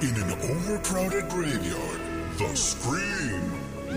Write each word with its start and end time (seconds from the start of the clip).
In 0.00 0.14
an 0.14 0.30
overcrowded 0.48 1.28
graveyard, 1.28 2.00
the 2.38 2.54
scream 2.54 3.50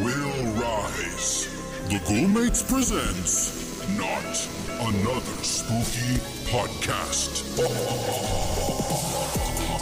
will 0.04 0.54
rise. 0.54 1.48
The 1.90 2.00
Ghoulmates 2.08 2.68
presents 2.68 3.88
Not 4.00 4.26
Another 4.80 5.44
Spooky 5.44 6.18
Podcast. 6.50 7.44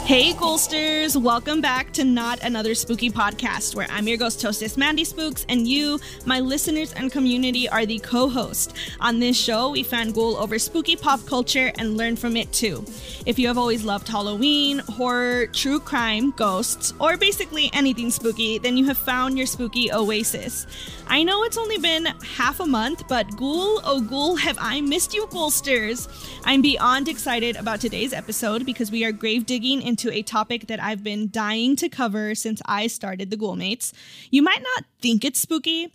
Hey, 0.04 0.32
Ghoulsters! 0.32 1.14
Welcome 1.14 1.60
back 1.60 1.92
to 1.92 2.02
Not 2.02 2.40
Another 2.42 2.74
Spooky 2.74 3.10
Podcast, 3.10 3.76
where 3.76 3.86
I'm 3.90 4.08
your 4.08 4.16
ghost 4.16 4.42
hostess, 4.42 4.76
Mandy 4.76 5.04
Spooks, 5.04 5.46
and 5.48 5.68
you, 5.68 6.00
my 6.26 6.40
listeners 6.40 6.92
and 6.94 7.12
community, 7.12 7.68
are 7.68 7.86
the 7.86 8.00
co 8.00 8.28
host. 8.28 8.74
On 8.98 9.20
this 9.20 9.38
show, 9.38 9.70
we 9.70 9.84
fangirl 9.84 10.34
over 10.36 10.58
spooky 10.58 10.96
pop 10.96 11.24
culture 11.26 11.70
and 11.78 11.96
learn 11.96 12.16
from 12.16 12.36
it 12.36 12.52
too. 12.52 12.84
If 13.24 13.38
you 13.38 13.46
have 13.46 13.56
always 13.56 13.84
loved 13.84 14.08
Halloween, 14.08 14.80
horror, 14.80 15.46
true 15.46 15.78
crime, 15.78 16.32
ghosts, 16.32 16.92
or 16.98 17.16
basically 17.16 17.70
anything 17.72 18.10
spooky, 18.10 18.58
then 18.58 18.76
you 18.76 18.86
have 18.86 18.98
found 18.98 19.38
your 19.38 19.46
spooky 19.46 19.92
oasis. 19.92 20.66
I 21.06 21.22
know 21.22 21.44
it's 21.44 21.58
only 21.58 21.78
been 21.78 22.06
half 22.36 22.58
a 22.58 22.66
month, 22.66 23.06
but 23.08 23.36
ghoul, 23.36 23.80
oh 23.84 24.00
ghoul, 24.00 24.36
have 24.36 24.58
I 24.60 24.80
missed 24.80 25.14
you, 25.14 25.26
Ghoulsters! 25.26 26.08
I'm 26.44 26.62
beyond 26.62 27.08
excited 27.08 27.56
about 27.56 27.80
today's 27.80 28.12
episode 28.12 28.64
because 28.64 28.90
we 28.90 29.04
are 29.04 29.12
grave 29.12 29.46
digging 29.46 29.82
into 29.90 30.10
a 30.12 30.22
topic 30.22 30.68
that 30.68 30.80
I've 30.80 31.02
been 31.02 31.30
dying 31.30 31.74
to 31.76 31.88
cover 31.88 32.36
since 32.36 32.62
I 32.64 32.86
started 32.86 33.28
the 33.28 33.36
Ghoulmates. 33.36 33.92
You 34.30 34.40
might 34.40 34.62
not 34.62 34.84
think 35.02 35.24
it's 35.24 35.40
spooky, 35.40 35.92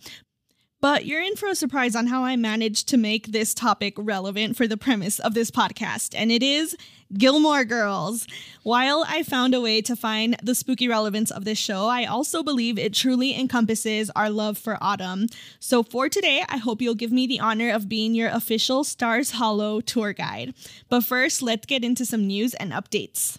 but 0.82 1.06
you're 1.06 1.22
in 1.22 1.36
for 1.36 1.48
a 1.48 1.54
surprise 1.54 1.96
on 1.96 2.08
how 2.08 2.22
I 2.22 2.36
managed 2.36 2.88
to 2.90 2.98
make 2.98 3.28
this 3.28 3.54
topic 3.54 3.94
relevant 3.96 4.56
for 4.56 4.66
the 4.68 4.76
premise 4.76 5.18
of 5.18 5.32
this 5.32 5.50
podcast, 5.50 6.14
and 6.14 6.30
it 6.30 6.42
is 6.42 6.76
Gilmore 7.16 7.64
Girls. 7.64 8.26
While 8.62 9.04
I 9.08 9.22
found 9.22 9.54
a 9.54 9.60
way 9.60 9.80
to 9.80 9.96
find 9.96 10.36
the 10.42 10.54
spooky 10.54 10.86
relevance 10.86 11.30
of 11.30 11.46
this 11.46 11.56
show, 11.56 11.86
I 11.86 12.04
also 12.04 12.42
believe 12.42 12.78
it 12.78 12.92
truly 12.92 13.34
encompasses 13.34 14.10
our 14.14 14.28
love 14.28 14.58
for 14.58 14.76
autumn. 14.82 15.28
So 15.58 15.82
for 15.82 16.10
today, 16.10 16.44
I 16.48 16.58
hope 16.58 16.82
you'll 16.82 16.94
give 16.94 17.12
me 17.12 17.26
the 17.26 17.40
honor 17.40 17.70
of 17.70 17.88
being 17.88 18.14
your 18.14 18.28
official 18.28 18.84
Stars 18.84 19.30
Hollow 19.30 19.80
tour 19.80 20.12
guide. 20.12 20.52
But 20.90 21.04
first, 21.04 21.40
let's 21.40 21.64
get 21.64 21.84
into 21.84 22.04
some 22.04 22.26
news 22.26 22.52
and 22.54 22.72
updates. 22.72 23.38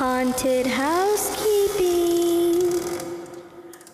Haunted 0.00 0.66
housekeeping. 0.66 1.39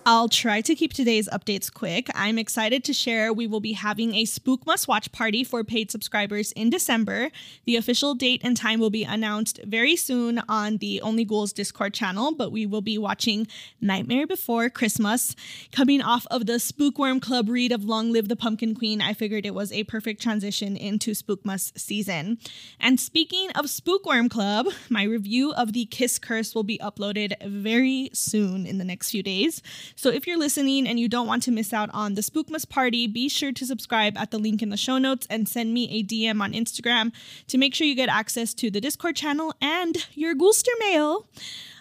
I'll 0.09 0.29
try 0.29 0.61
to 0.61 0.77
keep 0.77 0.93
today's 0.93 1.29
updates 1.31 1.73
quick. 1.73 2.09
I'm 2.15 2.39
excited 2.39 2.85
to 2.85 2.93
share 2.93 3.33
we 3.33 3.49
will 3.49 3.59
be 3.59 3.73
having 3.73 4.15
a 4.15 4.23
Spookmas 4.23 4.87
Watch 4.87 5.11
party 5.11 5.43
for 5.43 5.65
paid 5.65 5.91
subscribers 5.91 6.53
in 6.53 6.71
December. 6.71 7.33
The 7.65 7.75
official 7.75 8.15
date 8.15 8.41
and 8.45 8.57
time 8.57 8.79
will 8.79 8.89
be 8.89 9.03
announced 9.03 9.59
very 9.65 9.97
soon 9.97 10.41
on 10.48 10.77
the 10.77 11.01
Only 11.01 11.25
Ghouls 11.25 11.53
Discord 11.53 11.93
channel, 11.93 12.33
but 12.33 12.53
we 12.53 12.67
will 12.67 12.83
be 12.83 12.97
watching 12.97 13.48
Nightmare 13.81 14.29
Before 14.29 14.71
Christmas. 14.71 15.35
Coming 15.73 16.01
off 16.01 16.25
of 16.31 16.47
the 16.47 16.61
Spookworm 16.61 17.20
Club 17.20 17.48
read 17.48 17.73
of 17.73 17.85
Long 17.85 18.13
Live 18.13 18.29
the 18.29 18.37
Pumpkin 18.37 18.77
Queen, 18.77 19.01
I 19.01 19.13
figured 19.13 19.45
it 19.45 19.55
was 19.55 19.73
a 19.73 19.83
perfect 19.83 20.23
transition 20.23 20.77
into 20.77 21.15
Spookmas 21.15 21.77
season. 21.77 22.39
And 22.79 23.01
speaking 23.01 23.51
of 23.57 23.65
Spookworm 23.65 24.31
Club, 24.31 24.69
my 24.89 25.03
review 25.03 25.53
of 25.55 25.73
the 25.73 25.87
Kiss 25.87 26.20
Curse 26.20 26.55
will 26.55 26.63
be 26.63 26.79
uploaded 26.79 27.33
very 27.45 28.11
soon 28.13 28.67
in 28.67 28.79
the 28.79 28.85
next 28.85 29.11
few 29.11 29.25
days. 29.25 29.63
So 29.98 30.11
if 30.11 30.27
you're 30.27 30.39
listening 30.39 30.86
and 30.86 31.00
you 31.00 31.08
don't 31.08 31.27
want 31.27 31.42
to 31.44 31.50
miss 31.50 31.72
out 31.72 31.89
on 31.94 32.14
the 32.14 32.20
Spookmas 32.20 32.69
party, 32.69 33.06
be 33.06 33.30
sure 33.30 33.50
to 33.50 33.64
subscribe 33.64 34.19
at 34.19 34.30
the 34.30 34.39
link 34.39 34.61
in 34.61 34.69
the 34.69 34.77
show 34.77 34.98
notes 34.98 35.27
and 35.30 35.48
send 35.48 35.72
me 35.72 35.89
a 35.91 36.05
DM 36.05 36.42
on 36.42 36.52
Instagram 36.52 37.12
to 37.47 37.56
make 37.56 37.75
sure 37.75 37.86
you 37.86 37.94
get 37.94 38.11
access 38.11 38.52
to 38.55 38.70
the 38.70 38.78
Discord 38.78 39.17
channel 39.17 39.55
and 39.58 40.06
your 40.12 40.34
Ghoulster 40.34 40.69
mail. 40.80 41.27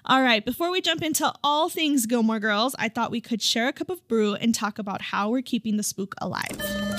All 0.05 0.21
right, 0.21 0.45
before 0.45 0.71
we 0.71 0.79
jump 0.79 1.01
into 1.01 1.33
all 1.43 1.67
things 1.67 2.05
Gilmore 2.05 2.39
Girls, 2.39 2.73
I 2.79 2.87
thought 2.87 3.11
we 3.11 3.19
could 3.19 3.41
share 3.41 3.67
a 3.67 3.73
cup 3.73 3.89
of 3.89 4.07
brew 4.07 4.35
and 4.35 4.55
talk 4.55 4.79
about 4.79 5.01
how 5.01 5.29
we're 5.29 5.41
keeping 5.41 5.75
the 5.75 5.83
spook 5.83 6.15
alive. 6.21 6.94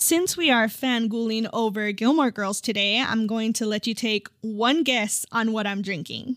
Since 0.00 0.36
we 0.36 0.48
are 0.48 0.68
fangooling 0.68 1.50
over 1.52 1.90
Gilmore 1.90 2.30
Girls 2.30 2.60
today, 2.60 3.00
I'm 3.00 3.26
going 3.26 3.52
to 3.54 3.66
let 3.66 3.84
you 3.84 3.94
take 3.94 4.28
one 4.42 4.84
guess 4.84 5.26
on 5.32 5.50
what 5.50 5.66
I'm 5.66 5.82
drinking. 5.82 6.36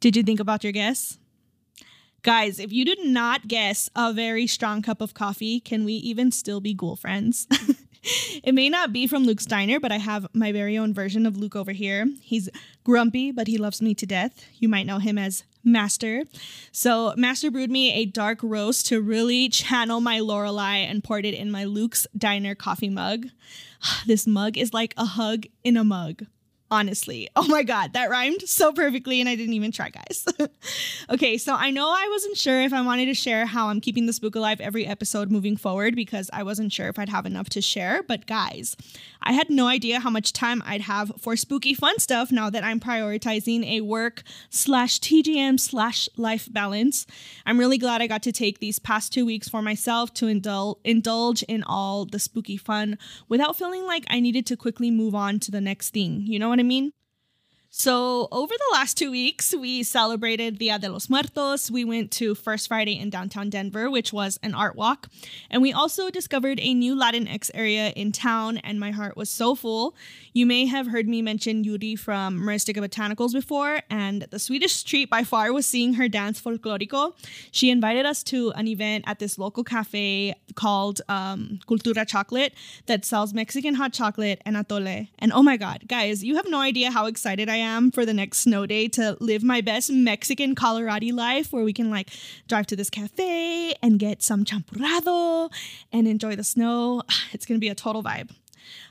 Did 0.00 0.16
you 0.16 0.24
think 0.24 0.40
about 0.40 0.64
your 0.64 0.72
guess? 0.72 1.18
Guys, 2.24 2.58
if 2.58 2.72
you 2.72 2.84
did 2.84 2.98
not 3.04 3.46
guess 3.46 3.88
a 3.94 4.12
very 4.12 4.48
strong 4.48 4.82
cup 4.82 5.00
of 5.00 5.14
coffee, 5.14 5.60
can 5.60 5.84
we 5.84 5.92
even 5.92 6.32
still 6.32 6.60
be 6.60 6.74
ghoul 6.74 6.96
friends? 6.96 7.46
it 8.42 8.54
may 8.54 8.68
not 8.68 8.92
be 8.92 9.06
from 9.06 9.24
Luke's 9.24 9.46
Diner, 9.46 9.80
but 9.80 9.92
I 9.92 9.98
have 9.98 10.26
my 10.32 10.52
very 10.52 10.78
own 10.78 10.94
version 10.94 11.26
of 11.26 11.36
Luke 11.36 11.56
over 11.56 11.72
here. 11.72 12.06
He's 12.20 12.48
grumpy, 12.84 13.32
but 13.32 13.46
he 13.46 13.58
loves 13.58 13.82
me 13.82 13.94
to 13.94 14.06
death. 14.06 14.44
You 14.58 14.68
might 14.68 14.86
know 14.86 14.98
him 14.98 15.18
as 15.18 15.44
Master. 15.64 16.24
So, 16.72 17.12
Master 17.16 17.50
brewed 17.50 17.70
me 17.70 17.92
a 17.92 18.06
dark 18.06 18.38
roast 18.42 18.86
to 18.86 19.00
really 19.00 19.48
channel 19.48 20.00
my 20.00 20.20
Lorelai 20.20 20.88
and 20.88 21.04
poured 21.04 21.26
it 21.26 21.34
in 21.34 21.50
my 21.50 21.64
Luke's 21.64 22.06
Diner 22.16 22.54
coffee 22.54 22.90
mug. 22.90 23.26
This 24.06 24.26
mug 24.26 24.56
is 24.56 24.74
like 24.74 24.94
a 24.96 25.04
hug 25.04 25.44
in 25.62 25.76
a 25.76 25.84
mug 25.84 26.24
honestly. 26.70 27.28
Oh 27.40 27.46
my 27.46 27.62
God, 27.62 27.92
that 27.92 28.10
rhymed 28.10 28.42
so 28.42 28.72
perfectly, 28.72 29.20
and 29.20 29.28
I 29.28 29.36
didn't 29.36 29.54
even 29.54 29.70
try, 29.70 29.90
guys. 29.90 30.26
okay, 31.10 31.38
so 31.38 31.54
I 31.54 31.70
know 31.70 31.88
I 31.88 32.08
wasn't 32.10 32.36
sure 32.36 32.60
if 32.62 32.72
I 32.72 32.82
wanted 32.82 33.06
to 33.06 33.14
share 33.14 33.46
how 33.46 33.68
I'm 33.68 33.80
keeping 33.80 34.06
the 34.06 34.12
spook 34.12 34.34
alive 34.34 34.60
every 34.60 34.84
episode 34.86 35.30
moving 35.30 35.56
forward 35.56 35.94
because 35.94 36.28
I 36.32 36.42
wasn't 36.42 36.72
sure 36.72 36.88
if 36.88 36.98
I'd 36.98 37.08
have 37.08 37.26
enough 37.26 37.48
to 37.50 37.62
share. 37.62 38.02
But 38.02 38.26
guys, 38.26 38.76
I 39.28 39.32
had 39.32 39.50
no 39.50 39.66
idea 39.66 40.00
how 40.00 40.08
much 40.08 40.32
time 40.32 40.62
I'd 40.64 40.80
have 40.80 41.12
for 41.18 41.36
spooky 41.36 41.74
fun 41.74 41.98
stuff 41.98 42.32
now 42.32 42.48
that 42.48 42.64
I'm 42.64 42.80
prioritizing 42.80 43.62
a 43.66 43.82
work 43.82 44.22
slash 44.48 45.00
TGM 45.00 45.60
slash 45.60 46.08
life 46.16 46.50
balance. 46.50 47.04
I'm 47.44 47.58
really 47.58 47.76
glad 47.76 48.00
I 48.00 48.06
got 48.06 48.22
to 48.22 48.32
take 48.32 48.58
these 48.58 48.78
past 48.78 49.12
two 49.12 49.26
weeks 49.26 49.46
for 49.46 49.60
myself 49.60 50.14
to 50.14 50.26
indul- 50.28 50.78
indulge 50.82 51.42
in 51.42 51.62
all 51.64 52.06
the 52.06 52.18
spooky 52.18 52.56
fun 52.56 52.96
without 53.28 53.54
feeling 53.54 53.86
like 53.86 54.06
I 54.08 54.18
needed 54.18 54.46
to 54.46 54.56
quickly 54.56 54.90
move 54.90 55.14
on 55.14 55.40
to 55.40 55.50
the 55.50 55.60
next 55.60 55.90
thing. 55.90 56.22
You 56.22 56.38
know 56.38 56.48
what 56.48 56.58
I 56.58 56.62
mean? 56.62 56.92
So, 57.80 58.26
over 58.32 58.52
the 58.52 58.72
last 58.72 58.96
two 58.96 59.12
weeks, 59.12 59.54
we 59.54 59.84
celebrated 59.84 60.58
Dia 60.58 60.80
de 60.80 60.90
los 60.90 61.08
Muertos. 61.08 61.70
We 61.70 61.84
went 61.84 62.10
to 62.18 62.34
First 62.34 62.66
Friday 62.66 62.98
in 62.98 63.08
downtown 63.08 63.50
Denver, 63.50 63.88
which 63.88 64.12
was 64.12 64.36
an 64.42 64.52
art 64.52 64.74
walk. 64.74 65.06
And 65.48 65.62
we 65.62 65.72
also 65.72 66.10
discovered 66.10 66.58
a 66.60 66.74
new 66.74 66.96
Latinx 66.96 67.52
area 67.54 67.90
in 67.90 68.10
town, 68.10 68.58
and 68.58 68.80
my 68.80 68.90
heart 68.90 69.16
was 69.16 69.30
so 69.30 69.54
full. 69.54 69.94
You 70.32 70.44
may 70.44 70.66
have 70.66 70.88
heard 70.88 71.06
me 71.06 71.22
mention 71.22 71.62
Yuri 71.62 71.94
from 71.94 72.40
Maristica 72.40 72.84
Botanicals 72.84 73.32
before, 73.32 73.80
and 73.88 74.22
the 74.22 74.40
sweetest 74.40 74.88
treat 74.88 75.08
by 75.08 75.22
far 75.22 75.52
was 75.52 75.64
seeing 75.64 75.94
her 75.94 76.08
dance 76.08 76.40
folklorico. 76.40 77.14
She 77.52 77.70
invited 77.70 78.06
us 78.06 78.24
to 78.24 78.50
an 78.56 78.66
event 78.66 79.04
at 79.06 79.20
this 79.20 79.38
local 79.38 79.62
cafe 79.62 80.34
called 80.56 81.00
um, 81.08 81.60
Cultura 81.68 82.04
Chocolate 82.04 82.54
that 82.86 83.04
sells 83.04 83.32
Mexican 83.32 83.74
hot 83.74 83.92
chocolate 83.92 84.42
and 84.44 84.56
atole. 84.56 85.06
And 85.20 85.32
oh 85.32 85.44
my 85.44 85.56
God, 85.56 85.84
guys, 85.86 86.24
you 86.24 86.34
have 86.34 86.48
no 86.48 86.58
idea 86.58 86.90
how 86.90 87.06
excited 87.06 87.48
I 87.48 87.54
am 87.54 87.67
for 87.92 88.06
the 88.06 88.14
next 88.14 88.38
snow 88.38 88.66
day 88.66 88.88
to 88.88 89.16
live 89.20 89.42
my 89.42 89.60
best 89.60 89.90
Mexican 89.90 90.54
Colorado 90.54 91.14
life 91.14 91.52
where 91.52 91.64
we 91.64 91.72
can 91.72 91.90
like 91.90 92.10
drive 92.48 92.66
to 92.68 92.76
this 92.76 92.90
cafe 92.90 93.74
and 93.82 93.98
get 93.98 94.22
some 94.22 94.44
champurrado 94.44 95.50
and 95.92 96.08
enjoy 96.08 96.34
the 96.36 96.44
snow. 96.44 97.02
It's 97.32 97.44
gonna 97.44 97.60
be 97.60 97.68
a 97.68 97.74
total 97.74 98.02
vibe. 98.02 98.30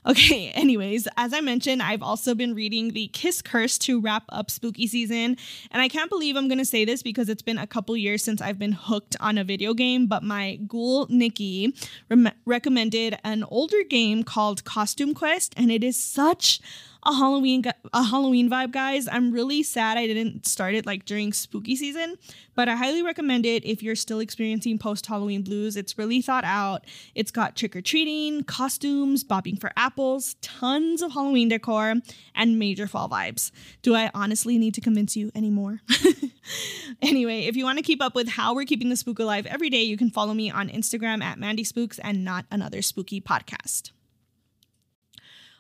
Okay, 0.06 0.50
anyways, 0.56 1.08
as 1.18 1.34
I 1.34 1.42
mentioned, 1.42 1.82
I've 1.82 2.04
also 2.04 2.34
been 2.36 2.54
reading 2.54 2.92
The 2.92 3.08
Kiss 3.10 3.42
Curse 3.42 3.78
to 3.80 4.00
wrap 4.00 4.24
up 4.30 4.50
spooky 4.50 4.88
season. 4.88 5.38
And 5.72 5.82
I 5.82 5.88
can't 5.88 6.10
believe 6.10 6.36
I'm 6.36 6.48
going 6.48 6.58
to 6.58 6.66
say 6.66 6.86
this 6.86 7.04
because 7.04 7.30
it's 7.30 7.42
been 7.42 7.58
a 7.58 7.68
couple 7.68 7.96
years 7.98 8.24
since 8.24 8.42
I've 8.42 8.60
been 8.60 8.72
hooked 8.72 9.16
on 9.20 9.38
a 9.38 9.44
video 9.44 9.74
game, 9.74 10.08
but 10.08 10.24
my 10.24 10.56
ghoul 10.68 11.08
Nikki 11.10 11.74
rem- 12.10 12.32
recommended 12.46 13.18
an 13.24 13.44
older 13.46 13.84
game 13.84 14.24
called 14.24 14.64
Costume 14.64 15.14
Quest, 15.14 15.54
and 15.58 15.72
it 15.72 15.84
is 15.84 16.02
such 16.02 16.60
a 17.08 17.14
Halloween 17.14 17.64
a 17.94 18.04
Halloween 18.04 18.50
vibe, 18.50 18.72
guys. 18.72 19.08
I'm 19.08 19.32
really 19.32 19.64
sad 19.64 19.98
I 19.98 20.06
didn't 20.08 20.46
start 20.46 20.76
it 20.76 20.86
like 20.86 21.06
during 21.06 21.32
spooky 21.32 21.78
season, 21.78 22.18
but 22.54 22.68
I 22.68 22.76
highly 22.76 23.02
recommend 23.02 23.46
it 23.46 23.64
if 23.64 23.82
you're 23.82 23.96
still 23.96 24.20
experiencing 24.20 24.78
post 24.78 25.06
Halloween 25.06 25.42
blues. 25.42 25.78
It's 25.78 25.98
really 25.98 26.22
thought 26.22 26.44
out. 26.44 26.84
It's 27.16 27.32
got 27.32 27.56
trick 27.56 27.78
or 27.78 27.82
treating, 27.82 28.44
costumes, 28.44 29.24
bobbing 29.24 29.56
for 29.56 29.72
apples, 29.78 30.36
tons 30.42 31.02
of 31.02 31.14
Halloween 31.14 31.48
decor, 31.48 31.96
and 32.36 32.60
major 32.60 32.88
fall 32.88 33.08
vibes. 33.08 33.52
Do 33.82 33.96
I 33.96 34.12
honestly 34.14 34.58
need 34.58 34.74
to 34.74 34.82
convince 34.82 35.16
you 35.16 35.32
anymore? 35.34 35.80
anyway, 37.02 37.46
if 37.46 37.56
you 37.56 37.64
want 37.64 37.78
to 37.78 37.84
keep 37.84 38.02
up 38.02 38.16
with 38.16 38.28
how 38.28 38.54
we're 38.54 38.66
keeping 38.66 38.90
the 38.90 38.98
spook 38.98 39.20
alive 39.20 39.46
every 39.46 39.70
day, 39.70 39.84
you 39.84 39.96
can 39.96 40.10
follow 40.10 40.34
me 40.34 40.52
on 40.52 40.68
Instagram 40.68 41.24
at 41.24 41.40
Mandy 41.40 41.64
Spooks 41.64 42.00
and 42.00 42.26
not 42.26 42.46
another 42.52 42.82
spooky 42.82 43.22
podcast. 43.22 43.92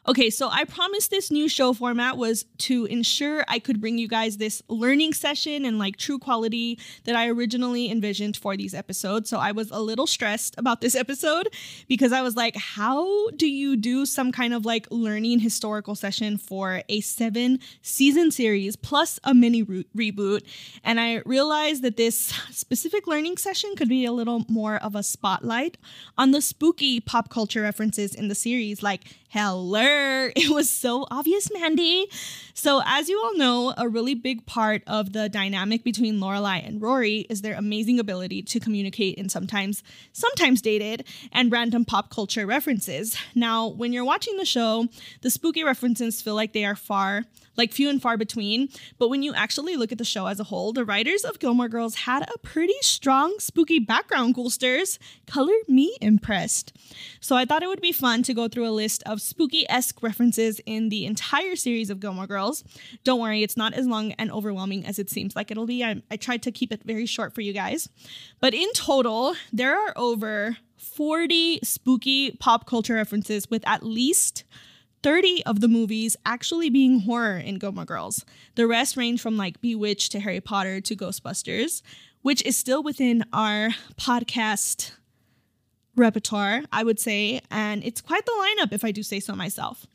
Okay, 0.09 0.29
so 0.29 0.47
I 0.49 0.63
promised 0.63 1.11
this 1.11 1.31
new 1.31 1.49
show 1.49 1.73
format 1.73 2.15
was 2.15 2.45
to 2.59 2.85
ensure 2.85 3.43
I 3.49 3.59
could 3.59 3.81
bring 3.81 3.97
you 3.97 4.07
guys 4.07 4.37
this 4.37 4.63
learning 4.69 5.11
session 5.13 5.65
and 5.65 5.77
like 5.77 5.97
true 5.97 6.17
quality 6.17 6.79
that 7.03 7.17
I 7.17 7.27
originally 7.27 7.91
envisioned 7.91 8.37
for 8.37 8.55
these 8.55 8.73
episodes. 8.73 9.29
So 9.29 9.37
I 9.37 9.51
was 9.51 9.69
a 9.69 9.81
little 9.81 10.07
stressed 10.07 10.55
about 10.57 10.79
this 10.79 10.95
episode 11.03 11.49
because 11.89 12.13
I 12.13 12.21
was 12.21 12.37
like, 12.37 12.55
how 12.55 13.31
do 13.31 13.47
you 13.47 13.75
do 13.75 14.05
some 14.05 14.31
kind 14.31 14.53
of 14.53 14.65
like 14.65 14.87
learning 14.91 15.39
historical 15.39 15.93
session 15.93 16.37
for 16.37 16.83
a 16.87 17.01
seven 17.01 17.59
season 17.81 18.31
series 18.31 18.77
plus 18.77 19.19
a 19.25 19.33
mini 19.33 19.63
re- 19.63 19.85
reboot? 19.93 20.43
And 20.85 21.01
I 21.01 21.21
realized 21.25 21.81
that 21.81 21.97
this 21.97 22.33
specific 22.51 23.07
learning 23.07 23.35
session 23.35 23.75
could 23.75 23.89
be 23.89 24.05
a 24.05 24.13
little 24.13 24.45
more 24.47 24.77
of 24.77 24.95
a 24.95 25.03
spotlight 25.03 25.77
on 26.17 26.31
the 26.31 26.41
spooky 26.41 27.01
pop 27.01 27.29
culture 27.29 27.63
references 27.63 28.15
in 28.15 28.29
the 28.29 28.35
series, 28.35 28.81
like 28.81 29.03
Hello. 29.29 29.96
It 30.35 30.49
was 30.49 30.69
so 30.69 31.05
obvious, 31.11 31.49
Mandy. 31.51 32.07
So, 32.53 32.81
as 32.85 33.09
you 33.09 33.19
all 33.21 33.37
know, 33.37 33.73
a 33.77 33.87
really 33.87 34.15
big 34.15 34.45
part 34.45 34.81
of 34.87 35.13
the 35.13 35.29
dynamic 35.29 35.83
between 35.83 36.19
Lorelai 36.19 36.65
and 36.67 36.81
Rory 36.81 37.25
is 37.29 37.41
their 37.41 37.55
amazing 37.55 37.99
ability 37.99 38.41
to 38.43 38.59
communicate 38.59 39.15
in 39.15 39.29
sometimes, 39.29 39.83
sometimes 40.13 40.61
dated 40.61 41.05
and 41.31 41.51
random 41.51 41.85
pop 41.85 42.09
culture 42.09 42.45
references. 42.45 43.17
Now, 43.35 43.67
when 43.67 43.93
you're 43.93 44.05
watching 44.05 44.37
the 44.37 44.45
show, 44.45 44.87
the 45.21 45.29
spooky 45.29 45.63
references 45.63 46.21
feel 46.21 46.35
like 46.35 46.53
they 46.53 46.65
are 46.65 46.75
far, 46.75 47.23
like 47.57 47.73
few 47.73 47.89
and 47.89 48.01
far 48.01 48.17
between. 48.17 48.69
But 48.97 49.09
when 49.09 49.23
you 49.23 49.33
actually 49.33 49.75
look 49.75 49.91
at 49.91 49.97
the 49.97 50.05
show 50.05 50.27
as 50.27 50.39
a 50.39 50.45
whole, 50.45 50.73
the 50.73 50.85
writers 50.85 51.23
of 51.23 51.39
Gilmore 51.39 51.67
Girls 51.67 51.95
had 51.95 52.23
a 52.23 52.37
pretty 52.39 52.75
strong 52.81 53.35
spooky 53.39 53.79
background, 53.79 54.35
Ghoulsters. 54.35 54.97
Color 55.25 55.53
me 55.67 55.97
impressed. 56.01 56.73
So, 57.19 57.35
I 57.35 57.45
thought 57.45 57.63
it 57.63 57.67
would 57.67 57.81
be 57.81 57.91
fun 57.91 58.23
to 58.23 58.33
go 58.33 58.47
through 58.47 58.67
a 58.67 58.71
list 58.71 59.03
of 59.05 59.21
spooky 59.21 59.69
esque 59.69 60.01
references 60.01 60.61
in 60.65 60.89
the 60.89 61.05
entire 61.05 61.55
series 61.55 61.89
of 61.89 61.99
Gilmore 61.99 62.27
Girls. 62.27 62.63
Don't 63.03 63.19
worry, 63.19 63.43
it's 63.43 63.57
not 63.57 63.73
as 63.73 63.87
long 63.87 64.13
and 64.13 64.31
overwhelming 64.31 64.85
as 64.85 64.99
it 64.99 65.09
seems 65.09 65.35
like 65.35 65.51
it'll 65.51 65.65
be. 65.65 65.83
I, 65.83 66.01
I 66.11 66.17
tried 66.17 66.43
to 66.43 66.51
keep 66.51 66.71
it 66.71 66.83
very 66.83 67.05
short 67.05 67.33
for 67.33 67.41
you 67.41 67.53
guys. 67.53 67.89
But 68.39 68.53
in 68.53 68.71
total, 68.73 69.35
there 69.51 69.75
are 69.75 69.93
over 69.95 70.57
40 70.77 71.59
spooky 71.63 72.31
pop 72.31 72.65
culture 72.65 72.95
references 72.95 73.49
with 73.49 73.67
at 73.67 73.83
least 73.83 74.43
30 75.03 75.43
of 75.45 75.61
the 75.61 75.67
movies 75.67 76.15
actually 76.25 76.69
being 76.69 77.01
horror 77.01 77.37
in 77.37 77.59
Gilmore 77.59 77.85
Girls. 77.85 78.25
The 78.55 78.67
rest 78.67 78.97
range 78.97 79.21
from 79.21 79.37
like 79.37 79.61
Bewitched 79.61 80.11
to 80.13 80.19
Harry 80.19 80.41
Potter 80.41 80.81
to 80.81 80.95
Ghostbusters, 80.95 81.81
which 82.21 82.43
is 82.45 82.57
still 82.57 82.83
within 82.83 83.23
our 83.31 83.69
podcast 83.99 84.91
repertoire, 85.97 86.63
I 86.71 86.83
would 86.83 86.99
say, 86.99 87.41
and 87.51 87.83
it's 87.83 88.01
quite 88.01 88.25
the 88.25 88.31
lineup 88.31 88.73
if 88.73 88.83
I 88.83 88.91
do 88.91 89.03
say 89.03 89.19
so 89.19 89.35
myself. 89.35 89.87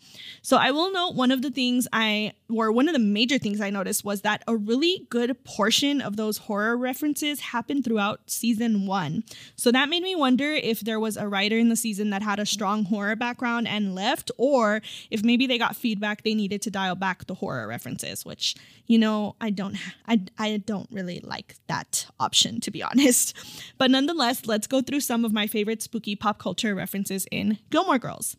So 0.43 0.57
I 0.57 0.71
will 0.71 0.93
note 0.93 1.15
one 1.15 1.31
of 1.31 1.43
the 1.43 1.51
things 1.51 1.87
I, 1.93 2.33
or 2.51 2.73
one 2.73 2.89
of 2.89 2.93
the 2.93 2.99
major 2.99 3.39
things 3.39 3.61
I 3.61 3.71
noticed 3.71 4.05
was 4.05 4.23
that 4.23 4.43
a 4.47 4.57
really 4.57 5.07
good 5.09 5.43
portion 5.45 6.01
of 6.01 6.17
those 6.17 6.39
horror 6.39 6.77
references 6.77 7.41
happened 7.41 7.85
throughout 7.85 8.31
season 8.31 8.87
one. 8.87 9.25
So 9.57 9.71
that 9.73 9.89
made 9.89 10.03
me 10.03 10.15
wonder 10.17 10.53
if 10.53 10.81
there 10.81 11.01
was 11.01 11.17
a 11.17 11.29
writer 11.29 11.57
in 11.59 11.69
the 11.69 11.77
season 11.77 12.11
that 12.11 12.23
had 12.23 12.39
a 12.39 12.47
strong 12.47 12.85
horror 12.85 13.17
background 13.17 13.69
and 13.69 13.95
left, 13.95 14.31
or 14.37 14.83
if 15.11 15.23
maybe 15.23 15.47
they 15.47 15.59
got 15.59 15.77
feedback 15.77 16.23
they 16.23 16.35
needed 16.35 16.63
to 16.63 16.71
dial 16.71 16.95
back 16.95 17.27
the 17.27 17.35
horror 17.35 17.67
references, 17.67 18.25
which, 18.25 18.55
you 18.87 18.99
know, 18.99 19.37
I 19.41 19.51
don't, 19.51 19.77
I, 20.07 20.23
I 20.39 20.57
don't 20.59 20.89
really 20.91 21.21
like 21.21 21.55
that 21.69 22.07
option 22.19 22.61
to 22.61 22.71
be 22.71 22.83
honest. 22.83 23.37
But 23.79 23.91
nonetheless, 23.91 24.47
let's 24.47 24.67
go 24.67 24.81
through 24.81 25.01
some 25.01 25.25
of 25.25 25.33
my 25.33 25.47
favorites 25.47 25.87
spooky 25.93 26.17
pop 26.17 26.39
culture 26.39 26.75
references 26.75 27.27
in 27.31 27.59
Gilmore 27.69 27.99
Girls. 27.99 28.35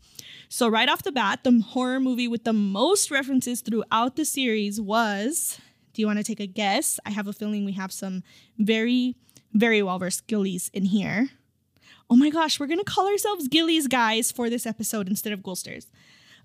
So, 0.49 0.67
right 0.67 0.89
off 0.89 1.03
the 1.03 1.11
bat, 1.11 1.43
the 1.43 1.61
horror 1.61 1.99
movie 1.99 2.27
with 2.27 2.45
the 2.45 2.53
most 2.53 3.11
references 3.11 3.61
throughout 3.61 4.15
the 4.15 4.25
series 4.25 4.81
was. 4.81 5.59
Do 5.93 6.01
you 6.01 6.07
want 6.07 6.17
to 6.17 6.23
take 6.23 6.39
a 6.39 6.47
guess? 6.47 6.99
I 7.05 7.11
have 7.11 7.27
a 7.27 7.33
feeling 7.33 7.63
we 7.65 7.73
have 7.73 7.91
some 7.91 8.23
very, 8.57 9.15
very 9.53 9.83
well 9.83 9.99
versed 9.99 10.25
Gillies 10.25 10.71
in 10.73 10.85
here. 10.85 11.29
Oh 12.09 12.15
my 12.15 12.31
gosh, 12.31 12.59
we're 12.59 12.65
gonna 12.65 12.83
call 12.83 13.07
ourselves 13.07 13.47
Gillies, 13.47 13.87
guys, 13.87 14.31
for 14.31 14.49
this 14.49 14.65
episode 14.65 15.07
instead 15.07 15.31
of 15.31 15.41
Ghoulsters. 15.41 15.85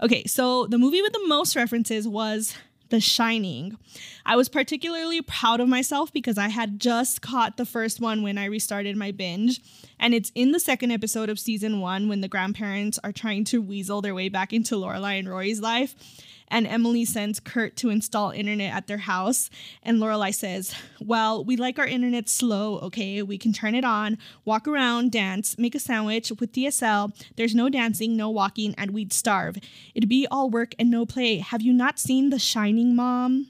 Okay, 0.02 0.24
so 0.26 0.66
the 0.66 0.76
movie 0.76 1.00
with 1.00 1.14
the 1.14 1.26
most 1.26 1.56
references 1.56 2.06
was 2.06 2.54
the 2.90 3.00
Shining. 3.00 3.76
I 4.24 4.36
was 4.36 4.48
particularly 4.48 5.22
proud 5.22 5.60
of 5.60 5.68
myself 5.68 6.12
because 6.12 6.38
I 6.38 6.48
had 6.48 6.80
just 6.80 7.22
caught 7.22 7.56
the 7.56 7.66
first 7.66 8.00
one 8.00 8.22
when 8.22 8.38
I 8.38 8.46
restarted 8.46 8.96
my 8.96 9.10
binge. 9.10 9.60
And 9.98 10.14
it's 10.14 10.32
in 10.34 10.52
the 10.52 10.60
second 10.60 10.90
episode 10.90 11.28
of 11.28 11.38
season 11.38 11.80
one 11.80 12.08
when 12.08 12.20
the 12.20 12.28
grandparents 12.28 12.98
are 13.02 13.12
trying 13.12 13.44
to 13.44 13.60
weasel 13.60 14.00
their 14.00 14.14
way 14.14 14.28
back 14.28 14.52
into 14.52 14.76
Lorelai 14.76 15.18
and 15.18 15.28
Rory's 15.28 15.60
life 15.60 15.94
and 16.50 16.66
Emily 16.66 17.04
sends 17.04 17.40
Kurt 17.40 17.76
to 17.76 17.90
install 17.90 18.30
internet 18.30 18.74
at 18.74 18.86
their 18.86 18.98
house. 18.98 19.50
And 19.82 19.98
Lorelai 19.98 20.34
says, 20.34 20.74
Well, 21.00 21.44
we 21.44 21.56
like 21.56 21.78
our 21.78 21.86
internet 21.86 22.28
slow, 22.28 22.78
okay? 22.80 23.22
We 23.22 23.38
can 23.38 23.52
turn 23.52 23.74
it 23.74 23.84
on, 23.84 24.18
walk 24.44 24.66
around, 24.66 25.12
dance, 25.12 25.58
make 25.58 25.74
a 25.74 25.80
sandwich 25.80 26.30
with 26.38 26.52
DSL. 26.52 27.14
There's 27.36 27.54
no 27.54 27.68
dancing, 27.68 28.16
no 28.16 28.30
walking, 28.30 28.74
and 28.76 28.92
we'd 28.92 29.12
starve. 29.12 29.56
It'd 29.94 30.08
be 30.08 30.26
all 30.30 30.50
work 30.50 30.74
and 30.78 30.90
no 30.90 31.06
play. 31.06 31.38
Have 31.38 31.62
you 31.62 31.72
not 31.72 31.98
seen 31.98 32.30
The 32.30 32.38
Shining, 32.38 32.96
Mom? 32.96 33.48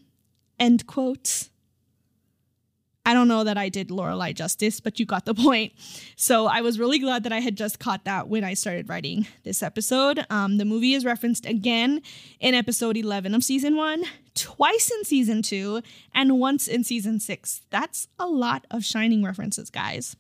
End 0.58 0.86
quote. 0.86 1.48
I 3.08 3.14
don't 3.14 3.26
know 3.26 3.43
that 3.43 3.56
I 3.56 3.70
did 3.70 3.88
Lorelai 3.88 4.34
justice, 4.34 4.81
but 4.81 5.00
you 5.00 5.06
got 5.06 5.25
the 5.25 5.32
point. 5.46 5.72
So 6.14 6.44
I 6.44 6.60
was 6.60 6.78
really 6.78 6.99
glad 6.99 7.22
that 7.22 7.32
I 7.32 7.40
had 7.40 7.56
just 7.56 7.78
caught 7.78 8.05
that 8.05 8.28
when 8.28 8.44
I 8.44 8.52
started 8.52 8.87
writing 8.87 9.26
this 9.44 9.62
episode. 9.62 10.26
Um, 10.28 10.58
the 10.58 10.66
movie 10.66 10.93
is 10.93 11.06
referenced 11.06 11.46
again 11.46 12.02
in 12.38 12.55
episode 12.55 12.99
11 12.99 13.34
of 13.34 13.43
season 13.43 13.76
one, 13.76 14.05
twice 14.34 14.90
in 14.90 15.05
season 15.05 15.40
two, 15.40 15.81
and 16.14 16.38
once 16.38 16.69
in 16.69 16.84
season 16.84 17.19
six. 17.19 17.62
That's 17.70 18.08
a 18.19 18.26
lot 18.26 18.66
of 18.70 18.84
Shining 18.84 19.25
references, 19.25 19.70
guys. 19.70 20.14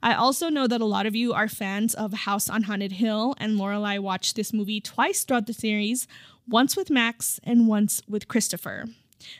I 0.00 0.14
also 0.14 0.50
know 0.50 0.68
that 0.68 0.80
a 0.80 0.84
lot 0.84 1.06
of 1.06 1.16
you 1.16 1.32
are 1.32 1.48
fans 1.48 1.94
of 1.94 2.12
House 2.12 2.48
on 2.48 2.62
Haunted 2.62 2.92
Hill, 2.92 3.34
and 3.38 3.58
Lorelai 3.58 3.98
watched 3.98 4.36
this 4.36 4.52
movie 4.52 4.80
twice 4.80 5.24
throughout 5.24 5.48
the 5.48 5.52
series, 5.52 6.06
once 6.48 6.76
with 6.76 6.90
Max 6.90 7.40
and 7.42 7.66
once 7.66 8.02
with 8.08 8.28
Christopher. 8.28 8.86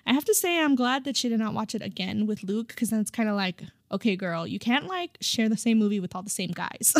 I 0.06 0.12
have 0.12 0.24
to 0.26 0.34
say, 0.34 0.60
I'm 0.60 0.74
glad 0.74 1.04
that 1.04 1.16
she 1.16 1.28
did 1.28 1.38
not 1.38 1.54
watch 1.54 1.74
it 1.74 1.82
again 1.82 2.26
with 2.26 2.42
Luke 2.42 2.68
because 2.68 2.90
then 2.90 3.00
it's 3.00 3.10
kind 3.10 3.28
of 3.28 3.36
like, 3.36 3.64
okay, 3.92 4.16
girl, 4.16 4.46
you 4.46 4.58
can't 4.58 4.86
like 4.86 5.18
share 5.20 5.48
the 5.48 5.56
same 5.56 5.78
movie 5.78 6.00
with 6.00 6.14
all 6.14 6.22
the 6.22 6.30
same 6.30 6.50
guys. 6.50 6.94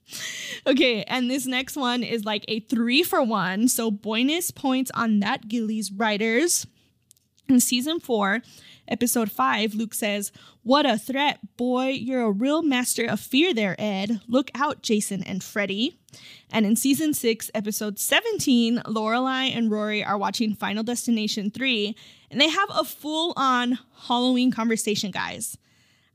okay, 0.66 1.02
and 1.04 1.30
this 1.30 1.46
next 1.46 1.76
one 1.76 2.02
is 2.02 2.24
like 2.24 2.44
a 2.48 2.60
three 2.60 3.02
for 3.02 3.22
one. 3.22 3.68
So 3.68 3.90
bonus 3.90 4.50
points 4.50 4.90
on 4.94 5.20
that 5.20 5.48
Gillies 5.48 5.92
writers. 5.92 6.66
In 7.48 7.60
season 7.60 8.00
four, 8.00 8.40
episode 8.88 9.30
5, 9.30 9.74
Luke 9.74 9.94
says, 9.94 10.32
What 10.62 10.86
a 10.86 10.96
threat, 10.96 11.40
boy. 11.56 11.88
You're 11.88 12.22
a 12.22 12.30
real 12.30 12.62
master 12.62 13.04
of 13.04 13.20
fear 13.20 13.52
there, 13.52 13.76
Ed. 13.78 14.20
Look 14.28 14.50
out, 14.54 14.82
Jason 14.82 15.22
and 15.24 15.42
Freddy. 15.42 15.98
And 16.50 16.64
in 16.64 16.76
season 16.76 17.14
6, 17.14 17.50
episode 17.54 17.98
17, 17.98 18.82
Lorelai 18.86 19.54
and 19.56 19.70
Rory 19.70 20.04
are 20.04 20.18
watching 20.18 20.54
Final 20.54 20.82
Destination 20.82 21.50
3, 21.50 21.96
and 22.30 22.40
they 22.40 22.48
have 22.48 22.68
a 22.70 22.84
full 22.84 23.32
on 23.36 23.78
Halloween 24.06 24.50
conversation, 24.50 25.10
guys. 25.10 25.56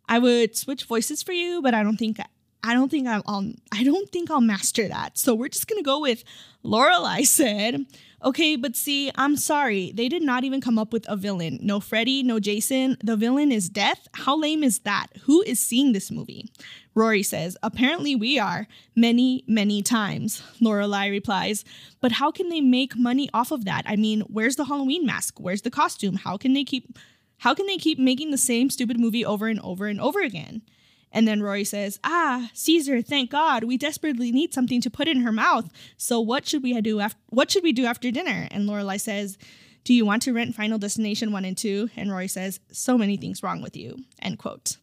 I 0.07 0.19
would 0.19 0.55
switch 0.55 0.85
voices 0.85 1.21
for 1.21 1.33
you, 1.33 1.61
but 1.61 1.73
I 1.73 1.83
don't 1.83 1.97
think 1.97 2.19
I 2.67 2.73
don't 2.73 2.91
think 2.91 3.07
I'll, 3.07 3.53
I 3.71 3.83
don't 3.83 4.09
think 4.11 4.29
I'll 4.29 4.41
master 4.41 4.87
that. 4.89 5.17
So 5.17 5.33
we're 5.33 5.47
just 5.47 5.67
gonna 5.67 5.81
go 5.81 6.01
with 6.01 6.25
Lorelai 6.65 7.25
said, 7.25 7.85
Okay, 8.23 8.55
but 8.55 8.75
see, 8.75 9.11
I'm 9.15 9.37
sorry. 9.37 9.91
They 9.93 10.09
did 10.09 10.23
not 10.23 10.43
even 10.43 10.59
come 10.59 10.79
up 10.79 10.91
with 10.91 11.07
a 11.07 11.15
villain. 11.15 11.59
No 11.61 11.79
Freddy, 11.79 12.23
no 12.23 12.39
Jason. 12.39 12.97
The 13.03 13.15
villain 13.15 13.51
is 13.51 13.69
death. 13.69 14.07
How 14.13 14.35
lame 14.35 14.63
is 14.63 14.79
that? 14.79 15.07
Who 15.25 15.43
is 15.43 15.59
seeing 15.59 15.93
this 15.93 16.09
movie? 16.09 16.51
Rory 16.95 17.21
says, 17.21 17.55
Apparently 17.61 18.15
we 18.15 18.39
are. 18.39 18.67
Many, 18.95 19.43
many 19.47 19.83
times. 19.83 20.41
Lorelai 20.59 21.11
replies, 21.11 21.63
But 22.01 22.13
how 22.13 22.31
can 22.31 22.49
they 22.49 22.59
make 22.59 22.97
money 22.97 23.29
off 23.33 23.51
of 23.51 23.65
that? 23.65 23.83
I 23.85 23.95
mean, 23.95 24.21
where's 24.21 24.55
the 24.55 24.65
Halloween 24.65 25.05
mask? 25.05 25.39
Where's 25.39 25.61
the 25.61 25.71
costume? 25.71 26.15
How 26.15 26.37
can 26.37 26.53
they 26.53 26.63
keep 26.63 26.97
how 27.41 27.53
can 27.53 27.67
they 27.67 27.77
keep 27.77 27.99
making 27.99 28.31
the 28.31 28.37
same 28.37 28.71
stupid 28.71 28.99
movie 28.99 29.23
over 29.23 29.47
and 29.47 29.59
over 29.59 29.85
and 29.85 30.01
over 30.01 30.21
again? 30.21 30.63
And 31.11 31.27
then 31.27 31.41
Rory 31.41 31.63
says, 31.63 31.99
"Ah, 32.03 32.49
Caesar, 32.53 33.01
thank 33.01 33.29
God. 33.29 33.63
We 33.63 33.77
desperately 33.77 34.31
need 34.31 34.53
something 34.53 34.81
to 34.81 34.89
put 34.89 35.07
in 35.07 35.21
her 35.21 35.31
mouth. 35.31 35.69
So 35.95 36.19
what 36.19 36.47
should 36.47 36.63
we 36.63 36.79
do 36.81 36.99
after 36.99 37.19
what 37.29 37.49
should 37.49 37.63
we 37.63 37.73
do 37.73 37.85
after 37.85 38.11
dinner?" 38.11 38.47
And 38.51 38.67
Lorelai 38.67 38.99
says, 38.99 39.37
"Do 39.83 39.93
you 39.93 40.05
want 40.05 40.21
to 40.23 40.33
rent 40.33 40.55
Final 40.55 40.77
Destination 40.77 41.31
1 41.31 41.45
and 41.45 41.57
2?" 41.57 41.89
And 41.95 42.11
Rory 42.11 42.27
says, 42.27 42.59
"So 42.71 42.97
many 42.97 43.17
things 43.17 43.41
wrong 43.41 43.61
with 43.61 43.77
you." 43.77 44.03
End 44.21 44.37
quote. 44.37 44.77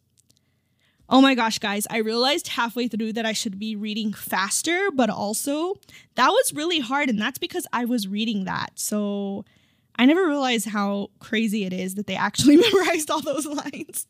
Oh 1.09 1.21
my 1.21 1.35
gosh, 1.35 1.59
guys, 1.59 1.87
I 1.91 1.99
realized 1.99 2.49
halfway 2.49 2.89
through 2.89 3.13
that 3.13 3.27
I 3.27 3.35
should 3.35 3.59
be 3.59 3.77
reading 3.77 4.15
faster, 4.15 4.91
but 4.91 5.11
also 5.11 5.75
that 6.15 6.31
was 6.31 6.55
really 6.55 6.81
hard 6.81 7.11
and 7.11 7.21
that's 7.21 7.39
because 7.39 7.67
I 7.75 7.85
was 7.85 8.09
reading 8.09 8.45
that. 8.45 8.73
So 8.77 9.45
I 9.97 10.07
never 10.07 10.27
realized 10.27 10.69
how 10.69 11.11
crazy 11.21 11.65
it 11.65 11.73
is 11.73 11.95
that 11.95 12.07
they 12.07 12.17
actually 12.17 12.57
memorized 12.73 13.11
all 13.11 13.21
those 13.21 13.47
lines. 13.47 14.07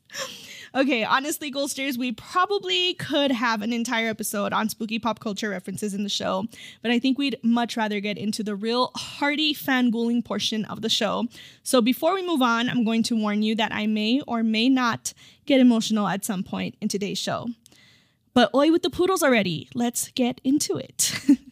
okay, 0.74 1.04
honestly, 1.04 1.52
Ghoulsters, 1.52 1.98
we 1.98 2.12
probably 2.12 2.94
could 2.94 3.30
have 3.30 3.60
an 3.62 3.72
entire 3.72 4.08
episode 4.08 4.52
on 4.52 4.68
spooky 4.68 4.98
pop 4.98 5.20
culture 5.20 5.50
references 5.50 5.92
in 5.92 6.02
the 6.02 6.08
show, 6.08 6.44
but 6.82 6.90
I 6.90 6.98
think 6.98 7.18
we'd 7.18 7.38
much 7.42 7.76
rather 7.76 8.00
get 8.00 8.16
into 8.16 8.42
the 8.42 8.56
real 8.56 8.90
hearty 8.96 9.54
fangooling 9.54 10.24
portion 10.24 10.64
of 10.64 10.80
the 10.80 10.88
show. 10.88 11.26
So 11.62 11.80
before 11.80 12.14
we 12.14 12.26
move 12.26 12.42
on, 12.42 12.68
I'm 12.70 12.84
going 12.84 13.02
to 13.04 13.16
warn 13.16 13.42
you 13.42 13.54
that 13.56 13.72
I 13.72 13.86
may 13.86 14.20
or 14.26 14.42
may 14.42 14.68
not 14.68 15.12
get 15.46 15.60
emotional 15.60 16.08
at 16.08 16.24
some 16.24 16.42
point 16.42 16.76
in 16.80 16.88
today's 16.88 17.18
show. 17.18 17.48
But 18.32 18.52
oi 18.52 18.72
with 18.72 18.82
the 18.82 18.90
poodles 18.90 19.22
already. 19.22 19.68
Let's 19.74 20.08
get 20.08 20.40
into 20.42 20.76
it. 20.76 21.14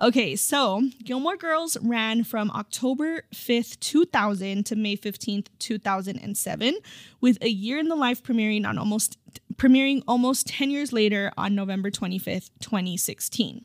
Okay, 0.00 0.36
so 0.36 0.82
Gilmore 1.02 1.36
Girls 1.36 1.76
ran 1.82 2.22
from 2.22 2.52
October 2.52 3.24
5th, 3.34 3.80
2000 3.80 4.64
to 4.66 4.76
May 4.76 4.96
15th, 4.96 5.48
2007, 5.58 6.76
with 7.20 7.36
a 7.42 7.48
year 7.48 7.78
in 7.78 7.88
the 7.88 7.96
life 7.96 8.22
premiering 8.22 8.64
on 8.64 8.78
almost 8.78 9.18
premiering 9.56 10.04
almost 10.06 10.46
10 10.46 10.70
years 10.70 10.92
later 10.92 11.32
on 11.36 11.56
November 11.56 11.90
25th, 11.90 12.50
2016. 12.60 13.64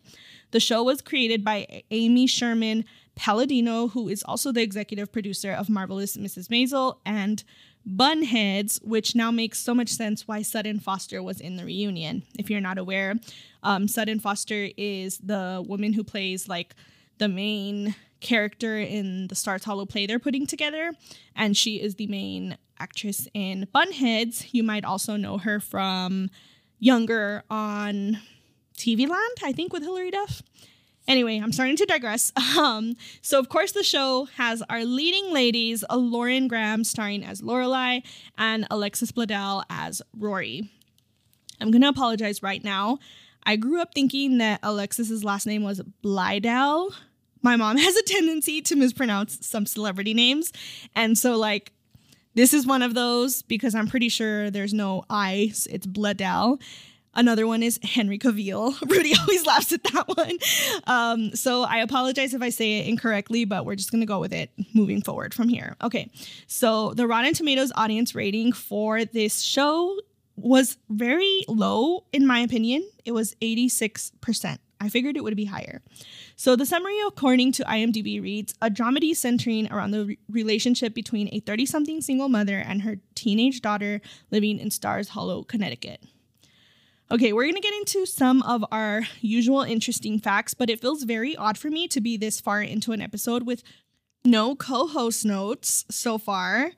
The 0.49 0.59
show 0.59 0.81
was 0.81 1.01
created 1.01 1.45
by 1.45 1.83
Amy 1.91 2.25
Sherman 2.25 2.85
Palladino, 3.15 3.89
who 3.89 4.09
is 4.09 4.23
also 4.23 4.51
the 4.51 4.63
executive 4.63 5.11
producer 5.11 5.51
of 5.51 5.69
Marvelous 5.69 6.17
Mrs. 6.17 6.47
Maisel 6.47 6.97
and 7.05 7.43
Bunheads, 7.87 8.81
which 8.83 9.15
now 9.15 9.31
makes 9.31 9.59
so 9.59 9.75
much 9.75 9.89
sense 9.89 10.27
why 10.27 10.41
Sutton 10.41 10.79
Foster 10.79 11.21
was 11.21 11.41
in 11.41 11.57
the 11.57 11.65
reunion. 11.65 12.23
If 12.39 12.49
you're 12.49 12.61
not 12.61 12.77
aware, 12.77 13.15
um, 13.61 13.87
Sutton 13.87 14.19
Foster 14.19 14.69
is 14.77 15.17
the 15.17 15.63
woman 15.67 15.93
who 15.93 16.03
plays 16.03 16.47
like 16.47 16.75
the 17.17 17.27
main 17.27 17.95
character 18.21 18.77
in 18.77 19.27
the 19.27 19.35
Stars 19.35 19.65
Hollow 19.65 19.85
play 19.85 20.05
they're 20.05 20.19
putting 20.19 20.47
together, 20.47 20.93
and 21.35 21.55
she 21.57 21.81
is 21.81 21.95
the 21.95 22.07
main 22.07 22.57
actress 22.79 23.27
in 23.33 23.67
Bunheads. 23.73 24.47
You 24.51 24.63
might 24.63 24.85
also 24.85 25.17
know 25.17 25.37
her 25.37 25.59
from 25.59 26.29
Younger 26.79 27.43
on 27.49 28.19
TV 28.77 29.07
Land, 29.07 29.37
I 29.43 29.51
think, 29.51 29.73
with 29.73 29.83
Hilary 29.83 30.11
Duff. 30.11 30.41
Anyway, 31.07 31.38
I'm 31.38 31.51
starting 31.51 31.75
to 31.77 31.86
digress. 31.86 32.31
Um, 32.57 32.95
so, 33.22 33.39
of 33.39 33.50
course, 33.50 33.72
the 33.72 33.83
show 33.83 34.25
has 34.36 34.62
our 34.69 34.86
leading 34.86 35.33
ladies, 35.33 35.83
Lauren 35.91 36.48
Graham 36.48 36.83
starring 36.83 37.24
as 37.24 37.41
Lorelai 37.41 38.03
and 38.38 38.67
Alexis 38.69 39.12
Bledel 39.12 39.63
as 39.72 40.03
Rory. 40.15 40.69
I'm 41.60 41.72
to 41.81 41.88
apologize 41.88 42.43
right 42.43 42.63
now. 42.63 43.00
I 43.43 43.55
grew 43.55 43.81
up 43.81 43.93
thinking 43.95 44.38
that 44.38 44.60
Alexis's 44.62 45.24
last 45.24 45.48
name 45.48 45.63
was 45.63 45.81
Blydell. 46.03 46.93
My 47.41 47.55
mom 47.55 47.77
has 47.86 47.95
a 47.95 48.03
tendency 48.03 48.62
to 48.62 48.75
mispronounce 48.75 49.45
some 49.45 49.65
celebrity 49.65 50.13
names. 50.13 50.51
And 50.95 51.17
so, 51.17 51.36
like, 51.38 51.72
this 52.36 52.53
is 52.53 52.65
one 52.65 52.81
of 52.81 52.93
those 52.93 53.41
because 53.43 53.75
I'm 53.75 53.88
pretty 53.88 54.10
sure 54.10 54.50
there's 54.50 54.74
no 54.74 55.05
I, 55.10 55.51
it's 55.69 55.88
Bledel. 55.88 56.62
Another 57.15 57.46
one 57.46 57.62
is 57.62 57.79
Henry 57.84 58.17
Cavill. 58.17 58.79
Rudy 58.89 59.13
always 59.20 59.46
laughs 59.46 59.72
at 59.72 59.84
that 59.84 60.08
one. 60.08 60.38
Um, 60.88 61.36
so 61.36 61.63
I 61.63 61.77
apologize 61.77 62.34
if 62.34 62.41
I 62.41 62.50
say 62.50 62.79
it 62.79 62.88
incorrectly, 62.88 63.46
but 63.46 63.65
we're 63.65 63.75
just 63.75 63.91
going 63.91 64.01
to 64.01 64.08
go 64.08 64.20
with 64.20 64.34
it 64.34 64.51
moving 64.74 65.01
forward 65.01 65.34
from 65.34 65.48
here. 65.48 65.75
Okay. 65.82 66.10
So 66.48 66.93
the 66.93 67.08
Rotten 67.08 67.34
Tomatoes 67.34 67.72
audience 67.75 68.15
rating 68.15 68.51
for 68.53 69.05
this 69.05 69.41
show 69.41 69.98
was 70.36 70.77
very 70.89 71.46
low, 71.48 72.05
in 72.12 72.25
my 72.25 72.39
opinion. 72.39 72.88
It 73.05 73.12
was 73.12 73.36
86%. 73.36 74.58
I 74.82 74.89
figured 74.89 75.15
it 75.15 75.24
would 75.24 75.38
be 75.38 75.46
higher. 75.46 75.82
So, 76.36 76.58
the 76.58 76.65
summary, 76.65 76.98
according 77.08 77.53
to 77.53 77.63
IMDb, 77.63 78.22
reads 78.22 78.53
a 78.62 78.70
dramedy 78.70 79.15
centering 79.15 79.72
around 79.72 79.91
the 79.91 80.05
re- 80.05 80.20
relationship 80.29 80.93
between 80.93 81.29
a 81.32 81.39
30 81.39 81.65
something 81.65 82.01
single 82.01 82.27
mother 82.27 82.58
and 82.58 82.82
her 82.82 82.98
teenage 83.15 83.62
daughter 83.62 84.01
living 84.29 84.60
in 84.60 84.72
Stars 84.72 85.10
Hollow, 85.10 85.43
Connecticut. 85.43 86.03
Okay, 87.12 87.33
we're 87.33 87.51
to 87.51 87.60
get 87.60 87.74
into 87.74 88.05
some 88.05 88.41
of 88.43 88.63
our 88.72 89.01
usual 89.22 89.62
interesting 89.62 90.19
facts, 90.19 90.53
but 90.53 90.69
it 90.69 90.79
feels 90.79 91.03
very 91.03 91.36
odd 91.36 91.57
for 91.57 91.69
me 91.69 91.88
to 91.89 92.01
be 92.01 92.17
this 92.17 92.39
far 92.39 92.62
into 92.62 92.91
an 92.91 93.01
episode 93.01 93.43
with 93.43 93.62
no 94.25 94.55
co 94.55 94.88
host 94.88 95.25
notes 95.25 95.86
so 95.91 96.17
far. 96.17 96.72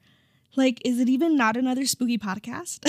Like, 0.58 0.82
is 0.86 1.00
it 1.00 1.10
even 1.10 1.36
not 1.36 1.58
another 1.58 1.86
spooky 1.86 2.18
podcast? 2.18 2.80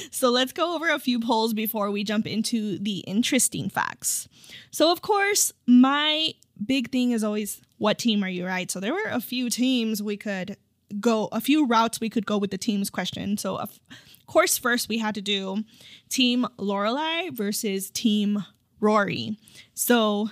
so, 0.10 0.30
let's 0.30 0.52
go 0.52 0.74
over 0.74 0.88
a 0.88 0.98
few 0.98 1.20
polls 1.20 1.52
before 1.52 1.90
we 1.90 2.04
jump 2.04 2.26
into 2.26 2.78
the 2.78 2.98
interesting 3.00 3.68
facts. 3.68 4.28
So, 4.70 4.90
of 4.90 5.02
course, 5.02 5.52
my 5.66 6.32
big 6.64 6.90
thing 6.90 7.10
is 7.10 7.22
always 7.22 7.60
what 7.78 7.98
team 7.98 8.22
are 8.24 8.28
you, 8.28 8.46
right? 8.46 8.70
So, 8.70 8.80
there 8.80 8.94
were 8.94 9.10
a 9.10 9.20
few 9.20 9.50
teams 9.50 10.02
we 10.02 10.16
could 10.16 10.56
go, 11.00 11.28
a 11.32 11.40
few 11.40 11.66
routes 11.66 12.00
we 12.00 12.08
could 12.08 12.24
go 12.24 12.38
with 12.38 12.50
the 12.50 12.58
teams 12.58 12.88
question. 12.88 13.36
So, 13.36 13.56
of 13.56 13.78
course, 14.26 14.58
first 14.58 14.88
we 14.88 14.98
had 14.98 15.14
to 15.14 15.22
do 15.22 15.64
Team 16.08 16.46
Lorelai 16.58 17.32
versus 17.32 17.90
Team 17.90 18.44
Rory. 18.80 19.38
So 19.74 20.30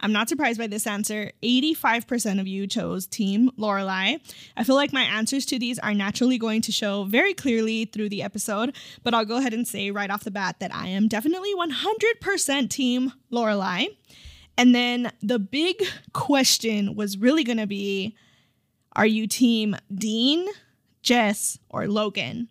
I'm 0.00 0.12
not 0.12 0.28
surprised 0.28 0.58
by 0.58 0.66
this 0.66 0.86
answer. 0.86 1.32
85% 1.42 2.40
of 2.40 2.46
you 2.46 2.66
chose 2.66 3.06
Team 3.06 3.50
Lorelai. 3.58 4.20
I 4.56 4.64
feel 4.64 4.74
like 4.74 4.92
my 4.92 5.02
answers 5.02 5.46
to 5.46 5.58
these 5.58 5.78
are 5.78 5.94
naturally 5.94 6.36
going 6.36 6.60
to 6.62 6.72
show 6.72 7.04
very 7.04 7.32
clearly 7.32 7.86
through 7.86 8.10
the 8.10 8.22
episode, 8.22 8.76
but 9.02 9.14
I'll 9.14 9.24
go 9.24 9.38
ahead 9.38 9.54
and 9.54 9.66
say 9.66 9.90
right 9.90 10.10
off 10.10 10.24
the 10.24 10.30
bat 10.30 10.56
that 10.60 10.74
I 10.74 10.88
am 10.88 11.08
definitely 11.08 11.54
100% 11.54 12.68
Team 12.68 13.12
Lorelai. 13.32 13.86
And 14.58 14.74
then 14.74 15.10
the 15.22 15.38
big 15.38 15.82
question 16.12 16.94
was 16.94 17.16
really 17.16 17.44
going 17.44 17.58
to 17.58 17.66
be 17.66 18.14
are 18.96 19.06
you 19.06 19.26
Team 19.26 19.74
Dean, 19.92 20.46
Jess, 21.02 21.58
or 21.68 21.88
Logan? 21.88 22.48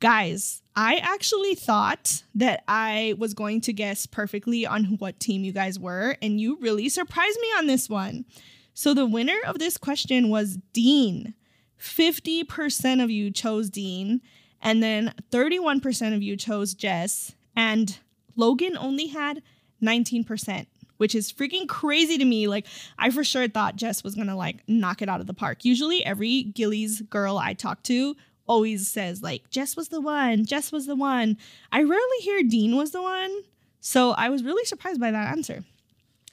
Guys, 0.00 0.62
I 0.74 0.96
actually 0.96 1.54
thought 1.54 2.22
that 2.34 2.64
I 2.66 3.14
was 3.18 3.34
going 3.34 3.60
to 3.62 3.72
guess 3.74 4.06
perfectly 4.06 4.64
on 4.64 4.96
what 4.98 5.20
team 5.20 5.44
you 5.44 5.52
guys 5.52 5.78
were, 5.78 6.16
and 6.22 6.40
you 6.40 6.56
really 6.58 6.88
surprised 6.88 7.38
me 7.38 7.48
on 7.58 7.66
this 7.66 7.86
one. 7.90 8.24
So 8.72 8.94
the 8.94 9.04
winner 9.04 9.36
of 9.46 9.58
this 9.58 9.76
question 9.76 10.30
was 10.30 10.58
Dean. 10.72 11.34
50% 11.78 13.04
of 13.04 13.10
you 13.10 13.30
chose 13.30 13.68
Dean, 13.68 14.22
and 14.62 14.82
then 14.82 15.12
31% 15.30 16.14
of 16.14 16.22
you 16.22 16.34
chose 16.34 16.72
Jess, 16.72 17.34
and 17.54 17.98
Logan 18.36 18.78
only 18.78 19.08
had 19.08 19.42
19%, 19.82 20.66
which 20.96 21.14
is 21.14 21.30
freaking 21.30 21.68
crazy 21.68 22.16
to 22.16 22.24
me. 22.24 22.46
Like, 22.48 22.66
I 22.98 23.10
for 23.10 23.22
sure 23.22 23.48
thought 23.48 23.76
Jess 23.76 24.02
was 24.02 24.14
gonna 24.14 24.36
like 24.36 24.62
knock 24.66 25.02
it 25.02 25.10
out 25.10 25.20
of 25.20 25.26
the 25.26 25.34
park. 25.34 25.66
Usually, 25.66 26.02
every 26.02 26.44
Gillies 26.44 27.02
girl 27.02 27.36
I 27.36 27.52
talk 27.52 27.82
to 27.82 28.16
always 28.50 28.88
says 28.88 29.22
like 29.22 29.48
Jess 29.48 29.76
was 29.76 29.88
the 29.88 30.00
one, 30.00 30.44
Jess 30.44 30.72
was 30.72 30.86
the 30.86 30.96
one. 30.96 31.38
I 31.70 31.82
rarely 31.82 32.18
hear 32.20 32.42
Dean 32.42 32.76
was 32.76 32.90
the 32.90 33.00
one. 33.00 33.42
So 33.80 34.10
I 34.10 34.28
was 34.28 34.42
really 34.42 34.64
surprised 34.64 35.00
by 35.00 35.12
that 35.12 35.30
answer. 35.30 35.64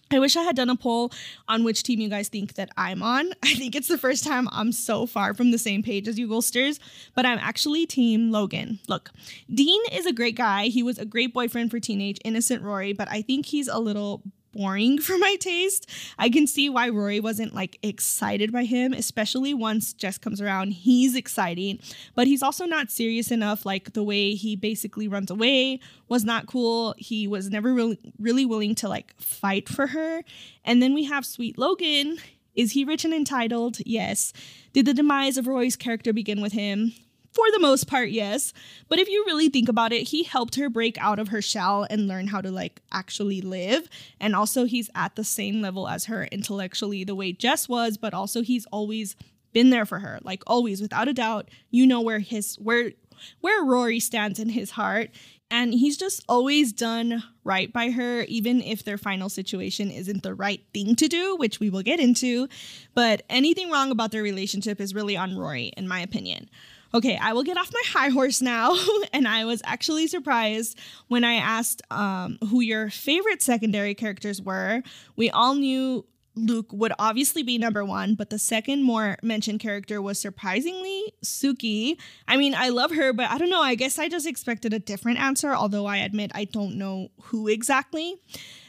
I 0.10 0.20
wish 0.20 0.36
I 0.36 0.44
had 0.44 0.56
done 0.56 0.70
a 0.70 0.76
poll 0.76 1.12
on 1.48 1.64
which 1.64 1.84
team 1.84 2.00
you 2.00 2.10
guys 2.10 2.30
think 2.30 2.54
that 2.54 2.70
I'm 2.78 3.04
on. 3.04 3.34
I 3.44 3.54
think 3.54 3.76
it's 3.76 3.88
the 3.88 3.98
first 3.98 4.24
time 4.24 4.48
I'm 4.52 4.72
so 4.72 5.06
far 5.06 5.34
from 5.34 5.52
the 5.52 5.58
same 5.58 5.84
page 5.84 6.08
as 6.08 6.18
you 6.18 6.28
Ghoulsters, 6.28 6.80
but 7.14 7.26
I'm 7.26 7.40
actually 7.40 7.86
team 7.86 8.32
Logan. 8.32 8.80
Look, 8.88 9.12
Dean 9.54 9.82
is 9.92 10.06
a 10.06 10.14
great 10.14 10.36
guy. 10.36 10.66
He 10.68 10.82
was 10.82 10.98
a 10.98 11.06
great 11.06 11.34
boyfriend 11.34 11.72
for 11.72 11.80
teenage 11.80 12.20
innocent 12.26 12.64
Rory, 12.64 12.94
but 12.94 13.10
I 13.12 13.22
think 13.22 13.46
he's 13.46 13.68
a 13.68 13.80
little 13.80 14.24
boring 14.58 14.98
for 15.02 15.18
my 15.18 15.36
taste. 15.40 15.90
I 16.18 16.30
can 16.30 16.48
see 16.48 16.70
why 16.70 16.90
Rory 16.90 17.20
wasn't 17.20 17.54
like 17.54 17.78
excited 17.84 18.52
by 18.52 18.66
him, 18.66 18.94
especially 18.94 19.54
once 19.54 19.94
Jess 19.94 20.18
comes 20.18 20.42
around. 20.42 20.72
He's 20.72 21.16
exciting, 21.16 21.80
but 22.16 22.28
he's 22.28 22.44
also 22.44 22.66
not 22.66 22.92
serious 22.92 23.32
enough. 23.32 23.66
Like 23.66 23.94
the 23.94 24.04
way 24.04 24.34
he 24.34 24.56
basically 24.56 25.08
runs 25.08 25.32
away 25.32 25.80
was 26.10 26.26
not 26.26 26.48
cool. 26.48 26.96
He 26.98 27.28
was 27.28 27.50
never 27.50 27.74
really, 27.74 28.00
really 28.20 28.46
willing 28.46 28.76
to 28.76 28.90
like 28.90 29.14
fight 29.20 29.70
for 29.70 29.88
her. 29.88 30.24
And 30.66 30.82
then 30.82 30.94
we 30.94 31.06
have 31.06 31.26
Sweet 31.26 31.58
Logan. 31.58 32.18
Is 32.56 32.72
he 32.72 32.84
rich 32.84 33.06
and 33.06 33.14
entitled? 33.14 33.78
Yes. 33.86 34.34
Did 34.74 34.88
the 34.88 34.94
demise 34.94 35.38
of 35.38 35.46
Rory's 35.46 35.76
character 35.76 36.12
begin 36.12 36.42
with 36.42 36.54
him? 36.54 36.94
For 37.38 37.52
the 37.52 37.60
most 37.60 37.86
part, 37.86 38.10
yes. 38.10 38.52
But 38.90 38.98
if 38.98 39.08
you 39.08 39.24
really 39.28 39.48
think 39.48 39.70
about 39.70 39.94
it, 39.94 40.08
he 40.08 40.24
helped 40.24 40.56
her 40.56 40.72
break 40.72 40.98
out 40.98 41.20
of 41.20 41.28
her 41.28 41.40
shell 41.40 41.86
and 41.88 42.08
learn 42.08 42.26
how 42.26 42.42
to 42.42 42.50
like 42.50 42.82
actually 42.92 43.42
live. 43.42 43.88
And 44.20 44.36
also, 44.36 44.66
he's 44.66 44.90
at 44.96 45.16
the 45.16 45.24
same 45.24 45.62
level 45.62 45.88
as 45.88 46.06
her 46.06 46.24
intellectually, 46.32 47.04
the 47.04 47.14
way 47.14 47.34
Jess 47.34 47.70
was, 47.70 47.96
but 47.96 48.16
also 48.16 48.42
he's 48.42 48.66
always 48.72 49.16
been 49.54 49.70
there 49.70 49.86
for 49.86 50.00
her. 50.00 50.18
Like 50.24 50.42
always, 50.48 50.82
without 50.82 51.08
a 51.08 51.14
doubt, 51.14 51.50
you 51.70 51.86
know 51.86 52.02
where 52.02 52.18
his 52.18 52.56
where 52.56 52.94
where 53.42 53.64
Rory 53.64 54.00
stands 54.00 54.40
in 54.40 54.50
his 54.50 54.72
heart. 54.72 55.12
And 55.52 55.74
he's 55.74 55.96
just 55.96 56.26
always 56.28 56.74
done 56.74 57.24
right 57.44 57.72
by 57.72 57.92
her, 57.92 58.24
even 58.24 58.62
if 58.62 58.84
their 58.84 58.98
final 58.98 59.30
situation 59.30 59.92
isn't 59.92 60.24
the 60.24 60.34
right 60.34 60.62
thing 60.74 60.96
to 60.96 61.08
do, 61.08 61.38
which 61.38 61.60
we 61.60 61.70
will 61.70 61.84
get 61.84 62.00
into. 62.00 62.50
But 62.96 63.22
anything 63.30 63.70
wrong 63.70 63.92
about 63.92 64.12
their 64.12 64.24
relationship 64.24 64.82
is 64.82 64.96
really 64.96 65.16
on 65.16 65.38
Rory, 65.38 65.72
in 65.78 65.88
my 65.88 66.02
opinion. 66.02 66.50
Okay, 66.94 67.18
I 67.22 67.34
will 67.34 67.44
get 67.44 67.58
off 67.58 67.72
my 67.74 67.82
high 67.88 68.10
horse 68.10 68.42
now. 68.42 68.76
and 69.14 69.28
I 69.28 69.46
was 69.46 69.62
actually 69.66 70.08
surprised 70.08 70.78
when 71.08 71.24
I 71.24 71.36
asked 71.36 71.82
um, 71.92 72.38
who 72.50 72.62
your 72.62 72.90
favorite 72.90 73.42
secondary 73.42 73.94
characters 73.94 74.42
were. 74.42 74.82
We 75.16 75.30
all 75.30 75.56
knew 75.56 76.06
Luke 76.38 76.72
would 76.72 76.94
obviously 77.00 77.44
be 77.44 77.58
number 77.58 77.84
one, 77.84 78.16
but 78.16 78.30
the 78.30 78.40
second 78.40 78.84
more 78.84 79.18
mentioned 79.24 79.60
character 79.60 80.02
was 80.02 80.20
surprisingly 80.20 81.14
Sookie. 81.24 81.98
I 82.28 82.38
mean, 82.38 82.54
I 82.56 82.70
love 82.70 82.92
her, 82.92 83.12
but 83.12 83.30
I 83.30 83.38
don't 83.38 83.50
know. 83.50 83.62
I 83.62 83.76
guess 83.76 83.98
I 83.98 84.08
just 84.08 84.28
expected 84.28 84.74
a 84.74 84.80
different 84.80 85.20
answer, 85.20 85.54
although 85.54 85.88
I 85.88 85.98
admit 85.98 86.32
I 86.36 86.46
don't 86.46 86.76
know 86.76 87.10
who 87.24 87.48
exactly. 87.48 88.16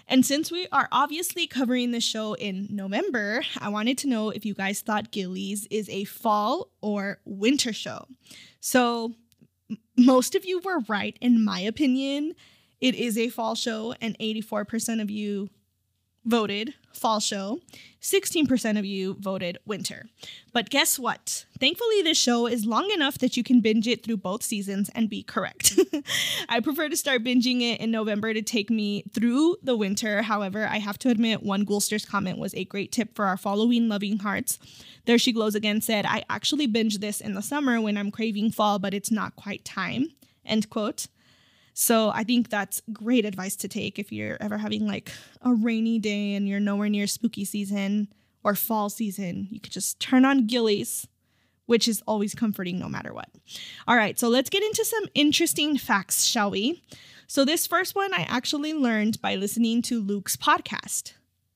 And 0.08 0.24
since 0.24 0.50
we 0.50 0.66
are 0.72 0.88
obviously 0.90 1.46
covering 1.46 1.90
the 1.90 2.00
show 2.00 2.32
in 2.32 2.66
November, 2.70 3.42
I 3.60 3.68
wanted 3.68 3.98
to 3.98 4.08
know 4.08 4.30
if 4.30 4.46
you 4.46 4.54
guys 4.54 4.80
thought 4.80 5.10
Gillies 5.10 5.66
is 5.70 5.88
a 5.90 6.04
fall 6.04 6.70
or 6.80 7.18
winter 7.26 7.74
show. 7.74 8.06
So, 8.60 9.12
m- 9.70 9.76
most 9.98 10.34
of 10.34 10.46
you 10.46 10.60
were 10.64 10.80
right, 10.88 11.16
in 11.20 11.44
my 11.44 11.60
opinion. 11.60 12.34
It 12.80 12.94
is 12.94 13.18
a 13.18 13.28
fall 13.28 13.54
show, 13.54 13.94
and 14.00 14.18
84% 14.18 15.02
of 15.02 15.10
you 15.10 15.50
voted 16.24 16.72
fall 16.98 17.20
show. 17.20 17.60
16% 18.00 18.78
of 18.78 18.84
you 18.84 19.16
voted 19.18 19.58
winter. 19.66 20.06
But 20.52 20.70
guess 20.70 20.98
what? 20.98 21.44
Thankfully, 21.58 22.02
this 22.02 22.18
show 22.18 22.46
is 22.46 22.64
long 22.64 22.90
enough 22.92 23.18
that 23.18 23.36
you 23.36 23.42
can 23.42 23.60
binge 23.60 23.88
it 23.88 24.04
through 24.04 24.18
both 24.18 24.42
seasons 24.42 24.88
and 24.94 25.10
be 25.10 25.22
correct. 25.22 25.78
I 26.48 26.60
prefer 26.60 26.88
to 26.88 26.96
start 26.96 27.24
binging 27.24 27.60
it 27.60 27.80
in 27.80 27.90
November 27.90 28.32
to 28.32 28.42
take 28.42 28.70
me 28.70 29.04
through 29.12 29.56
the 29.62 29.76
winter. 29.76 30.22
However, 30.22 30.66
I 30.66 30.78
have 30.78 30.98
to 31.00 31.10
admit, 31.10 31.42
one 31.42 31.64
Ghoulster's 31.64 32.06
comment 32.06 32.38
was 32.38 32.54
a 32.54 32.64
great 32.64 32.92
tip 32.92 33.14
for 33.14 33.24
our 33.24 33.36
following 33.36 33.88
loving 33.88 34.18
hearts. 34.18 34.58
There 35.06 35.18
She 35.18 35.32
Glows 35.32 35.54
Again 35.54 35.80
said, 35.80 36.06
I 36.06 36.24
actually 36.30 36.66
binge 36.66 36.98
this 36.98 37.20
in 37.20 37.34
the 37.34 37.42
summer 37.42 37.80
when 37.80 37.96
I'm 37.96 38.10
craving 38.10 38.52
fall, 38.52 38.78
but 38.78 38.94
it's 38.94 39.10
not 39.10 39.36
quite 39.36 39.64
time. 39.64 40.08
End 40.44 40.70
quote. 40.70 41.08
So 41.80 42.10
I 42.10 42.24
think 42.24 42.50
that's 42.50 42.82
great 42.92 43.24
advice 43.24 43.54
to 43.54 43.68
take 43.68 44.00
if 44.00 44.10
you're 44.10 44.36
ever 44.40 44.58
having 44.58 44.84
like 44.84 45.12
a 45.42 45.54
rainy 45.54 46.00
day 46.00 46.34
and 46.34 46.48
you're 46.48 46.58
nowhere 46.58 46.88
near 46.88 47.06
spooky 47.06 47.44
season 47.44 48.08
or 48.42 48.56
fall 48.56 48.90
season. 48.90 49.46
You 49.48 49.60
could 49.60 49.70
just 49.70 50.00
turn 50.00 50.24
on 50.24 50.48
Gillies, 50.48 51.06
which 51.66 51.86
is 51.86 52.02
always 52.04 52.34
comforting 52.34 52.80
no 52.80 52.88
matter 52.88 53.14
what. 53.14 53.28
All 53.86 53.94
right, 53.94 54.18
so 54.18 54.28
let's 54.28 54.50
get 54.50 54.64
into 54.64 54.84
some 54.84 55.04
interesting 55.14 55.78
facts, 55.78 56.24
shall 56.24 56.50
we? 56.50 56.82
So 57.28 57.44
this 57.44 57.64
first 57.64 57.94
one 57.94 58.12
I 58.12 58.26
actually 58.28 58.74
learned 58.74 59.22
by 59.22 59.36
listening 59.36 59.80
to 59.82 60.02
Luke's 60.02 60.36
podcast. 60.36 61.12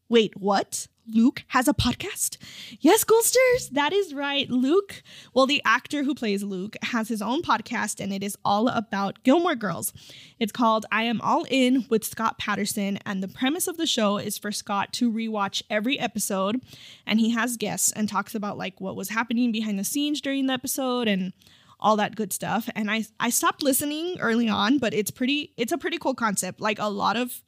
Wait, 0.09 0.37
what? 0.37 0.87
Luke 1.07 1.45
has 1.49 1.69
a 1.69 1.75
podcast? 1.75 2.37
Yes, 2.81 3.05
Ghoulsters, 3.05 3.71
that 3.71 3.93
is 3.93 4.15
right. 4.15 4.49
Luke, 4.49 5.03
well, 5.35 5.47
the 5.47 5.63
actor 5.65 6.05
who 6.05 6.15
plays 6.15 6.43
Luke, 6.43 6.77
has 6.83 7.09
his 7.09 7.21
own 7.21 7.43
podcast 7.43 8.01
and 8.01 8.13
it 8.13 8.23
is 8.23 8.37
all 8.45 8.69
about 8.69 9.23
Gilmore 9.25 9.57
Girls. 9.57 9.93
It's 10.39 10.53
called 10.53 10.87
I 10.93 11.03
Am 11.05 11.21
All 11.21 11.45
In 11.51 11.87
with 11.89 12.05
Scott 12.05 12.39
Patterson. 12.39 12.99
And 13.05 13.23
the 13.23 13.29
premise 13.29 13.67
of 13.67 13.77
the 13.77 13.87
show 13.87 14.19
is 14.19 14.39
for 14.39 14.53
Scott 14.53 14.93
to 14.95 15.11
rewatch 15.11 15.63
every 15.69 15.99
episode. 15.99 16.61
And 17.07 17.21
he 17.21 17.31
has 17.31 17.57
guests 17.57 17.93
and 17.93 18.09
talks 18.09 18.35
about 18.35 18.59
like 18.59 18.81
what 18.81 18.97
was 18.97 19.11
happening 19.11 19.53
behind 19.53 19.79
the 19.79 19.85
scenes 19.85 20.21
during 20.21 20.47
the 20.47 20.53
episode 20.53 21.09
and 21.09 21.33
all 21.81 21.97
that 21.97 22.15
good 22.15 22.33
stuff. 22.33 22.69
And 22.75 22.91
I 22.91 23.05
I 23.19 23.31
stopped 23.31 23.63
listening 23.63 24.19
early 24.21 24.49
on, 24.49 24.79
but 24.79 24.95
it's 24.95 25.11
pretty 25.11 25.53
it's 25.57 25.73
a 25.73 25.79
pretty 25.79 25.99
cool 25.99 26.15
concept. 26.15 26.61
Like 26.61 26.79
a 26.79 26.89
lot 26.89 27.17
of 27.17 27.43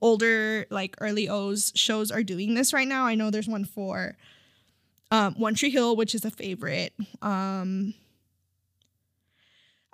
older 0.00 0.66
like 0.70 0.96
early 1.00 1.28
O's 1.28 1.72
shows 1.74 2.10
are 2.10 2.22
doing 2.22 2.54
this 2.54 2.72
right 2.72 2.88
now. 2.88 3.06
I 3.06 3.14
know 3.14 3.30
there's 3.30 3.48
one 3.48 3.64
for 3.64 4.16
um 5.10 5.34
One 5.34 5.54
Tree 5.54 5.70
Hill, 5.70 5.96
which 5.96 6.14
is 6.14 6.24
a 6.24 6.30
favorite. 6.30 6.92
Um 7.22 7.94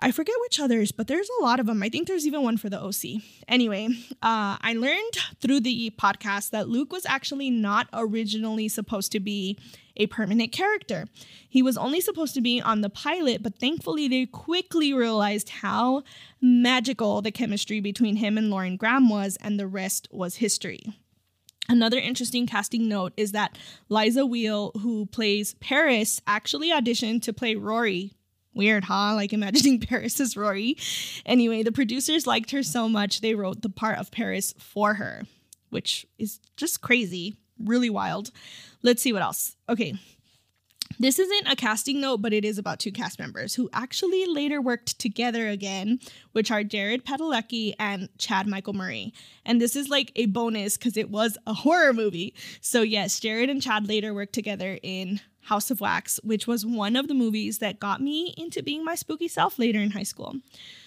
I 0.03 0.11
forget 0.11 0.35
which 0.41 0.59
others, 0.59 0.91
but 0.91 1.07
there's 1.07 1.29
a 1.39 1.43
lot 1.43 1.61
of 1.61 1.65
them. 1.65 1.81
I 1.81 1.87
think 1.87 2.09
there's 2.09 2.27
even 2.27 2.43
one 2.43 2.57
for 2.57 2.69
the 2.69 2.77
OC. 2.77 3.21
Anyway, 3.47 3.87
uh, 4.21 4.57
I 4.59 4.75
learned 4.77 5.13
through 5.39 5.61
the 5.61 5.93
podcast 5.97 6.49
that 6.49 6.67
Luke 6.67 6.91
was 6.91 7.05
actually 7.05 7.49
not 7.49 7.87
originally 7.93 8.67
supposed 8.67 9.13
to 9.13 9.21
be 9.21 9.57
a 9.95 10.07
permanent 10.07 10.51
character. 10.51 11.05
He 11.47 11.63
was 11.63 11.77
only 11.77 12.01
supposed 12.01 12.33
to 12.33 12.41
be 12.41 12.59
on 12.59 12.81
the 12.81 12.89
pilot, 12.89 13.41
but 13.41 13.59
thankfully 13.59 14.09
they 14.09 14.25
quickly 14.25 14.93
realized 14.93 15.47
how 15.47 16.03
magical 16.41 17.21
the 17.21 17.31
chemistry 17.31 17.79
between 17.79 18.17
him 18.17 18.37
and 18.37 18.49
Lauren 18.49 18.75
Graham 18.75 19.07
was, 19.07 19.37
and 19.39 19.57
the 19.57 19.67
rest 19.67 20.09
was 20.11 20.35
history. 20.35 20.83
Another 21.69 21.97
interesting 21.97 22.45
casting 22.45 22.89
note 22.89 23.13
is 23.15 23.31
that 23.31 23.57
Liza 23.87 24.25
Weil, 24.25 24.71
who 24.81 25.05
plays 25.05 25.53
Paris, 25.61 26.19
actually 26.27 26.71
auditioned 26.71 27.21
to 27.21 27.31
play 27.31 27.55
Rory. 27.55 28.11
Weird, 28.53 28.83
huh? 28.83 29.15
Like 29.15 29.33
imagining 29.33 29.79
Paris 29.87 30.19
as 30.19 30.37
Rory. 30.37 30.77
Anyway, 31.25 31.63
the 31.63 31.71
producers 31.71 32.27
liked 32.27 32.51
her 32.51 32.63
so 32.63 32.87
much 32.87 33.21
they 33.21 33.35
wrote 33.35 33.61
the 33.61 33.69
part 33.69 33.97
of 33.97 34.11
Paris 34.11 34.53
for 34.59 34.95
her, 34.95 35.23
which 35.69 36.05
is 36.17 36.39
just 36.55 36.81
crazy, 36.81 37.35
really 37.59 37.89
wild. 37.89 38.31
Let's 38.81 39.01
see 39.01 39.13
what 39.13 39.21
else. 39.21 39.55
Okay. 39.67 39.95
This 40.99 41.17
isn't 41.17 41.51
a 41.51 41.55
casting 41.55 42.01
note, 42.01 42.21
but 42.21 42.33
it 42.33 42.45
is 42.45 42.59
about 42.59 42.79
two 42.79 42.91
cast 42.91 43.17
members 43.17 43.55
who 43.55 43.67
actually 43.73 44.27
later 44.27 44.61
worked 44.61 44.99
together 44.99 45.47
again, 45.47 45.99
which 46.33 46.51
are 46.51 46.63
Jared 46.63 47.03
Padalecki 47.03 47.73
and 47.79 48.09
Chad 48.19 48.45
Michael 48.45 48.73
Murray. 48.73 49.11
And 49.43 49.59
this 49.59 49.75
is 49.75 49.89
like 49.89 50.11
a 50.15 50.27
bonus 50.27 50.77
because 50.77 50.95
it 50.95 51.09
was 51.09 51.35
a 51.47 51.53
horror 51.53 51.93
movie. 51.93 52.35
So, 52.61 52.83
yes, 52.83 53.19
Jared 53.19 53.49
and 53.49 53.61
Chad 53.61 53.87
later 53.87 54.13
worked 54.13 54.33
together 54.33 54.77
in 54.83 55.19
House 55.43 55.71
of 55.71 55.81
Wax, 55.81 56.19
which 56.23 56.47
was 56.47 56.65
one 56.65 56.95
of 56.95 57.07
the 57.07 57.13
movies 57.13 57.59
that 57.59 57.79
got 57.79 58.01
me 58.01 58.33
into 58.37 58.63
being 58.63 58.83
my 58.83 58.95
spooky 58.95 59.27
self 59.27 59.59
later 59.59 59.79
in 59.79 59.91
high 59.91 60.03
school. 60.03 60.35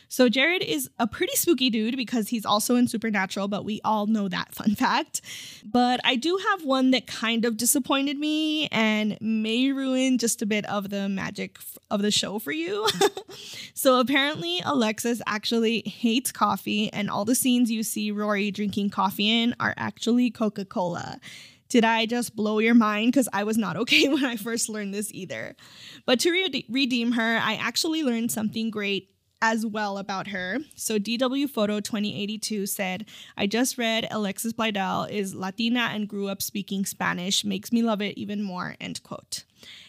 So 0.08 0.28
Jared 0.28 0.62
is 0.62 0.88
a 0.98 1.06
pretty 1.06 1.34
spooky 1.34 1.68
dude 1.68 1.96
because 1.96 2.28
he's 2.28 2.46
also 2.46 2.76
in 2.76 2.86
Supernatural, 2.86 3.48
but 3.48 3.64
we 3.64 3.80
all 3.84 4.06
know 4.06 4.28
that 4.28 4.54
fun 4.54 4.74
fact. 4.76 5.20
But 5.64 6.00
I 6.04 6.16
do 6.16 6.38
have 6.50 6.64
one 6.64 6.92
that 6.92 7.06
kind 7.06 7.44
of 7.44 7.56
disappointed 7.56 8.18
me 8.18 8.68
and 8.68 9.18
may 9.20 9.72
ruin 9.72 10.18
just 10.18 10.42
a 10.42 10.46
bit 10.46 10.64
of 10.66 10.90
the 10.90 11.08
magic 11.08 11.58
of 11.90 12.02
the 12.02 12.10
show 12.10 12.38
for 12.38 12.52
you. 12.52 12.86
so 13.74 13.98
apparently 13.98 14.60
Alexis 14.64 15.20
actually 15.26 15.80
hates 15.80 16.32
coffee 16.32 16.92
and 16.92 17.10
all 17.10 17.24
the 17.24 17.34
scenes 17.34 17.70
you 17.70 17.82
see 17.82 18.10
Rory 18.10 18.50
drinking 18.50 18.90
coffee 18.90 19.42
in 19.42 19.54
are 19.58 19.74
actually 19.76 20.30
Coca-Cola. 20.30 21.20
Did 21.68 21.84
I 21.84 22.06
just 22.06 22.36
blow 22.36 22.58
your 22.58 22.74
mind? 22.74 23.12
Because 23.12 23.28
I 23.32 23.44
was 23.44 23.56
not 23.56 23.76
okay 23.82 24.08
when 24.08 24.24
I 24.24 24.36
first 24.36 24.68
learned 24.68 24.94
this 24.94 25.12
either. 25.12 25.56
But 26.04 26.20
to 26.20 26.30
re- 26.30 26.66
redeem 26.68 27.12
her, 27.12 27.38
I 27.42 27.54
actually 27.54 28.02
learned 28.02 28.32
something 28.32 28.70
great 28.70 29.10
as 29.42 29.66
well 29.66 29.98
about 29.98 30.28
her. 30.28 30.58
So 30.74 30.98
DW 30.98 31.48
Photo 31.48 31.80
2082 31.80 32.66
said, 32.66 33.06
I 33.36 33.46
just 33.46 33.78
read 33.78 34.08
Alexis 34.10 34.52
Bledel 34.52 35.10
is 35.10 35.34
Latina 35.34 35.90
and 35.92 36.08
grew 36.08 36.28
up 36.28 36.40
speaking 36.40 36.84
Spanish. 36.84 37.44
Makes 37.44 37.72
me 37.72 37.82
love 37.82 38.00
it 38.00 38.16
even 38.16 38.42
more, 38.42 38.76
end 38.80 39.02
quote. 39.02 39.44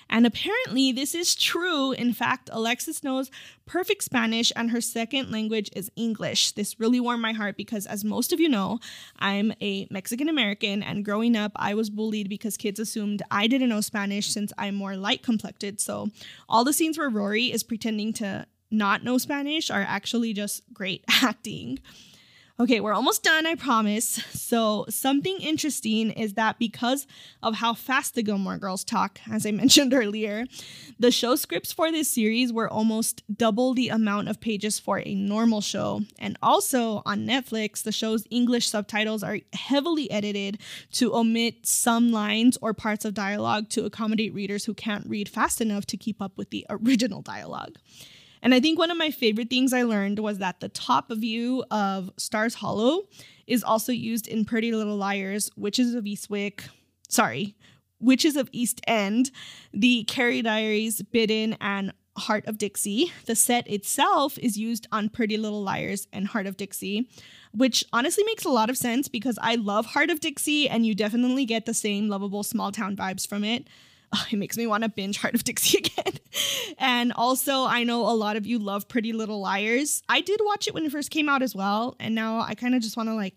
And 0.10 0.26
apparently, 0.26 0.92
this 0.92 1.14
is 1.14 1.36
true. 1.36 1.92
In 1.92 2.14
fact, 2.14 2.50
Alexis 2.54 3.04
knows 3.04 3.30
perfect 3.66 4.04
Spanish 4.04 4.54
and 4.56 4.72
her 4.72 4.80
second 4.80 5.32
language 5.32 5.70
is 5.76 5.92
English. 5.96 6.54
This 6.54 6.80
really 6.80 7.00
warmed 7.00 7.22
my 7.22 7.34
heart 7.34 7.58
because, 7.58 7.86
as 7.86 8.06
most 8.06 8.32
of 8.32 8.40
you 8.40 8.48
know, 8.48 8.80
I'm 9.20 9.54
a 9.62 9.86
Mexican 9.92 10.30
American, 10.30 10.82
and 10.82 11.04
growing 11.04 11.36
up, 11.36 11.52
I 11.58 11.74
was 11.74 11.90
bullied 11.90 12.30
because 12.30 12.56
kids 12.56 12.80
assumed 12.80 13.22
I 13.32 13.48
didn't 13.48 13.70
know 13.70 13.82
Spanish 13.82 14.30
since 14.30 14.54
I'm 14.58 14.76
more 14.76 14.96
light 14.96 15.24
complected. 15.24 15.82
So, 15.82 16.08
all 16.48 16.64
the 16.64 16.74
scenes 16.74 16.98
where 16.98 17.10
Rory 17.10 17.52
is 17.52 17.64
pretending 17.64 18.14
to 18.14 18.48
not 18.72 19.04
know 19.04 19.18
Spanish 19.18 19.70
are 19.70 19.86
actually 19.88 20.34
just 20.34 20.64
great 20.74 21.04
acting. 21.24 21.80
Okay, 22.60 22.80
we're 22.80 22.94
almost 22.94 23.22
done, 23.22 23.46
I 23.46 23.54
promise. 23.54 24.20
So, 24.32 24.88
something 24.90 25.38
interesting 25.42 26.10
is 26.10 26.34
that 26.34 26.58
because 26.58 27.06
of 27.44 27.54
how 27.54 27.76
fast 27.76 28.16
the 28.16 28.24
Gilmore 28.24 28.58
Girls 28.58 28.84
talk, 28.84 29.20
as 29.32 29.46
I 29.46 29.52
mentioned 29.64 29.94
earlier, 29.94 30.48
the 30.98 31.12
show 31.12 31.36
scripts 31.36 31.72
for 31.72 31.92
this 31.92 32.10
series 32.10 32.52
were 32.52 32.68
almost 32.68 33.22
double 33.32 33.76
the 33.76 33.90
amount 33.90 34.30
of 34.30 34.42
pages 34.42 34.80
for 34.80 35.04
a 35.06 35.14
normal 35.14 35.62
show. 35.62 36.02
And 36.18 36.36
also 36.42 37.04
on 37.06 37.28
Netflix, 37.28 37.84
the 37.84 37.92
show's 37.92 38.26
English 38.32 38.68
subtitles 38.68 39.22
are 39.22 39.38
heavily 39.54 40.10
edited 40.10 40.58
to 40.94 41.16
omit 41.16 41.68
some 41.68 42.12
lines 42.12 42.58
or 42.60 42.74
parts 42.74 43.06
of 43.06 43.14
dialogue 43.14 43.70
to 43.70 43.86
accommodate 43.86 44.34
readers 44.34 44.66
who 44.66 44.74
can't 44.74 45.08
read 45.08 45.30
fast 45.30 45.62
enough 45.62 45.86
to 45.86 45.98
keep 45.98 46.24
up 46.24 46.36
with 46.40 46.50
the 46.50 46.66
original 46.72 47.22
dialogue. 47.22 47.78
And 48.42 48.54
I 48.54 48.60
think 48.60 48.78
one 48.78 48.92
of 48.92 48.98
my 48.98 49.12
favorite 49.12 49.50
things 49.50 49.74
I 49.74 49.84
learned 49.84 50.20
was 50.20 50.40
that 50.40 50.60
the 50.60 50.70
top 50.70 51.12
view 51.12 51.64
of 51.72 52.12
Stars 52.18 52.56
Hollow 52.56 53.04
is 53.48 53.64
also 53.64 53.92
used 53.92 54.28
in 54.28 54.46
Pretty 54.46 54.72
Little 54.72 54.98
Liars, 54.98 55.50
Witches 55.56 55.96
of 55.96 56.06
Eastwick, 56.06 56.68
sorry, 57.10 57.56
Witches 58.00 58.36
of 58.36 58.50
East 58.52 58.82
End, 58.88 59.32
the 59.74 60.04
Carrie 60.04 60.42
Diaries, 60.42 61.02
Bidden, 61.02 61.58
and 61.60 61.94
Hart 62.18 62.46
of 62.48 62.58
Dixie. 62.58 63.12
The 63.26 63.36
set 63.36 63.68
itself 63.68 64.38
is 64.40 64.58
used 64.58 64.88
on 64.92 65.10
Pretty 65.10 65.38
Little 65.38 65.64
Liars 65.64 66.08
and 66.12 66.28
Hart 66.28 66.48
of 66.48 66.58
Dixie, 66.58 67.10
which 67.54 67.84
honestly 67.94 68.24
makes 68.24 68.46
a 68.46 68.50
lot 68.50 68.70
of 68.70 68.78
sense 68.78 69.08
because 69.08 69.40
I 69.42 69.56
love 69.56 69.88
Hart 69.88 70.10
of 70.10 70.20
Dixie 70.20 70.68
and 70.68 70.86
you 70.86 70.94
definitely 70.94 71.46
get 71.46 71.66
the 71.66 71.74
same 71.74 72.08
lovable 72.08 72.44
small 72.44 72.72
town 72.72 72.96
vibes 72.96 73.28
from 73.28 73.44
it. 73.44 73.68
Oh, 74.14 74.26
it 74.32 74.38
makes 74.38 74.58
me 74.58 74.68
want 74.68 74.84
to 74.84 74.90
binge 74.90 75.18
Hart 75.18 75.36
of 75.36 75.44
Dixie 75.44 75.78
again. 75.98 76.14
and 76.78 77.14
also, 77.14 77.66
I 77.66 77.84
know 77.84 78.02
a 78.04 78.14
lot 78.14 78.36
of 78.36 78.46
you 78.46 78.60
love 78.60 78.88
Pretty 78.88 79.14
Little 79.14 79.40
Liars. 79.40 80.02
I 80.08 80.22
did 80.22 80.40
watch 80.44 80.68
it 80.68 80.74
when 80.74 80.86
it 80.86 80.92
first 80.92 81.12
came 81.12 81.30
out 81.30 81.42
as 81.42 81.56
well, 81.56 81.96
and 82.00 82.16
now 82.16 82.42
I 82.42 82.56
kind 82.56 82.76
of 82.76 82.82
just 82.82 82.98
want 82.98 83.10
to 83.10 83.16
like 83.16 83.36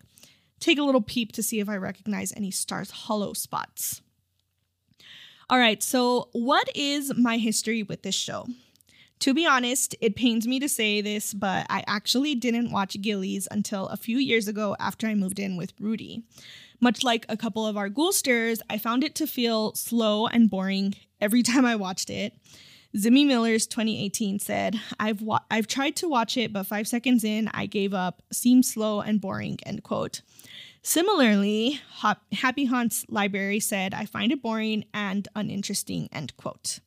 take 0.59 0.77
a 0.77 0.83
little 0.83 1.01
peep 1.01 1.31
to 1.33 1.43
see 1.43 1.59
if 1.59 1.67
I 1.67 1.75
recognize 1.77 2.33
any 2.35 2.51
stars 2.51 2.91
hollow 2.91 3.33
spots. 3.33 4.01
All 5.49 5.57
right, 5.57 5.83
so 5.83 6.29
what 6.31 6.69
is 6.73 7.13
my 7.17 7.37
history 7.37 7.83
with 7.83 8.03
this 8.03 8.15
show? 8.15 8.47
To 9.19 9.33
be 9.33 9.45
honest, 9.45 9.95
it 10.01 10.15
pains 10.15 10.47
me 10.47 10.59
to 10.61 10.69
say 10.69 11.01
this, 11.01 11.33
but 11.33 11.67
I 11.69 11.83
actually 11.85 12.33
didn't 12.35 12.71
watch 12.71 12.99
Gillies 13.01 13.47
until 13.51 13.87
a 13.87 13.97
few 13.97 14.17
years 14.17 14.47
ago 14.47 14.75
after 14.79 15.07
I 15.07 15.13
moved 15.13 15.39
in 15.39 15.57
with 15.57 15.73
Rudy. 15.79 16.23
Much 16.81 17.03
like 17.03 17.25
a 17.29 17.37
couple 17.37 17.65
of 17.65 17.77
our 17.77 17.89
Ghoulsters, 17.89 18.59
I 18.69 18.77
found 18.79 19.03
it 19.03 19.13
to 19.15 19.27
feel 19.27 19.73
slow 19.75 20.25
and 20.27 20.49
boring 20.49 20.95
every 21.21 21.43
time 21.51 21.65
I 21.65 21.75
watched 21.75 22.09
it. 22.09 22.33
Zimmy 22.97 23.25
Miller's 23.25 23.67
2018 23.67 24.39
said, 24.39 24.77
I've, 24.99 25.21
wa- 25.21 25.39
I've 25.49 25.67
tried 25.67 25.95
to 25.97 26.09
watch 26.09 26.35
it, 26.35 26.51
but 26.51 26.65
five 26.65 26.87
seconds 26.89 27.23
in, 27.23 27.47
I 27.53 27.65
gave 27.65 27.93
up. 27.93 28.21
Seems 28.33 28.69
slow 28.73 28.99
and 28.99 29.21
boring, 29.21 29.59
end 29.65 29.83
quote. 29.83 30.21
Similarly, 30.83 31.79
Hop- 31.89 32.23
Happy 32.33 32.65
Haunts 32.65 33.05
Library 33.07 33.59
said, 33.61 33.93
I 33.93 34.05
find 34.05 34.31
it 34.31 34.41
boring 34.41 34.83
and 34.93 35.25
uninteresting, 35.35 36.09
end 36.11 36.35
quote. 36.35 36.79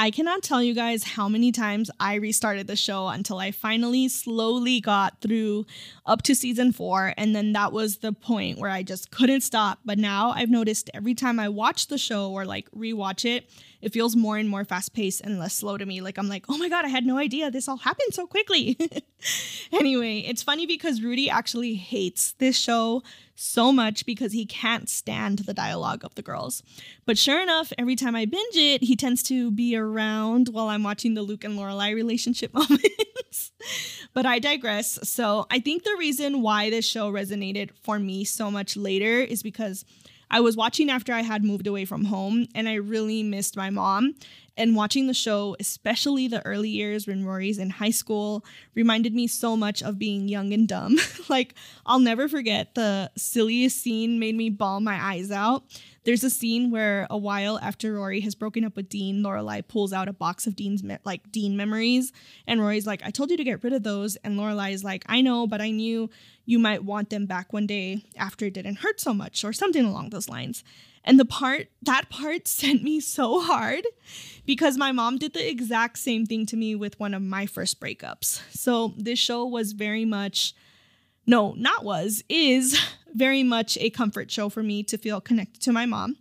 I 0.00 0.10
cannot 0.10 0.42
tell 0.42 0.62
you 0.62 0.72
guys 0.72 1.04
how 1.04 1.28
many 1.28 1.52
times 1.52 1.90
I 2.00 2.14
restarted 2.14 2.66
the 2.66 2.74
show 2.74 3.08
until 3.08 3.36
I 3.36 3.50
finally 3.50 4.08
slowly 4.08 4.80
got 4.80 5.20
through 5.20 5.66
up 6.06 6.22
to 6.22 6.34
season 6.34 6.72
four. 6.72 7.12
And 7.18 7.36
then 7.36 7.52
that 7.52 7.70
was 7.70 7.98
the 7.98 8.14
point 8.14 8.58
where 8.58 8.70
I 8.70 8.82
just 8.82 9.10
couldn't 9.10 9.42
stop. 9.42 9.80
But 9.84 9.98
now 9.98 10.30
I've 10.30 10.48
noticed 10.48 10.88
every 10.94 11.12
time 11.12 11.38
I 11.38 11.50
watch 11.50 11.88
the 11.88 11.98
show 11.98 12.30
or 12.30 12.46
like 12.46 12.70
rewatch 12.70 13.26
it, 13.26 13.50
it 13.82 13.92
feels 13.92 14.16
more 14.16 14.38
and 14.38 14.48
more 14.48 14.64
fast 14.64 14.94
paced 14.94 15.20
and 15.20 15.38
less 15.38 15.52
slow 15.52 15.76
to 15.76 15.84
me. 15.84 16.00
Like 16.00 16.16
I'm 16.16 16.28
like, 16.28 16.46
oh 16.48 16.56
my 16.56 16.70
God, 16.70 16.86
I 16.86 16.88
had 16.88 17.04
no 17.04 17.18
idea 17.18 17.50
this 17.50 17.68
all 17.68 17.76
happened 17.76 18.14
so 18.14 18.26
quickly. 18.26 18.78
anyway, 19.70 20.20
it's 20.20 20.42
funny 20.42 20.64
because 20.64 21.02
Rudy 21.02 21.28
actually 21.28 21.74
hates 21.74 22.32
this 22.38 22.56
show 22.56 23.02
so 23.40 23.72
much 23.72 24.04
because 24.04 24.32
he 24.32 24.44
can't 24.44 24.88
stand 24.88 25.40
the 25.40 25.54
dialogue 25.54 26.04
of 26.04 26.14
the 26.14 26.22
girls. 26.22 26.62
But 27.06 27.16
sure 27.16 27.42
enough, 27.42 27.72
every 27.78 27.96
time 27.96 28.14
I 28.14 28.26
binge 28.26 28.56
it, 28.56 28.82
he 28.82 28.96
tends 28.96 29.22
to 29.24 29.50
be 29.50 29.74
around 29.74 30.50
while 30.50 30.68
I'm 30.68 30.82
watching 30.82 31.14
the 31.14 31.22
Luke 31.22 31.44
and 31.44 31.58
Lorelai 31.58 31.94
relationship 31.94 32.52
moments. 32.54 33.50
but 34.12 34.26
I 34.26 34.40
digress. 34.40 34.98
So 35.08 35.46
I 35.50 35.58
think 35.58 35.84
the 35.84 35.96
reason 35.98 36.42
why 36.42 36.68
this 36.68 36.86
show 36.86 37.10
resonated 37.10 37.70
for 37.82 37.98
me 37.98 38.24
so 38.24 38.50
much 38.50 38.76
later 38.76 39.20
is 39.20 39.42
because 39.42 39.86
I 40.30 40.40
was 40.40 40.56
watching 40.56 40.90
after 40.90 41.12
I 41.12 41.22
had 41.22 41.42
moved 41.42 41.66
away 41.66 41.86
from 41.86 42.04
home 42.04 42.46
and 42.54 42.68
I 42.68 42.74
really 42.74 43.22
missed 43.22 43.56
my 43.56 43.70
mom. 43.70 44.14
And 44.60 44.76
watching 44.76 45.06
the 45.06 45.14
show, 45.14 45.56
especially 45.58 46.28
the 46.28 46.44
early 46.44 46.68
years 46.68 47.06
when 47.06 47.24
Rory's 47.24 47.56
in 47.56 47.70
high 47.70 47.92
school, 47.92 48.44
reminded 48.74 49.14
me 49.14 49.26
so 49.26 49.56
much 49.56 49.82
of 49.82 49.98
being 49.98 50.28
young 50.28 50.52
and 50.52 50.68
dumb. 50.68 50.98
like, 51.30 51.54
I'll 51.86 51.98
never 51.98 52.28
forget 52.28 52.74
the 52.74 53.10
silliest 53.16 53.80
scene 53.80 54.18
made 54.18 54.34
me 54.34 54.50
bawl 54.50 54.80
my 54.80 55.02
eyes 55.02 55.30
out. 55.30 55.64
There's 56.04 56.24
a 56.24 56.28
scene 56.28 56.70
where 56.70 57.06
a 57.08 57.16
while 57.16 57.58
after 57.60 57.94
Rory 57.94 58.20
has 58.20 58.34
broken 58.34 58.62
up 58.62 58.76
with 58.76 58.90
Dean, 58.90 59.22
Lorelai 59.22 59.66
pulls 59.66 59.94
out 59.94 60.08
a 60.08 60.12
box 60.12 60.46
of 60.46 60.56
Dean's 60.56 60.82
me- 60.82 60.98
like 61.04 61.32
Dean 61.32 61.56
memories, 61.56 62.12
and 62.46 62.60
Rory's 62.60 62.86
like, 62.86 63.02
"I 63.02 63.10
told 63.10 63.30
you 63.30 63.38
to 63.38 63.44
get 63.44 63.64
rid 63.64 63.72
of 63.72 63.82
those," 63.82 64.16
and 64.16 64.38
Lorelai 64.38 64.72
is 64.72 64.84
like, 64.84 65.04
"I 65.06 65.22
know, 65.22 65.46
but 65.46 65.62
I 65.62 65.70
knew 65.70 66.10
you 66.44 66.58
might 66.58 66.84
want 66.84 67.08
them 67.08 67.24
back 67.24 67.54
one 67.54 67.66
day 67.66 68.04
after 68.14 68.44
it 68.44 68.54
didn't 68.54 68.80
hurt 68.80 69.00
so 69.00 69.14
much," 69.14 69.42
or 69.42 69.54
something 69.54 69.86
along 69.86 70.10
those 70.10 70.28
lines. 70.28 70.62
And 71.04 71.18
the 71.18 71.24
part, 71.24 71.68
that 71.82 72.10
part 72.10 72.46
sent 72.48 72.82
me 72.82 73.00
so 73.00 73.40
hard 73.40 73.86
because 74.46 74.76
my 74.76 74.92
mom 74.92 75.18
did 75.18 75.32
the 75.32 75.48
exact 75.48 75.98
same 75.98 76.26
thing 76.26 76.46
to 76.46 76.56
me 76.56 76.74
with 76.74 76.98
one 77.00 77.14
of 77.14 77.22
my 77.22 77.46
first 77.46 77.80
breakups. 77.80 78.42
So 78.50 78.94
this 78.96 79.18
show 79.18 79.44
was 79.44 79.72
very 79.72 80.04
much, 80.04 80.54
no, 81.26 81.54
not 81.56 81.84
was, 81.84 82.22
is 82.28 82.78
very 83.14 83.42
much 83.42 83.78
a 83.78 83.90
comfort 83.90 84.30
show 84.30 84.48
for 84.48 84.62
me 84.62 84.82
to 84.84 84.98
feel 84.98 85.20
connected 85.20 85.62
to 85.62 85.72
my 85.72 85.86
mom. 85.86 86.16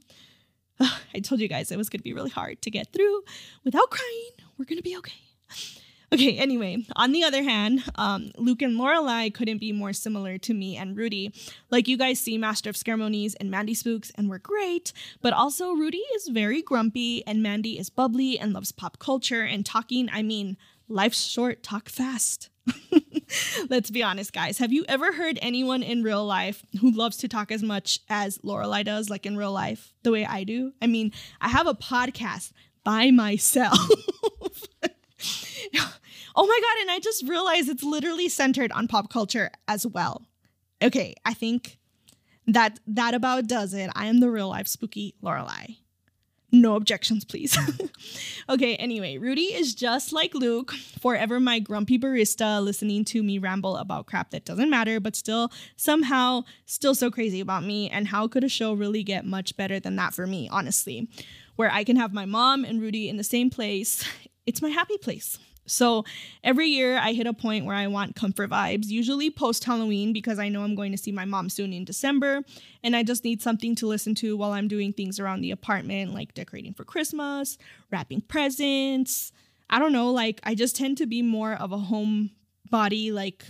I 0.80 1.20
told 1.22 1.42
you 1.42 1.48
guys 1.48 1.72
it 1.72 1.78
was 1.78 1.90
going 1.90 2.00
to 2.00 2.04
be 2.04 2.14
really 2.14 2.30
hard 2.30 2.62
to 2.64 2.72
get 2.72 2.94
through 2.94 3.22
without 3.64 3.90
crying. 3.90 4.32
We're 4.58 4.66
going 4.66 4.78
to 4.78 4.84
be 4.84 4.98
okay. 4.98 5.14
Okay, 6.12 6.38
anyway, 6.38 6.86
on 6.96 7.12
the 7.12 7.24
other 7.24 7.44
hand, 7.44 7.84
um, 7.96 8.32
Luke 8.36 8.64
and 8.64 8.76
Lorelai 8.76 9.32
couldn't 9.32 9.60
be 9.60 9.72
more 9.72 9.94
similar 9.94 10.40
to 10.40 10.54
me 10.56 10.76
and 10.76 10.98
Rudy. 10.98 11.32
Like 11.70 11.88
you 11.88 11.98
guys 11.98 12.20
see 12.20 12.36
Master 12.38 12.70
of 12.72 12.78
Ceremonies 12.78 13.36
and 13.36 13.52
Mandy 13.52 13.76
Spooks, 13.76 14.12
and 14.16 14.28
we're 14.28 14.40
great, 14.40 14.92
but 15.22 15.34
also 15.34 15.74
Rudy 15.74 16.02
is 16.16 16.30
very 16.30 16.64
grumpy, 16.64 17.24
and 17.28 17.44
Mandy 17.44 17.78
is 17.78 17.92
bubbly 17.92 18.40
and 18.40 18.54
loves 18.54 18.72
pop 18.72 18.98
culture 18.98 19.44
and 19.44 19.64
talking. 19.64 20.10
I 20.12 20.24
mean, 20.24 20.58
life's 20.88 21.24
short, 21.24 21.62
talk 21.62 21.90
fast. 21.90 22.50
Let's 23.70 23.92
be 23.92 24.02
honest, 24.02 24.34
guys. 24.34 24.58
Have 24.58 24.74
you 24.74 24.86
ever 24.88 25.14
heard 25.14 25.38
anyone 25.44 25.84
in 25.84 26.02
real 26.02 26.26
life 26.26 26.66
who 26.82 26.90
loves 26.90 27.18
to 27.18 27.28
talk 27.28 27.52
as 27.52 27.62
much 27.62 28.00
as 28.10 28.40
Lorelai 28.40 28.84
does, 28.84 29.12
like 29.12 29.28
in 29.28 29.38
real 29.38 29.52
life, 29.52 29.94
the 30.02 30.12
way 30.12 30.26
I 30.26 30.44
do? 30.44 30.74
I 30.82 30.88
mean, 30.88 31.12
I 31.40 31.50
have 31.50 31.68
a 31.68 31.76
podcast 31.76 32.52
by 32.84 33.12
myself. 33.12 33.78
oh 36.36 36.46
my 36.48 36.60
god, 36.62 36.82
and 36.82 36.92
I 36.92 37.00
just 37.00 37.28
realized 37.28 37.70
it's 37.70 37.84
literally 37.84 38.30
centered 38.30 38.72
on 38.72 38.88
pop 38.88 39.12
culture 39.12 39.52
as 39.68 39.86
well. 39.86 40.26
Okay, 40.82 41.16
I 41.26 41.34
think 41.34 41.78
that 42.48 42.80
that 42.88 43.14
about 43.14 43.48
does 43.48 43.74
it. 43.74 43.90
I 43.96 44.08
am 44.08 44.20
the 44.20 44.30
real 44.30 44.50
life 44.50 44.68
spooky 44.68 45.16
Lorelai. 45.24 45.78
No 46.52 46.76
objections, 46.76 47.26
please. 47.26 47.56
okay, 48.50 48.76
anyway, 48.78 49.18
Rudy 49.18 49.54
is 49.54 49.76
just 49.76 50.12
like 50.12 50.34
Luke, 50.34 50.72
forever 51.00 51.40
my 51.40 51.60
grumpy 51.60 52.00
barista 52.00 52.64
listening 52.64 53.06
to 53.06 53.22
me 53.22 53.38
ramble 53.38 53.78
about 53.78 54.08
crap 54.08 54.32
that 54.32 54.46
doesn't 54.46 54.70
matter, 54.70 55.00
but 55.00 55.16
still 55.16 55.52
somehow 55.76 56.44
still 56.66 56.96
so 56.96 57.12
crazy 57.12 57.40
about 57.40 57.64
me. 57.64 57.88
And 57.90 58.08
how 58.08 58.28
could 58.28 58.44
a 58.44 58.50
show 58.50 58.74
really 58.74 59.04
get 59.04 59.26
much 59.26 59.56
better 59.58 59.80
than 59.80 59.96
that 59.98 60.16
for 60.16 60.26
me, 60.26 60.50
honestly? 60.52 61.08
Where 61.56 61.72
I 61.72 61.84
can 61.84 61.98
have 61.98 62.14
my 62.14 62.26
mom 62.26 62.66
and 62.66 62.82
Rudy 62.82 63.10
in 63.10 63.18
the 63.18 63.24
same 63.24 63.50
place. 63.50 64.04
It's 64.48 64.64
my 64.64 64.70
happy 64.70 64.98
place. 64.98 65.38
So 65.70 66.06
every 66.44 66.68
year 66.68 66.98
I 66.98 67.14
hit 67.14 67.28
a 67.28 67.34
point 67.34 67.66
where 67.66 67.76
I 67.76 67.88
want 67.88 68.16
comfort 68.16 68.50
vibes, 68.50 68.88
usually 68.88 69.30
post 69.30 69.64
Halloween 69.64 70.14
because 70.14 70.40
I 70.40 70.50
know 70.50 70.64
I'm 70.64 70.76
going 70.76 70.92
to 70.92 70.98
see 70.98 71.12
my 71.12 71.26
mom 71.26 71.50
soon 71.50 71.74
in 71.74 71.86
December 71.86 72.42
and 72.84 72.96
I 72.96 73.04
just 73.04 73.24
need 73.24 73.42
something 73.42 73.76
to 73.76 73.88
listen 73.88 74.16
to 74.16 74.36
while 74.36 74.52
I'm 74.52 74.68
doing 74.68 74.94
things 74.94 75.20
around 75.20 75.42
the 75.42 75.52
apartment 75.52 76.14
like 76.14 76.34
decorating 76.34 76.74
for 76.74 76.84
Christmas, 76.84 77.58
wrapping 77.92 78.22
presents. 78.22 79.32
I 79.70 79.80
don't 79.80 79.94
know, 79.94 80.12
like 80.12 80.40
I 80.44 80.56
just 80.56 80.76
tend 80.76 80.98
to 80.98 81.06
be 81.06 81.22
more 81.22 81.54
of 81.54 81.72
a 81.72 81.78
home 81.78 82.32
body 82.70 83.12
like 83.12 83.46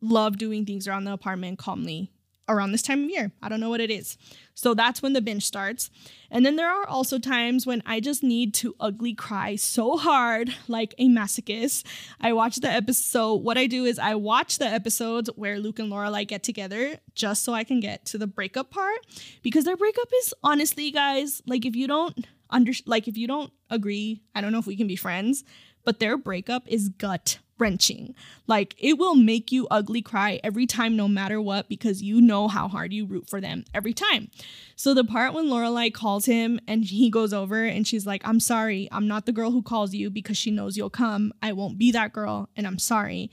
love 0.00 0.38
doing 0.38 0.64
things 0.66 0.86
around 0.86 1.04
the 1.04 1.12
apartment 1.12 1.58
calmly 1.58 2.10
around 2.48 2.72
this 2.72 2.82
time 2.82 3.04
of 3.04 3.10
year. 3.10 3.32
I 3.42 3.48
don't 3.48 3.60
know 3.60 3.70
what 3.70 3.80
it 3.80 3.90
is. 3.90 4.16
So 4.54 4.74
that's 4.74 5.02
when 5.02 5.14
the 5.14 5.20
binge 5.20 5.44
starts. 5.44 5.90
And 6.30 6.44
then 6.44 6.56
there 6.56 6.70
are 6.70 6.86
also 6.86 7.18
times 7.18 7.66
when 7.66 7.82
I 7.86 8.00
just 8.00 8.22
need 8.22 8.54
to 8.54 8.74
ugly 8.78 9.14
cry 9.14 9.56
so 9.56 9.96
hard, 9.96 10.54
like 10.68 10.94
a 10.98 11.08
masochist. 11.08 11.84
I 12.20 12.32
watch 12.32 12.56
the 12.56 12.70
episode. 12.70 13.36
What 13.36 13.58
I 13.58 13.66
do 13.66 13.84
is 13.84 13.98
I 13.98 14.14
watch 14.14 14.58
the 14.58 14.66
episodes 14.66 15.30
where 15.36 15.58
Luke 15.58 15.78
and 15.78 15.90
Lorelai 15.90 16.26
get 16.26 16.42
together 16.42 16.98
just 17.14 17.44
so 17.44 17.52
I 17.52 17.64
can 17.64 17.80
get 17.80 18.04
to 18.06 18.18
the 18.18 18.26
breakup 18.26 18.70
part 18.70 18.98
because 19.42 19.64
their 19.64 19.76
breakup 19.76 20.08
is 20.22 20.34
honestly, 20.42 20.90
guys, 20.90 21.42
like 21.46 21.64
if 21.64 21.74
you 21.74 21.86
don't 21.86 22.26
under 22.50 22.72
like 22.86 23.08
if 23.08 23.16
you 23.16 23.26
don't 23.26 23.52
agree, 23.70 24.22
I 24.34 24.40
don't 24.40 24.52
know 24.52 24.58
if 24.58 24.66
we 24.66 24.76
can 24.76 24.86
be 24.86 24.96
friends, 24.96 25.44
but 25.84 25.98
their 25.98 26.16
breakup 26.16 26.68
is 26.68 26.88
gut 26.88 27.38
wrenching. 27.58 28.14
Like 28.46 28.74
it 28.78 28.98
will 28.98 29.14
make 29.14 29.52
you 29.52 29.66
ugly 29.70 30.02
cry 30.02 30.40
every 30.42 30.66
time, 30.66 30.96
no 30.96 31.08
matter 31.08 31.40
what, 31.40 31.68
because 31.68 32.02
you 32.02 32.20
know 32.20 32.48
how 32.48 32.68
hard 32.68 32.92
you 32.92 33.06
root 33.06 33.28
for 33.28 33.40
them 33.40 33.64
every 33.74 33.92
time. 33.92 34.30
So 34.76 34.94
the 34.94 35.04
part 35.04 35.34
when 35.34 35.46
Lorelai 35.46 35.92
calls 35.92 36.26
him 36.26 36.60
and 36.66 36.84
he 36.84 37.10
goes 37.10 37.32
over 37.32 37.64
and 37.64 37.86
she's 37.86 38.06
like, 38.06 38.26
I'm 38.26 38.40
sorry, 38.40 38.88
I'm 38.92 39.08
not 39.08 39.26
the 39.26 39.32
girl 39.32 39.50
who 39.50 39.62
calls 39.62 39.94
you 39.94 40.10
because 40.10 40.36
she 40.36 40.50
knows 40.50 40.76
you'll 40.76 40.90
come. 40.90 41.32
I 41.42 41.52
won't 41.52 41.78
be 41.78 41.92
that 41.92 42.12
girl, 42.12 42.48
and 42.56 42.66
I'm 42.66 42.78
sorry. 42.78 43.30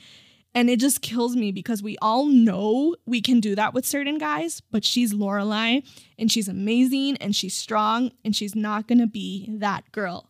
And 0.53 0.69
it 0.69 0.81
just 0.81 1.01
kills 1.01 1.36
me 1.36 1.53
because 1.53 1.81
we 1.81 1.97
all 2.01 2.25
know 2.25 2.95
we 3.05 3.21
can 3.21 3.39
do 3.39 3.55
that 3.55 3.73
with 3.73 3.86
certain 3.86 4.17
guys, 4.17 4.62
but 4.69 4.84
she's 4.84 5.13
Lorelai 5.13 5.84
and 6.19 6.29
she's 6.29 6.49
amazing 6.49 7.15
and 7.17 7.34
she's 7.34 7.55
strong 7.55 8.12
and 8.25 8.36
she's 8.36 8.53
not 8.53 8.86
gonna 8.86 9.07
be 9.07 9.47
that 9.60 9.89
girl. 9.93 10.29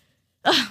Ugh. 0.44 0.68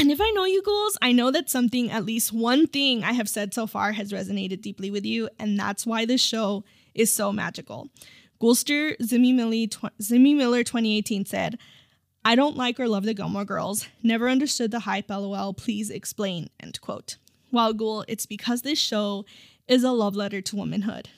And 0.00 0.12
if 0.12 0.20
I 0.20 0.30
know 0.30 0.44
you 0.44 0.62
ghouls, 0.62 0.96
I 1.02 1.10
know 1.12 1.30
that 1.32 1.50
something, 1.50 1.90
at 1.90 2.04
least 2.04 2.32
one 2.32 2.66
thing 2.68 3.02
I 3.02 3.12
have 3.12 3.28
said 3.28 3.52
so 3.52 3.66
far 3.66 3.92
has 3.92 4.12
resonated 4.12 4.62
deeply 4.62 4.90
with 4.90 5.04
you, 5.04 5.28
and 5.38 5.58
that's 5.58 5.84
why 5.84 6.04
this 6.04 6.20
show 6.20 6.64
is 6.94 7.12
so 7.12 7.32
magical. 7.32 7.88
Ghoulster 8.40 8.96
Zimmy, 8.98 9.34
Millie, 9.34 9.66
tw- 9.66 9.96
Zimmy 10.00 10.36
Miller 10.36 10.62
2018 10.62 11.24
said, 11.24 11.58
I 12.24 12.36
don't 12.36 12.56
like 12.56 12.78
or 12.78 12.86
love 12.86 13.04
the 13.04 13.14
Gilmore 13.14 13.44
Girls. 13.44 13.88
Never 14.02 14.28
understood 14.28 14.70
the 14.70 14.80
hype, 14.80 15.10
lol. 15.10 15.54
Please 15.54 15.90
explain. 15.90 16.48
End 16.60 16.80
quote. 16.80 17.16
Well, 17.50 17.72
Ghoul, 17.72 18.04
it's 18.06 18.26
because 18.26 18.62
this 18.62 18.78
show 18.78 19.24
is 19.66 19.82
a 19.82 19.90
love 19.90 20.14
letter 20.14 20.40
to 20.42 20.56
womanhood. 20.56 21.08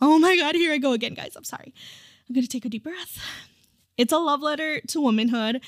Oh 0.00 0.18
my 0.18 0.36
god, 0.36 0.54
here 0.56 0.72
I 0.72 0.78
go 0.78 0.92
again, 0.92 1.14
guys. 1.14 1.36
I'm 1.36 1.44
sorry. 1.44 1.72
I'm 2.28 2.34
gonna 2.34 2.46
take 2.46 2.64
a 2.64 2.68
deep 2.68 2.84
breath. 2.84 3.18
It's 3.96 4.12
a 4.12 4.18
love 4.18 4.40
letter 4.40 4.80
to 4.80 5.00
womanhood. 5.00 5.60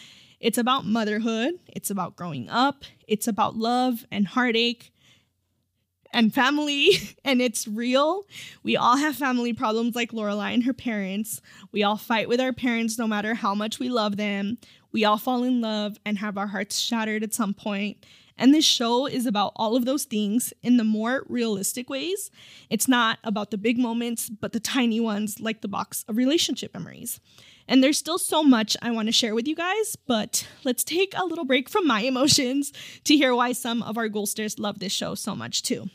It's 0.44 0.58
about 0.58 0.84
motherhood. 0.84 1.54
It's 1.68 1.88
about 1.88 2.16
growing 2.16 2.50
up. 2.50 2.84
It's 3.08 3.26
about 3.26 3.56
love 3.56 4.04
and 4.12 4.26
heartache. 4.26 4.92
and 6.12 6.34
family, 6.34 6.90
and 7.24 7.40
it's 7.40 7.66
real. 7.66 8.26
We 8.62 8.76
all 8.76 8.98
have 8.98 9.16
family 9.16 9.54
problems 9.54 9.96
like 9.96 10.12
Lorelai 10.12 10.52
and 10.52 10.64
her 10.64 10.74
parents. 10.74 11.40
We 11.72 11.82
all 11.82 11.96
fight 11.96 12.28
with 12.28 12.40
our 12.40 12.52
parents 12.52 12.98
no 12.98 13.08
matter 13.08 13.32
how 13.32 13.54
much 13.54 13.78
we 13.78 13.88
love 13.88 14.18
them. 14.18 14.58
We 14.92 15.06
all 15.06 15.16
fall 15.16 15.44
in 15.44 15.62
love 15.62 15.96
and 16.04 16.18
have 16.18 16.36
our 16.36 16.48
hearts 16.48 16.78
shattered 16.78 17.22
at 17.22 17.32
some 17.32 17.54
point. 17.54 18.04
And 18.36 18.52
this 18.52 18.66
show 18.66 19.06
is 19.06 19.24
about 19.24 19.52
all 19.56 19.76
of 19.76 19.86
those 19.86 20.04
things 20.04 20.52
in 20.62 20.76
the 20.76 20.84
more 20.84 21.24
realistic 21.26 21.88
ways. 21.88 22.30
It's 22.68 22.86
not 22.86 23.18
about 23.24 23.50
the 23.50 23.58
big 23.58 23.78
moments, 23.78 24.28
but 24.28 24.52
the 24.52 24.60
tiny 24.60 25.00
ones 25.00 25.40
like 25.40 25.62
the 25.62 25.68
box 25.68 26.04
of 26.06 26.18
relationship 26.18 26.74
memories. 26.74 27.18
And 27.66 27.82
there's 27.82 27.98
still 27.98 28.18
so 28.18 28.42
much 28.42 28.76
I 28.82 28.90
want 28.90 29.08
to 29.08 29.12
share 29.12 29.34
with 29.34 29.48
you 29.48 29.54
guys, 29.54 29.96
but 30.06 30.46
let's 30.64 30.84
take 30.84 31.14
a 31.16 31.24
little 31.24 31.44
break 31.44 31.68
from 31.68 31.86
my 31.86 32.00
emotions 32.12 32.72
to 33.04 33.16
hear 33.16 33.34
why 33.34 33.52
some 33.52 33.82
of 33.82 33.96
our 33.96 34.08
Ghoulsters 34.08 34.58
love 34.58 34.78
this 34.78 34.92
show 34.92 35.14
so 35.14 35.34
much 35.34 35.62
too. 35.62 35.88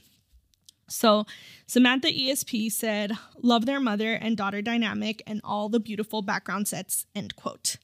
So, 0.88 1.26
Samantha 1.68 2.08
ESP 2.08 2.72
said, 2.72 3.12
Love 3.44 3.68
their 3.68 3.80
mother 3.80 4.14
and 4.14 4.36
daughter 4.36 4.62
dynamic 4.62 5.22
and 5.28 5.40
all 5.44 5.70
the 5.70 5.80
beautiful 5.80 6.24
background 6.24 6.68
sets, 6.68 7.06
end 7.16 7.36
quote. 7.36 7.78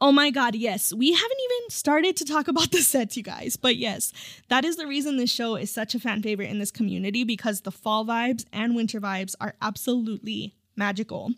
Oh 0.00 0.12
my 0.12 0.30
God, 0.30 0.54
yes. 0.54 0.94
We 0.94 1.12
haven't 1.12 1.38
even 1.44 1.70
started 1.70 2.16
to 2.16 2.24
talk 2.24 2.48
about 2.48 2.70
the 2.70 2.80
sets, 2.80 3.16
you 3.16 3.22
guys. 3.22 3.56
But 3.56 3.76
yes, 3.76 4.12
that 4.48 4.64
is 4.64 4.76
the 4.76 4.86
reason 4.86 5.16
this 5.16 5.30
show 5.30 5.56
is 5.56 5.70
such 5.70 5.94
a 5.94 6.00
fan 6.00 6.22
favorite 6.22 6.50
in 6.50 6.58
this 6.58 6.70
community 6.70 7.24
because 7.24 7.60
the 7.60 7.70
fall 7.70 8.06
vibes 8.06 8.46
and 8.52 8.74
winter 8.74 9.00
vibes 9.00 9.34
are 9.40 9.54
absolutely 9.60 10.54
magical. 10.76 11.32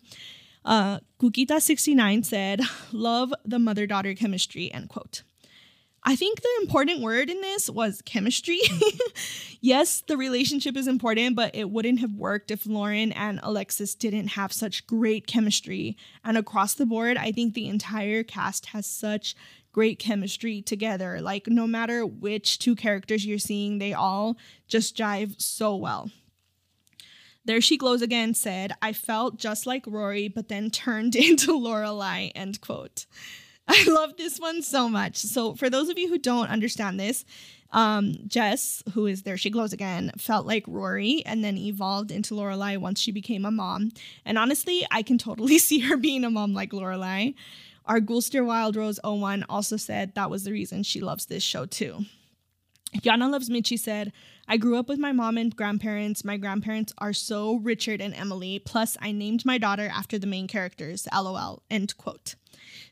Uh, 0.65 1.01
Kukita69 1.21 2.25
said, 2.25 2.61
Love 2.93 3.33
the 3.45 3.59
mother 3.59 3.87
daughter 3.87 4.15
chemistry, 4.15 4.73
end 4.73 4.89
quote. 4.89 5.23
I 6.05 6.17
think 6.17 6.41
the 6.41 6.49
important 6.61 7.01
word 7.01 7.31
in 7.31 7.41
this 7.41 7.71
was 7.71 8.03
chemistry. 8.05 8.59
yes, 9.61 10.03
the 10.09 10.17
relationship 10.17 10.77
is 10.77 10.89
important, 10.89 11.37
but 11.37 11.55
it 11.55 11.71
wouldn't 11.71 12.01
have 12.01 12.15
worked 12.15 12.51
if 12.51 12.67
Lauren 12.67 13.13
and 13.13 13.39
Alexis 13.43 13.95
didn't 13.95 14.29
have 14.29 14.53
such 14.53 14.87
great 14.89 15.29
chemistry. 15.29 15.97
And 16.25 16.37
across 16.37 16.75
the 16.75 16.87
board, 16.87 17.17
I 17.17 17.31
think 17.31 17.55
the 17.55 17.69
entire 17.69 18.25
cast 18.25 18.67
has 18.67 18.85
such 18.85 19.37
great 19.71 20.01
chemistry 20.01 20.61
together. 20.61 21.21
Like, 21.21 21.47
no 21.47 21.69
matter 21.69 22.05
which 22.05 22.59
two 22.59 22.75
characters 22.75 23.25
you're 23.25 23.39
seeing, 23.39 23.79
they 23.79 23.93
all 23.93 24.37
just 24.67 24.97
jive 24.97 25.41
so 25.41 25.77
well. 25.77 26.11
There 27.45 27.61
she 27.61 27.77
glows 27.77 28.03
again 28.03 28.35
said, 28.35 28.73
I 28.81 28.93
felt 28.93 29.39
just 29.39 29.67
like 29.67 29.87
Rory, 29.87 30.29
but 30.29 30.49
then 30.49 30.71
turned 30.71 31.17
into 31.17 31.59
Lorelai, 31.59 32.33
end 32.35 32.61
quote. 32.61 33.07
I 33.69 33.85
love 33.89 34.17
this 34.17 34.39
one 34.39 34.63
so 34.63 34.89
much. 34.89 35.17
So, 35.17 35.55
for 35.55 35.71
those 35.71 35.89
of 35.89 35.99
you 35.99 36.09
who 36.09 36.19
don't 36.19 36.49
understand 36.49 36.99
this, 36.99 37.25
um, 37.71 38.17
Jess, 38.27 38.83
who 38.93 39.07
is 39.07 39.23
there, 39.23 39.37
she 39.37 39.51
glows 39.51 39.73
again, 39.73 40.13
felt 40.19 40.47
like 40.47 40.65
Rory 40.67 41.23
and 41.25 41.43
then 41.43 41.57
evolved 41.57 42.11
into 42.11 42.35
Lorelai 42.35 42.77
once 42.77 43.01
she 43.01 43.13
became 43.13 43.45
a 43.45 43.51
mom. 43.51 43.93
And 44.25 44.37
honestly, 44.37 44.87
I 44.91 45.03
can 45.03 45.17
totally 45.17 45.59
see 45.61 45.81
her 45.81 45.97
being 45.97 46.25
a 46.25 46.31
mom 46.31 46.55
like 46.55 46.73
Lorelai. 46.73 47.35
Our 47.87 48.01
Ghoulster 48.01 48.45
Wild 48.45 48.77
Rose 48.77 49.01
01 49.03 49.45
also 49.49 49.77
said 49.77 50.15
that 50.15 50.31
was 50.31 50.45
the 50.45 50.53
reason 50.53 50.83
she 50.83 51.01
loves 51.01 51.27
this 51.27 51.43
show 51.43 51.67
too. 51.67 52.05
Yana 52.99 53.31
Loves 53.31 53.49
Mitchie 53.49 53.79
said, 53.79 54.13
I 54.49 54.57
grew 54.57 54.77
up 54.77 54.89
with 54.89 54.99
my 54.99 55.13
mom 55.13 55.39
and 55.39 55.55
grandparents. 55.55 56.25
My 56.25 56.37
grandparents 56.37 56.93
are 56.99 57.13
so 57.13 57.57
Richard 57.57 58.01
and 58.01 58.15
Emily. 58.15 58.59
Plus, 58.59 58.97
I 59.01 59.13
named 59.13 59.45
my 59.45 59.59
daughter 59.59 59.89
after 59.93 60.19
the 60.19 60.27
main 60.27 60.49
characters. 60.49 61.07
LOL. 61.13 61.63
End 61.71 61.97
quote. 61.97 62.35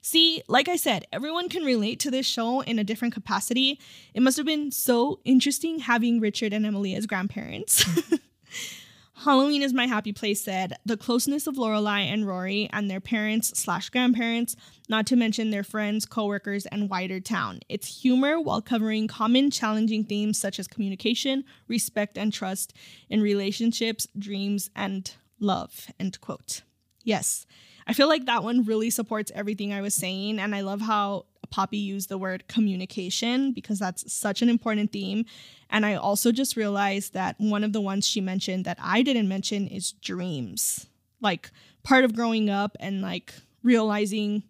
See, 0.00 0.42
like 0.48 0.68
I 0.68 0.76
said, 0.76 1.06
everyone 1.12 1.48
can 1.48 1.64
relate 1.64 2.00
to 2.00 2.10
this 2.10 2.26
show 2.26 2.60
in 2.60 2.78
a 2.78 2.84
different 2.84 3.14
capacity. 3.14 3.78
It 4.14 4.22
must 4.22 4.36
have 4.36 4.46
been 4.46 4.70
so 4.70 5.20
interesting 5.24 5.80
having 5.80 6.20
Richard 6.20 6.52
and 6.52 6.64
Emily 6.64 6.94
as 6.94 7.06
grandparents. 7.06 7.84
Halloween 9.24 9.60
is 9.60 9.74
my 9.74 9.86
happy 9.86 10.14
place 10.14 10.42
said 10.42 10.78
the 10.86 10.96
closeness 10.96 11.46
of 11.46 11.56
Lorelai 11.56 12.10
and 12.10 12.26
Rory 12.26 12.70
and 12.72 12.90
their 12.90 13.00
parents 13.00 13.52
slash 13.60 13.90
grandparents, 13.90 14.56
not 14.88 15.06
to 15.08 15.16
mention 15.16 15.50
their 15.50 15.62
friends, 15.62 16.06
coworkers, 16.06 16.64
and 16.64 16.88
wider 16.88 17.20
town. 17.20 17.60
It's 17.68 18.00
humor 18.00 18.40
while 18.40 18.62
covering 18.62 19.08
common 19.08 19.50
challenging 19.50 20.04
themes 20.04 20.40
such 20.40 20.58
as 20.58 20.66
communication, 20.66 21.44
respect, 21.68 22.16
and 22.16 22.32
trust 22.32 22.72
in 23.10 23.20
relationships, 23.20 24.06
dreams, 24.18 24.70
and 24.74 25.14
love. 25.38 25.88
End 26.00 26.18
quote. 26.22 26.62
Yes, 27.04 27.46
I 27.86 27.92
feel 27.92 28.08
like 28.08 28.24
that 28.24 28.42
one 28.42 28.64
really 28.64 28.88
supports 28.88 29.30
everything 29.34 29.70
I 29.70 29.82
was 29.82 29.94
saying. 29.94 30.38
And 30.38 30.54
I 30.54 30.62
love 30.62 30.80
how 30.80 31.26
Poppy 31.50 31.78
used 31.78 32.08
the 32.08 32.18
word 32.18 32.46
communication 32.48 33.52
because 33.52 33.78
that's 33.78 34.12
such 34.12 34.42
an 34.42 34.48
important 34.48 34.92
theme. 34.92 35.24
And 35.68 35.84
I 35.84 35.94
also 35.94 36.32
just 36.32 36.56
realized 36.56 37.12
that 37.14 37.36
one 37.38 37.64
of 37.64 37.72
the 37.72 37.80
ones 37.80 38.06
she 38.06 38.20
mentioned 38.20 38.64
that 38.64 38.78
I 38.80 39.02
didn't 39.02 39.28
mention 39.28 39.66
is 39.66 39.92
dreams. 39.92 40.86
Like 41.20 41.50
part 41.82 42.04
of 42.04 42.14
growing 42.14 42.50
up 42.50 42.76
and 42.80 43.02
like 43.02 43.34
realizing 43.62 44.42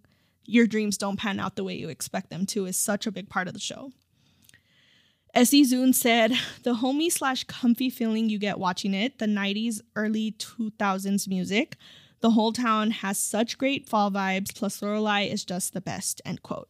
your 0.45 0.67
dreams 0.67 0.99
don't 0.99 1.19
pan 1.19 1.41
out 1.41 1.57
the 1.57 1.65
way 1.65 1.75
you 1.75 1.89
expect 1.89 2.31
them 2.31 2.47
to 2.47 2.67
is 2.67 2.77
such 2.77 3.07
a 3.07 3.13
big 3.13 3.29
part 3.29 3.49
of 3.49 3.55
the 3.55 3.61
show. 3.61 3.93
Essie 5.33 5.63
Zoon 5.63 5.93
said, 5.93 6.33
the 6.65 6.75
homey 6.75 7.09
slash 7.09 7.45
comfy 7.45 7.89
feeling 7.89 8.29
you 8.29 8.39
get 8.39 8.59
watching 8.59 8.95
it, 8.95 9.19
the 9.19 9.27
90s, 9.27 9.81
early 9.95 10.33
2000s 10.33 11.29
music, 11.29 11.77
the 12.21 12.31
whole 12.31 12.53
town 12.53 12.91
has 12.91 13.17
such 13.19 13.57
great 13.57 13.89
fall 13.89 14.11
vibes, 14.11 14.55
plus 14.55 14.81
Lorelai 14.81 15.33
is 15.33 15.45
just 15.45 15.73
the 15.73 15.81
best, 15.81 16.21
end 16.25 16.43
quote. 16.43 16.69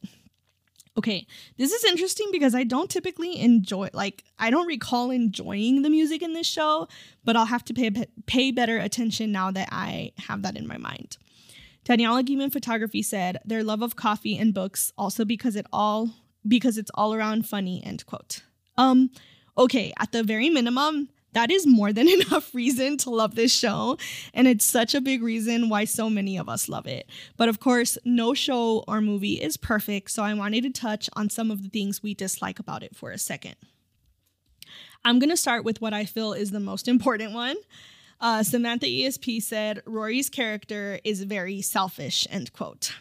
Okay, 0.97 1.27
this 1.57 1.73
is 1.73 1.85
interesting 1.85 2.29
because 2.33 2.55
I 2.55 2.65
don't 2.65 2.91
typically 2.91 3.41
enjoy, 3.41 3.91
like, 3.93 4.25
I 4.39 4.51
don't 4.51 4.67
recall 4.67 5.11
enjoying 5.11 5.83
the 5.83 5.91
music 5.91 6.21
in 6.21 6.33
this 6.33 6.49
show, 6.49 6.89
but 7.25 7.37
I'll 7.37 7.47
have 7.47 7.65
to 7.67 7.75
pay, 7.75 7.91
pay 8.27 8.51
better 8.51 8.77
attention 8.77 9.31
now 9.31 9.53
that 9.53 9.69
I 9.71 10.13
have 10.19 10.43
that 10.43 10.57
in 10.57 10.67
my 10.67 10.79
mind. 10.79 11.17
Daniela 11.85 12.23
Gieman 12.25 12.53
Photography 12.53 13.03
said, 13.03 13.39
their 13.45 13.63
love 13.63 13.83
of 13.83 13.97
coffee 13.97 14.37
and 14.37 14.53
books 14.53 14.93
also 14.99 15.25
because 15.25 15.57
it 15.57 15.67
all 15.73 16.11
because 16.47 16.79
it's 16.79 16.91
all 16.95 17.15
around 17.15 17.47
funny, 17.47 17.83
end 17.85 18.07
quote. 18.07 18.43
Um, 18.79 19.11
okay, 19.59 19.93
at 19.99 20.13
the 20.13 20.23
very 20.23 20.49
minimum, 20.49 21.11
that 21.33 21.51
is 21.51 21.67
more 21.67 21.93
than 21.93 22.09
enough 22.21 22.55
reason 22.55 22.97
to 22.99 23.11
love 23.11 23.35
this 23.35 23.55
show. 23.55 23.99
And 24.35 24.47
it's 24.47 24.65
such 24.65 24.95
a 24.95 25.01
big 25.01 25.23
reason 25.23 25.69
why 25.69 25.85
so 25.85 26.11
many 26.11 26.37
of 26.37 26.49
us 26.49 26.69
love 26.69 26.87
it. 26.87 27.09
But 27.37 27.49
of 27.49 27.61
course, 27.61 27.99
no 28.05 28.35
show 28.35 28.85
or 28.89 29.01
movie 29.01 29.41
is 29.41 29.57
perfect. 29.57 30.11
So 30.11 30.23
I 30.23 30.35
wanted 30.35 30.63
to 30.65 30.71
touch 30.71 31.09
on 31.15 31.31
some 31.31 31.51
of 31.51 31.63
the 31.63 31.69
things 31.69 32.03
we 32.03 32.15
dislike 32.15 32.59
about 32.59 32.83
it 32.83 32.97
for 32.97 33.11
a 33.11 33.19
second. 33.19 33.57
I'm 35.05 35.19
going 35.19 35.31
to 35.31 35.37
start 35.37 35.65
with 35.65 35.81
what 35.81 35.95
I 35.95 36.05
feel 36.05 36.33
is 36.33 36.51
the 36.51 36.61
most 36.61 36.87
important 36.87 37.33
one. 37.33 37.57
Uh, 38.21 38.43
Samantha 38.43 38.87
ESP 38.87 39.43
said, 39.43 39.83
Rory's 39.87 40.29
character 40.29 41.01
is 41.05 41.23
very 41.23 41.63
selfish, 41.63 42.27
end 42.31 42.53
quote. 42.53 42.93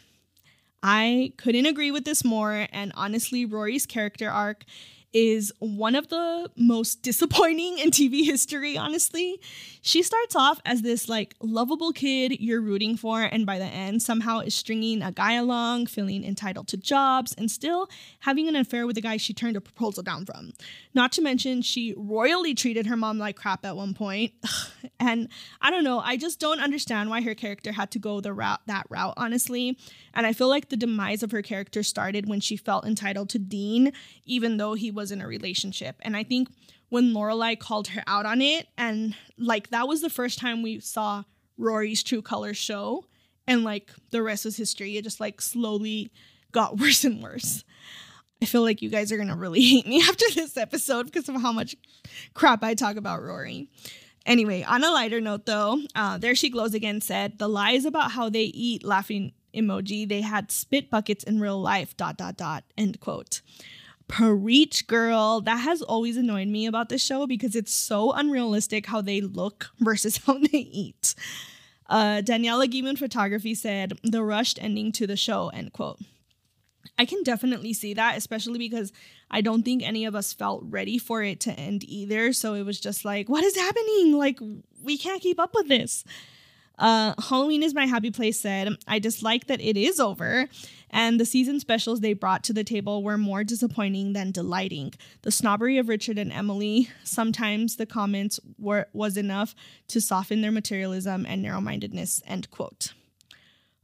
I 0.82 1.34
couldn't 1.36 1.66
agree 1.66 1.90
with 1.90 2.06
this 2.06 2.24
more. 2.24 2.66
And 2.72 2.90
honestly, 2.94 3.44
Rory's 3.44 3.84
character 3.84 4.30
arc 4.30 4.64
is 5.12 5.52
one 5.58 5.94
of 5.94 6.08
the 6.08 6.50
most 6.56 7.02
disappointing 7.02 7.78
in 7.78 7.90
TV 7.90 8.24
history, 8.24 8.76
honestly. 8.76 9.40
She 9.82 10.02
starts 10.02 10.36
off 10.36 10.60
as 10.64 10.82
this 10.82 11.08
like 11.08 11.34
lovable 11.40 11.92
kid 11.92 12.38
you're 12.40 12.60
rooting 12.60 12.96
for, 12.96 13.22
and 13.22 13.46
by 13.46 13.58
the 13.58 13.64
end, 13.64 14.02
somehow 14.02 14.40
is 14.40 14.54
stringing 14.54 15.02
a 15.02 15.10
guy 15.10 15.32
along, 15.32 15.86
feeling 15.86 16.24
entitled 16.24 16.68
to 16.68 16.76
jobs, 16.76 17.34
and 17.36 17.50
still 17.50 17.88
having 18.20 18.48
an 18.48 18.56
affair 18.56 18.86
with 18.86 18.96
the 18.96 19.02
guy 19.02 19.16
she 19.16 19.32
turned 19.32 19.56
a 19.56 19.60
proposal 19.60 20.02
down 20.02 20.26
from. 20.26 20.52
Not 20.94 21.12
to 21.12 21.22
mention, 21.22 21.62
she 21.62 21.94
royally 21.96 22.54
treated 22.54 22.86
her 22.86 22.96
mom 22.96 23.18
like 23.18 23.36
crap 23.36 23.64
at 23.64 23.76
one 23.76 23.94
point. 23.94 24.32
and 25.00 25.28
I 25.60 25.70
don't 25.70 25.84
know, 25.84 26.00
I 26.00 26.16
just 26.16 26.40
don't 26.40 26.60
understand 26.60 27.10
why 27.10 27.22
her 27.22 27.34
character 27.34 27.72
had 27.72 27.90
to 27.92 27.98
go 27.98 28.20
the 28.20 28.32
route 28.32 28.60
that 28.66 28.86
route, 28.88 29.14
honestly. 29.16 29.78
And 30.14 30.26
I 30.26 30.32
feel 30.32 30.48
like 30.48 30.68
the 30.68 30.76
demise 30.76 31.22
of 31.22 31.30
her 31.30 31.42
character 31.42 31.82
started 31.82 32.28
when 32.28 32.40
she 32.40 32.56
felt 32.56 32.86
entitled 32.86 33.28
to 33.30 33.38
Dean, 33.38 33.92
even 34.24 34.56
though 34.56 34.74
he 34.74 34.90
was 34.90 35.12
in 35.12 35.20
a 35.20 35.26
relationship. 35.26 35.96
And 36.02 36.16
I 36.16 36.24
think 36.24 36.48
when 36.88 37.12
Lorelai 37.12 37.58
called 37.58 37.88
her 37.88 38.02
out 38.06 38.26
on 38.26 38.42
it, 38.42 38.66
and 38.76 39.14
like 39.38 39.70
that 39.70 39.88
was 39.88 40.00
the 40.00 40.10
first 40.10 40.38
time 40.38 40.62
we 40.62 40.80
saw 40.80 41.24
Rory's 41.56 42.02
true 42.02 42.22
colors 42.22 42.56
show, 42.56 43.04
and 43.46 43.64
like 43.64 43.90
the 44.10 44.22
rest 44.22 44.44
was 44.44 44.56
history. 44.56 44.96
It 44.96 45.04
just 45.04 45.20
like 45.20 45.40
slowly 45.40 46.12
got 46.52 46.78
worse 46.80 47.04
and 47.04 47.22
worse. 47.22 47.64
I 48.42 48.46
feel 48.46 48.62
like 48.62 48.82
you 48.82 48.88
guys 48.88 49.12
are 49.12 49.18
gonna 49.18 49.36
really 49.36 49.62
hate 49.62 49.86
me 49.86 50.02
after 50.08 50.26
this 50.34 50.56
episode 50.56 51.06
because 51.06 51.28
of 51.28 51.40
how 51.40 51.52
much 51.52 51.76
crap 52.34 52.62
I 52.62 52.74
talk 52.74 52.96
about 52.96 53.22
Rory. 53.22 53.68
Anyway, 54.26 54.62
on 54.62 54.84
a 54.84 54.90
lighter 54.90 55.20
note 55.20 55.46
though, 55.46 55.80
uh, 55.94 56.18
there 56.18 56.34
she 56.34 56.50
glows 56.50 56.74
again 56.74 57.00
said, 57.00 57.38
the 57.38 57.48
lies 57.48 57.84
about 57.84 58.12
how 58.12 58.28
they 58.28 58.44
eat 58.44 58.84
laughing 58.84 59.32
emoji, 59.54 60.08
they 60.08 60.20
had 60.20 60.50
spit 60.50 60.90
buckets 60.90 61.24
in 61.24 61.40
real 61.40 61.60
life, 61.60 61.96
dot, 61.96 62.16
dot, 62.16 62.36
dot, 62.36 62.64
end 62.76 63.00
quote. 63.00 63.40
Preach, 64.08 64.86
girl. 64.86 65.40
That 65.40 65.58
has 65.58 65.82
always 65.82 66.16
annoyed 66.16 66.48
me 66.48 66.66
about 66.66 66.88
this 66.88 67.04
show 67.04 67.26
because 67.26 67.54
it's 67.54 67.72
so 67.72 68.12
unrealistic 68.12 68.86
how 68.86 69.00
they 69.00 69.20
look 69.20 69.70
versus 69.80 70.18
how 70.18 70.38
they 70.38 70.58
eat. 70.58 71.14
Uh, 71.88 72.22
Daniela 72.22 72.66
Gieman 72.66 72.98
Photography 72.98 73.54
said, 73.54 73.92
the 74.02 74.22
rushed 74.22 74.62
ending 74.62 74.92
to 74.92 75.06
the 75.06 75.16
show, 75.16 75.48
end 75.48 75.72
quote. 75.72 75.98
I 76.98 77.04
can 77.04 77.22
definitely 77.22 77.72
see 77.72 77.94
that, 77.94 78.16
especially 78.16 78.58
because 78.58 78.92
I 79.30 79.40
don't 79.40 79.64
think 79.64 79.82
any 79.82 80.04
of 80.04 80.14
us 80.14 80.32
felt 80.32 80.62
ready 80.64 80.98
for 80.98 81.22
it 81.22 81.40
to 81.40 81.52
end 81.52 81.84
either. 81.84 82.32
So 82.32 82.54
it 82.54 82.64
was 82.64 82.80
just 82.80 83.04
like, 83.04 83.28
what 83.28 83.44
is 83.44 83.56
happening? 83.56 84.18
Like, 84.18 84.38
we 84.82 84.98
can't 84.98 85.22
keep 85.22 85.40
up 85.40 85.54
with 85.54 85.68
this. 85.68 86.04
Uh, 86.80 87.12
Halloween 87.28 87.62
is 87.62 87.74
my 87.74 87.84
happy 87.86 88.10
place 88.10 88.40
said, 88.40 88.74
I 88.88 88.98
dislike 88.98 89.46
that 89.48 89.60
it 89.60 89.76
is 89.76 90.00
over, 90.00 90.48
and 90.88 91.20
the 91.20 91.26
season 91.26 91.60
specials 91.60 92.00
they 92.00 92.14
brought 92.14 92.42
to 92.44 92.54
the 92.54 92.64
table 92.64 93.04
were 93.04 93.18
more 93.18 93.44
disappointing 93.44 94.14
than 94.14 94.32
delighting. 94.32 94.94
The 95.20 95.30
snobbery 95.30 95.76
of 95.76 95.90
Richard 95.90 96.18
and 96.18 96.32
Emily, 96.32 96.88
sometimes 97.04 97.76
the 97.76 97.84
comments 97.84 98.40
were 98.58 98.88
was 98.94 99.18
enough 99.18 99.54
to 99.88 100.00
soften 100.00 100.40
their 100.40 100.50
materialism 100.50 101.26
and 101.26 101.42
narrow-mindedness, 101.42 102.22
end 102.26 102.50
quote. 102.50 102.94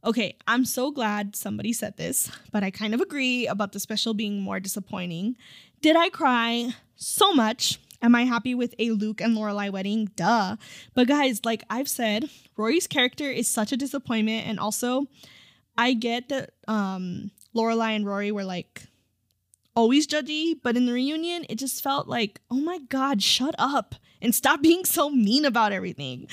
Okay, 0.03 0.35
I'm 0.47 0.65
so 0.65 0.89
glad 0.89 1.35
somebody 1.35 1.73
said 1.73 1.97
this, 1.97 2.31
but 2.51 2.63
I 2.63 2.71
kind 2.71 2.95
of 2.95 3.01
agree 3.01 3.45
about 3.45 3.73
the 3.73 3.79
special 3.79 4.15
being 4.15 4.41
more 4.41 4.59
disappointing. 4.59 5.37
Did 5.81 5.95
I 5.95 6.09
cry? 6.09 6.73
So 6.95 7.31
much. 7.31 7.79
Am 8.01 8.15
I 8.15 8.23
happy 8.25 8.53
with 8.53 8.75
a 8.79 8.91
Luke 8.91 9.21
and 9.21 9.35
Lorelai 9.35 9.71
wedding? 9.71 10.11
Duh. 10.15 10.57
But 10.93 11.07
guys, 11.07 11.41
like 11.43 11.63
I've 11.69 11.89
said, 11.89 12.29
Rory's 12.55 12.87
character 12.87 13.29
is 13.29 13.47
such 13.47 13.71
a 13.71 13.77
disappointment, 13.77 14.47
and 14.47 14.59
also 14.59 15.07
I 15.77 15.93
get 15.93 16.29
that 16.29 16.51
um 16.67 17.31
Lorelai 17.55 17.95
and 17.95 18.05
Rory 18.05 18.31
were 18.31 18.45
like 18.45 18.83
always 19.77 20.07
judgy, 20.07 20.55
but 20.63 20.75
in 20.75 20.87
the 20.87 20.91
reunion, 20.91 21.45
it 21.49 21.59
just 21.59 21.83
felt 21.83 22.07
like, 22.07 22.41
oh 22.49 22.59
my 22.59 22.79
god, 22.89 23.21
shut 23.21 23.53
up 23.59 23.93
and 24.23 24.33
stop 24.33 24.59
being 24.63 24.83
so 24.83 25.11
mean 25.11 25.45
about 25.45 25.71
everything. 25.71 26.27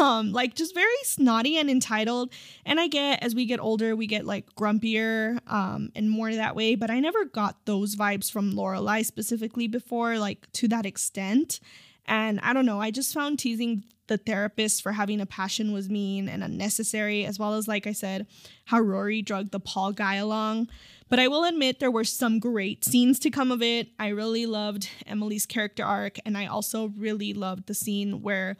Um, 0.00 0.32
like 0.32 0.56
just 0.56 0.74
very 0.74 0.90
snotty 1.04 1.56
and 1.58 1.70
entitled. 1.70 2.32
And 2.66 2.80
I 2.80 2.88
get 2.88 3.22
as 3.22 3.36
we 3.36 3.46
get 3.46 3.60
older, 3.60 3.94
we 3.94 4.08
get 4.08 4.26
like 4.26 4.52
grumpier 4.56 5.38
um 5.46 5.90
and 5.94 6.10
more 6.10 6.34
that 6.34 6.56
way, 6.56 6.74
but 6.74 6.90
I 6.90 6.98
never 6.98 7.24
got 7.24 7.64
those 7.66 7.94
vibes 7.94 8.30
from 8.30 8.52
Lorelai 8.52 9.06
specifically 9.06 9.68
before, 9.68 10.18
like 10.18 10.50
to 10.54 10.66
that 10.68 10.84
extent. 10.84 11.60
And 12.06 12.40
I 12.40 12.52
don't 12.52 12.66
know, 12.66 12.80
I 12.80 12.90
just 12.90 13.14
found 13.14 13.38
teasing 13.38 13.84
the 14.08 14.18
therapist 14.18 14.82
for 14.82 14.92
having 14.92 15.20
a 15.20 15.26
passion 15.26 15.72
was 15.72 15.88
mean 15.88 16.28
and 16.28 16.42
unnecessary, 16.42 17.24
as 17.24 17.38
well 17.38 17.54
as, 17.54 17.68
like 17.68 17.86
I 17.86 17.92
said, 17.92 18.26
how 18.66 18.80
Rory 18.80 19.22
drugged 19.22 19.52
the 19.52 19.60
Paul 19.60 19.92
guy 19.92 20.16
along. 20.16 20.68
But 21.12 21.20
I 21.20 21.28
will 21.28 21.44
admit 21.44 21.78
there 21.78 21.90
were 21.90 22.04
some 22.04 22.38
great 22.38 22.86
scenes 22.86 23.18
to 23.18 23.28
come 23.28 23.52
of 23.52 23.60
it. 23.60 23.88
I 23.98 24.08
really 24.08 24.46
loved 24.46 24.88
Emily's 25.06 25.44
character 25.44 25.84
arc, 25.84 26.16
and 26.24 26.38
I 26.38 26.46
also 26.46 26.86
really 26.96 27.34
loved 27.34 27.66
the 27.66 27.74
scene 27.74 28.22
where 28.22 28.56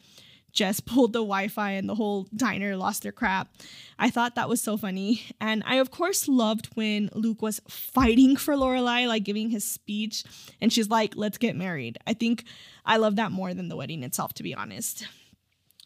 Jess 0.51 0.79
pulled 0.85 1.13
the 1.13 1.21
Wi 1.21 1.47
Fi 1.47 1.71
and 1.71 1.89
the 1.89 1.95
whole 1.95 2.27
diner 2.35 2.77
lost 2.77 3.01
their 3.01 3.11
crap. 3.11 3.47
I 3.97 4.11
thought 4.11 4.35
that 4.35 4.49
was 4.49 4.61
so 4.61 4.77
funny. 4.77 5.23
And 5.41 5.63
I, 5.65 5.77
of 5.77 5.89
course, 5.89 6.27
loved 6.27 6.67
when 6.75 7.09
Luke 7.15 7.41
was 7.41 7.59
fighting 7.67 8.35
for 8.37 8.53
Lorelai, 8.53 9.07
like 9.07 9.23
giving 9.23 9.49
his 9.49 9.63
speech, 9.63 10.23
and 10.61 10.71
she's 10.71 10.91
like, 10.91 11.15
let's 11.15 11.39
get 11.39 11.55
married. 11.55 11.97
I 12.05 12.13
think 12.13 12.43
I 12.85 12.97
love 12.97 13.15
that 13.15 13.31
more 13.31 13.55
than 13.55 13.67
the 13.67 13.75
wedding 13.75 14.03
itself, 14.03 14.35
to 14.35 14.43
be 14.43 14.53
honest. 14.53 15.07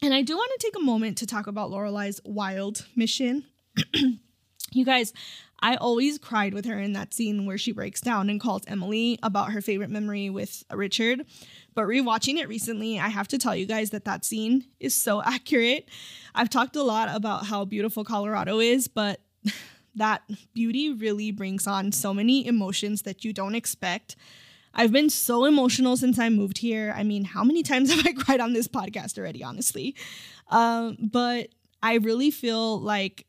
And 0.01 0.13
I 0.13 0.21
do 0.21 0.35
want 0.35 0.51
to 0.59 0.67
take 0.67 0.75
a 0.75 0.83
moment 0.83 1.19
to 1.19 1.25
talk 1.25 1.47
about 1.47 1.71
Lorelai's 1.71 2.19
wild 2.25 2.85
mission. 2.93 3.45
you 4.73 4.85
guys, 4.85 5.13
I 5.59 5.75
always 5.75 6.17
cried 6.17 6.53
with 6.53 6.65
her 6.65 6.79
in 6.79 6.93
that 6.93 7.13
scene 7.13 7.45
where 7.45 7.57
she 7.57 7.71
breaks 7.71 7.99
down 7.99 8.29
and 8.29 8.39
calls 8.39 8.63
Emily 8.67 9.17
about 9.23 9.51
her 9.51 9.61
favorite 9.61 9.89
memory 9.89 10.29
with 10.29 10.63
Richard. 10.71 11.25
But 11.73 11.85
rewatching 11.85 12.37
it 12.37 12.47
recently, 12.47 12.99
I 12.99 13.07
have 13.07 13.27
to 13.29 13.37
tell 13.37 13.55
you 13.55 13.65
guys 13.65 13.89
that 13.89 14.05
that 14.05 14.23
scene 14.23 14.65
is 14.79 14.93
so 14.93 15.21
accurate. 15.25 15.89
I've 16.35 16.49
talked 16.49 16.75
a 16.75 16.83
lot 16.83 17.15
about 17.15 17.45
how 17.47 17.65
beautiful 17.65 18.03
Colorado 18.03 18.59
is, 18.59 18.87
but 18.87 19.21
that 19.95 20.21
beauty 20.53 20.93
really 20.93 21.31
brings 21.31 21.65
on 21.65 21.91
so 21.91 22.13
many 22.13 22.45
emotions 22.45 23.01
that 23.03 23.25
you 23.25 23.33
don't 23.33 23.55
expect. 23.55 24.15
I've 24.75 24.91
been 24.91 25.09
so 25.09 25.45
emotional 25.45 25.97
since 25.97 26.19
I 26.19 26.29
moved 26.29 26.59
here. 26.59 26.93
I 26.95 27.01
mean, 27.01 27.23
how 27.23 27.43
many 27.43 27.63
times 27.71 27.91
have 27.93 28.05
I 28.05 28.13
cried 28.13 28.39
on 28.39 28.53
this 28.53 28.67
podcast 28.67 29.17
already, 29.17 29.43
honestly? 29.43 29.95
Um, 30.49 30.97
but 30.99 31.49
I 31.81 31.95
really 31.95 32.29
feel 32.31 32.79
like 32.79 33.25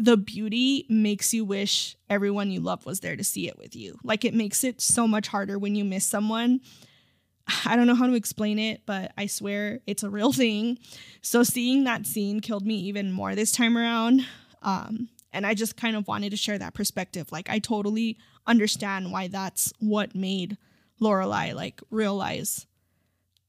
the 0.00 0.16
beauty 0.16 0.86
makes 0.88 1.34
you 1.34 1.44
wish 1.44 1.94
everyone 2.08 2.50
you 2.50 2.60
love 2.60 2.86
was 2.86 3.00
there 3.00 3.16
to 3.16 3.22
see 3.24 3.48
it 3.48 3.58
with 3.58 3.76
you. 3.76 3.98
Like 4.02 4.24
it 4.24 4.32
makes 4.32 4.64
it 4.64 4.80
so 4.80 5.06
much 5.06 5.28
harder 5.28 5.58
when 5.58 5.74
you 5.74 5.84
miss 5.84 6.06
someone. 6.06 6.60
I 7.66 7.76
don't 7.76 7.86
know 7.86 7.94
how 7.94 8.06
to 8.06 8.14
explain 8.14 8.58
it, 8.58 8.80
but 8.86 9.12
I 9.18 9.26
swear 9.26 9.80
it's 9.86 10.02
a 10.02 10.08
real 10.08 10.32
thing. 10.32 10.78
So 11.20 11.42
seeing 11.42 11.84
that 11.84 12.06
scene 12.06 12.40
killed 12.40 12.66
me 12.66 12.76
even 12.76 13.12
more 13.12 13.34
this 13.34 13.52
time 13.52 13.76
around. 13.76 14.24
Um, 14.62 15.10
and 15.34 15.46
I 15.46 15.52
just 15.52 15.76
kind 15.76 15.94
of 15.94 16.08
wanted 16.08 16.30
to 16.30 16.36
share 16.38 16.58
that 16.58 16.72
perspective. 16.72 17.30
Like 17.30 17.50
I 17.50 17.58
totally 17.58 18.16
understand 18.46 19.12
why 19.12 19.28
that's 19.28 19.70
what 19.80 20.14
made 20.14 20.56
Lorelai 20.98 21.54
like 21.54 21.82
realize 21.90 22.66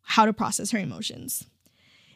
how 0.02 0.26
to 0.26 0.34
process 0.34 0.72
her 0.72 0.80
emotions. 0.80 1.46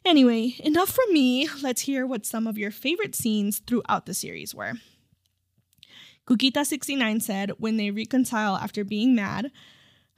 Anyway, 0.05 0.55
enough 0.59 0.89
from 0.89 1.11
me. 1.11 1.49
Let's 1.63 1.81
hear 1.81 2.05
what 2.05 2.27
some 2.27 2.45
of 2.45 2.59
your 2.59 2.69
favorite 2.69 3.15
scenes 3.15 3.57
throughout 3.57 4.05
the 4.05 4.13
series 4.13 4.53
were. 4.53 4.73
Kukita69 6.27 7.21
said 7.21 7.51
when 7.57 7.77
they 7.77 7.89
reconcile 7.89 8.55
after 8.55 8.83
being 8.83 9.15
mad, 9.15 9.51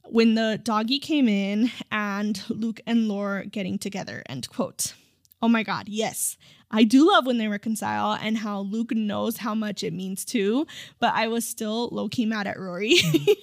when 0.03 0.35
the 0.35 0.59
doggy 0.61 0.99
came 0.99 1.29
in 1.29 1.71
and 1.89 2.41
Luke 2.49 2.81
and 2.85 3.07
Lore 3.07 3.45
getting 3.49 3.77
together, 3.77 4.23
end 4.27 4.49
quote. 4.49 4.93
Oh 5.41 5.47
my 5.47 5.63
god, 5.63 5.87
yes. 5.87 6.37
I 6.69 6.83
do 6.83 7.09
love 7.09 7.25
when 7.25 7.37
they 7.37 7.47
reconcile 7.47 8.17
and 8.21 8.37
how 8.39 8.61
Luke 8.61 8.91
knows 8.91 9.37
how 9.37 9.55
much 9.55 9.83
it 9.83 9.93
means 9.93 10.25
too, 10.25 10.65
but 10.99 11.13
I 11.13 11.29
was 11.29 11.47
still 11.47 11.87
low 11.93 12.09
key 12.09 12.25
mad 12.25 12.47
at 12.47 12.59
Rory. 12.59 12.95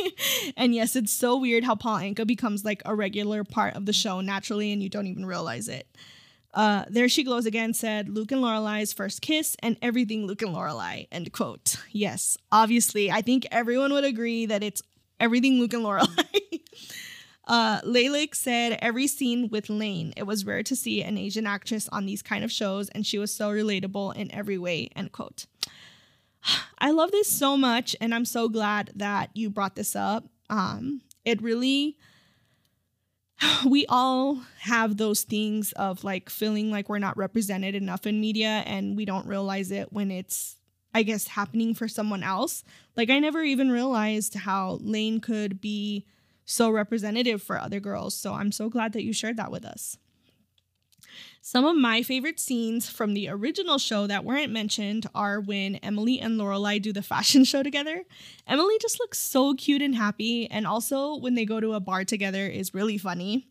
and 0.59 0.75
yes, 0.75 0.95
it's 0.95 1.13
so 1.13 1.39
weird 1.39 1.65
how 1.65 1.75
Paul 1.75 1.99
Anka 1.99 2.27
becomes 2.27 2.65
like 2.67 2.83
a 2.85 2.95
regular 2.95 3.45
part 3.45 3.75
of 3.77 3.87
the 3.87 3.95
show 3.95 4.21
naturally 4.21 4.73
and 4.73 4.83
you 4.83 4.91
don't 4.91 5.07
even 5.07 5.25
realize 5.25 5.69
it. 5.69 5.87
Uh, 6.55 6.85
there 6.89 7.09
she 7.09 7.25
glows 7.25 7.47
again 7.47 7.75
said 7.75 8.09
Luke 8.09 8.31
and 8.31 8.41
Lorelai's 8.41 8.93
first 8.93 9.21
kiss 9.21 9.57
and 9.59 9.77
everything 9.83 10.27
Luke 10.27 10.41
and 10.41 10.55
Lorelai. 10.55 11.09
End 11.11 11.33
quote. 11.33 11.77
Yes, 11.91 12.39
obviously, 12.53 13.11
I 13.11 13.23
think 13.23 13.47
everyone 13.51 13.93
would 13.93 14.05
agree 14.05 14.47
that 14.47 14.63
it's 14.63 14.81
everything 15.19 15.59
Luke 15.59 15.73
and 15.73 15.85
Lorelai. 15.85 16.61
uh, 17.49 17.81
Lalik 17.81 18.37
said 18.37 18.79
every 18.81 19.09
scene 19.09 19.49
with 19.49 19.69
Lane. 19.69 20.15
It 20.17 20.25
was 20.25 20.47
rare 20.47 20.63
to 20.63 20.77
see 20.77 21.03
an 21.03 21.19
Asian 21.19 21.47
actress 21.47 21.89
on 21.89 22.07
these 22.07 22.23
kind 22.23 22.45
of 22.45 22.53
shows, 22.53 22.89
and 22.91 23.05
she 23.05 23.19
was 23.19 23.35
so 23.35 23.51
relatable 23.51 24.15
in 24.15 24.33
every 24.33 24.59
way. 24.59 24.91
End 24.95 25.11
quote. 25.11 25.47
I 26.79 26.93
love 26.93 27.11
this 27.11 27.29
so 27.29 27.57
much, 27.57 27.97
and 28.01 28.15
I'm 28.15 28.25
so 28.25 28.49
glad 28.49 28.93
that 28.95 29.31
you 29.35 29.51
brought 29.51 29.75
this 29.75 29.97
up. 29.97 30.29
Um, 30.49 31.01
it 31.25 31.43
really 31.43 31.97
we 33.67 33.87
all 33.89 34.43
have 34.61 34.97
those 34.97 35.23
things 35.23 35.73
of 35.73 36.05
like 36.05 36.31
feeling 36.31 36.71
like 36.71 36.89
we're 36.89 36.99
not 36.99 37.17
represented 37.17 37.75
enough 37.75 38.07
in 38.07 38.21
media 38.21 38.63
and 38.67 38.97
we 38.97 39.05
don't 39.05 39.27
realize 39.27 39.71
it 39.71 39.93
when 39.93 40.11
it's 40.11 40.57
I 40.97 41.03
guess 41.03 41.27
happening 41.27 41.75
for 41.75 41.89
someone 41.89 42.23
else. 42.23 42.63
Like 42.97 43.11
I 43.11 43.19
never 43.19 43.43
even 43.43 43.71
realized 43.71 44.35
how 44.35 44.79
Lane 44.81 45.21
could 45.21 45.61
be 45.61 46.07
so 46.45 46.71
representative 46.71 47.43
for 47.43 47.59
other 47.59 47.81
girls. 47.81 48.15
So 48.15 48.35
I'm 48.35 48.53
so 48.53 48.69
glad 48.69 48.93
that 48.93 49.03
you 49.03 49.13
shared 49.13 49.37
that 49.39 49.51
with 49.51 49.65
us. 49.65 49.99
Some 51.47 51.67
of 51.67 51.77
my 51.77 52.03
favorite 52.03 52.41
scenes 52.41 52.89
from 52.89 53.13
the 53.13 53.29
original 53.29 53.77
show 53.77 54.07
that 54.07 54.25
weren't 54.25 54.51
mentioned 54.51 55.07
are 55.15 55.43
when 55.43 55.77
Emily 55.77 56.19
and 56.19 56.41
Lorelai 56.41 56.81
do 56.81 56.91
the 56.91 57.03
fashion 57.03 57.45
show 57.45 57.63
together. 57.63 58.05
Emily 58.47 58.79
just 58.81 58.99
looks 58.99 59.19
so 59.19 59.53
cute 59.53 59.83
and 59.83 59.95
happy, 59.95 60.51
and 60.51 60.67
also 60.67 61.17
when 61.17 61.35
they 61.35 61.45
go 61.45 61.61
to 61.61 61.75
a 61.75 61.81
bar 61.81 62.03
together 62.03 62.47
is 62.47 62.73
really 62.73 62.97
funny. 62.97 63.47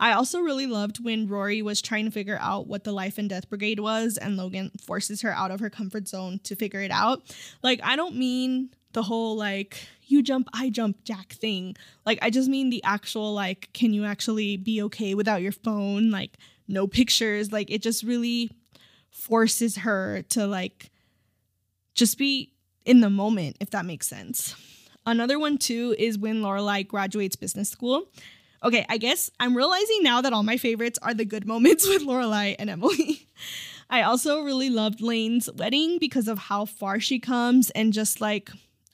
I 0.00 0.14
also 0.14 0.40
really 0.40 0.66
loved 0.66 1.04
when 1.04 1.28
Rory 1.28 1.62
was 1.62 1.80
trying 1.80 2.06
to 2.06 2.10
figure 2.10 2.38
out 2.40 2.66
what 2.66 2.82
the 2.82 2.90
life 2.90 3.18
and 3.18 3.28
death 3.28 3.48
brigade 3.48 3.78
was, 3.78 4.16
and 4.16 4.36
Logan 4.36 4.72
forces 4.84 5.22
her 5.22 5.30
out 5.30 5.52
of 5.52 5.60
her 5.60 5.70
comfort 5.70 6.08
zone 6.08 6.40
to 6.42 6.56
figure 6.56 6.80
it 6.80 6.90
out. 6.90 7.22
Like, 7.62 7.78
I 7.84 7.94
don't 7.94 8.16
mean 8.16 8.70
the 8.94 9.04
whole 9.04 9.36
like 9.36 9.86
you 10.08 10.24
jump, 10.24 10.48
I 10.52 10.70
jump 10.70 11.04
Jack 11.04 11.34
thing. 11.34 11.76
Like, 12.04 12.18
I 12.20 12.30
just 12.30 12.48
mean 12.48 12.70
the 12.70 12.82
actual, 12.82 13.32
like, 13.32 13.68
can 13.74 13.92
you 13.92 14.04
actually 14.04 14.56
be 14.56 14.82
okay 14.82 15.14
without 15.14 15.40
your 15.40 15.52
phone? 15.52 16.10
Like, 16.10 16.36
no 16.68 16.86
pictures. 16.86 17.50
Like 17.50 17.70
it 17.70 17.82
just 17.82 18.02
really 18.02 18.50
forces 19.10 19.76
her 19.78 20.22
to 20.30 20.46
like 20.46 20.90
just 21.94 22.18
be 22.18 22.52
in 22.84 23.00
the 23.00 23.10
moment, 23.10 23.56
if 23.60 23.70
that 23.70 23.84
makes 23.84 24.06
sense. 24.06 24.54
Another 25.04 25.38
one 25.38 25.58
too 25.58 25.94
is 25.98 26.18
when 26.18 26.42
Lorelai 26.42 26.86
graduates 26.86 27.36
business 27.36 27.70
school. 27.70 28.08
Okay, 28.62 28.84
I 28.88 28.98
guess 28.98 29.30
I'm 29.38 29.56
realizing 29.56 30.02
now 30.02 30.20
that 30.20 30.32
all 30.32 30.42
my 30.42 30.56
favorites 30.56 30.98
are 31.02 31.14
the 31.14 31.24
good 31.24 31.46
moments 31.52 31.88
with 31.88 32.02
Lorelai 32.02 32.56
and 32.58 32.68
Emily. 32.70 33.28
I 33.90 34.02
also 34.02 34.42
really 34.42 34.68
loved 34.68 35.00
Lane's 35.00 35.48
wedding 35.50 35.98
because 35.98 36.28
of 36.28 36.38
how 36.38 36.66
far 36.66 37.00
she 37.00 37.18
comes 37.18 37.70
and 37.70 37.92
just 37.92 38.20
like 38.20 38.50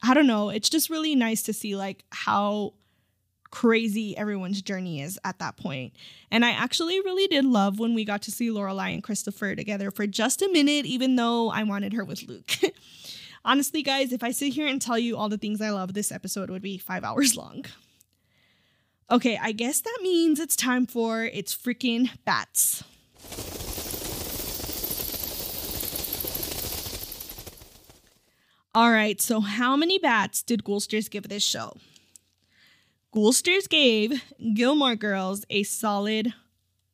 I 0.07 0.13
don't 0.13 0.27
know, 0.27 0.51
it's 0.51 0.69
just 0.69 0.91
really 0.91 1.15
nice 1.15 1.43
to 1.45 1.55
see 1.55 1.77
like 1.77 2.05
how 2.11 2.75
crazy 3.55 4.17
everyone's 4.19 4.61
journey 4.61 5.01
is 5.01 5.17
at 5.25 5.39
that 5.39 5.57
point. 5.57 5.93
And 6.29 6.45
I 6.45 6.51
actually 6.51 6.99
really 7.01 7.29
did 7.29 7.45
love 7.45 7.79
when 7.79 7.95
we 7.95 8.05
got 8.05 8.21
to 8.23 8.33
see 8.33 8.49
Lorelai 8.49 8.93
and 8.93 9.03
Christopher 9.03 9.55
together 9.55 9.93
for 9.93 10.09
just 10.09 10.43
a 10.43 10.49
minute, 10.49 10.87
even 10.87 11.15
though 11.15 11.51
I 11.51 11.63
wanted 11.63 11.93
her 11.93 12.05
with 12.05 12.25
Luke. 12.25 12.51
Honestly, 13.45 13.81
guys, 13.81 14.13
if 14.13 14.25
I 14.25 14.33
sit 14.33 14.55
here 14.55 14.67
and 14.67 14.83
tell 14.83 14.99
you 14.99 15.17
all 15.17 15.29
the 15.29 15.39
things 15.39 15.61
I 15.61 15.71
love, 15.71 15.95
this 15.95 16.11
episode 16.11 16.51
would 16.51 16.63
be 16.63 16.79
five 16.79 17.05
hours 17.05 17.37
long. 17.37 17.65
Okay, 19.09 19.39
I 19.41 19.53
guess 19.53 19.81
that 19.83 19.99
means 20.03 20.41
it's 20.41 20.57
time 20.57 20.85
for 20.85 21.23
It's 21.23 21.55
Freaking 21.55 22.11
Bats. 22.25 22.83
All 28.75 28.91
right, 28.91 29.23
so 29.23 29.39
how 29.39 29.77
many 29.77 30.01
bats 30.01 30.43
did 30.43 30.65
Ghoulsters 30.65 31.09
give 31.09 31.29
this 31.29 31.45
show? 31.45 31.75
Ghoulsters 33.15 33.69
gave 33.69 34.25
Gilmore 34.55 34.97
Girls 34.97 35.45
a 35.49 35.63
solid 35.63 36.35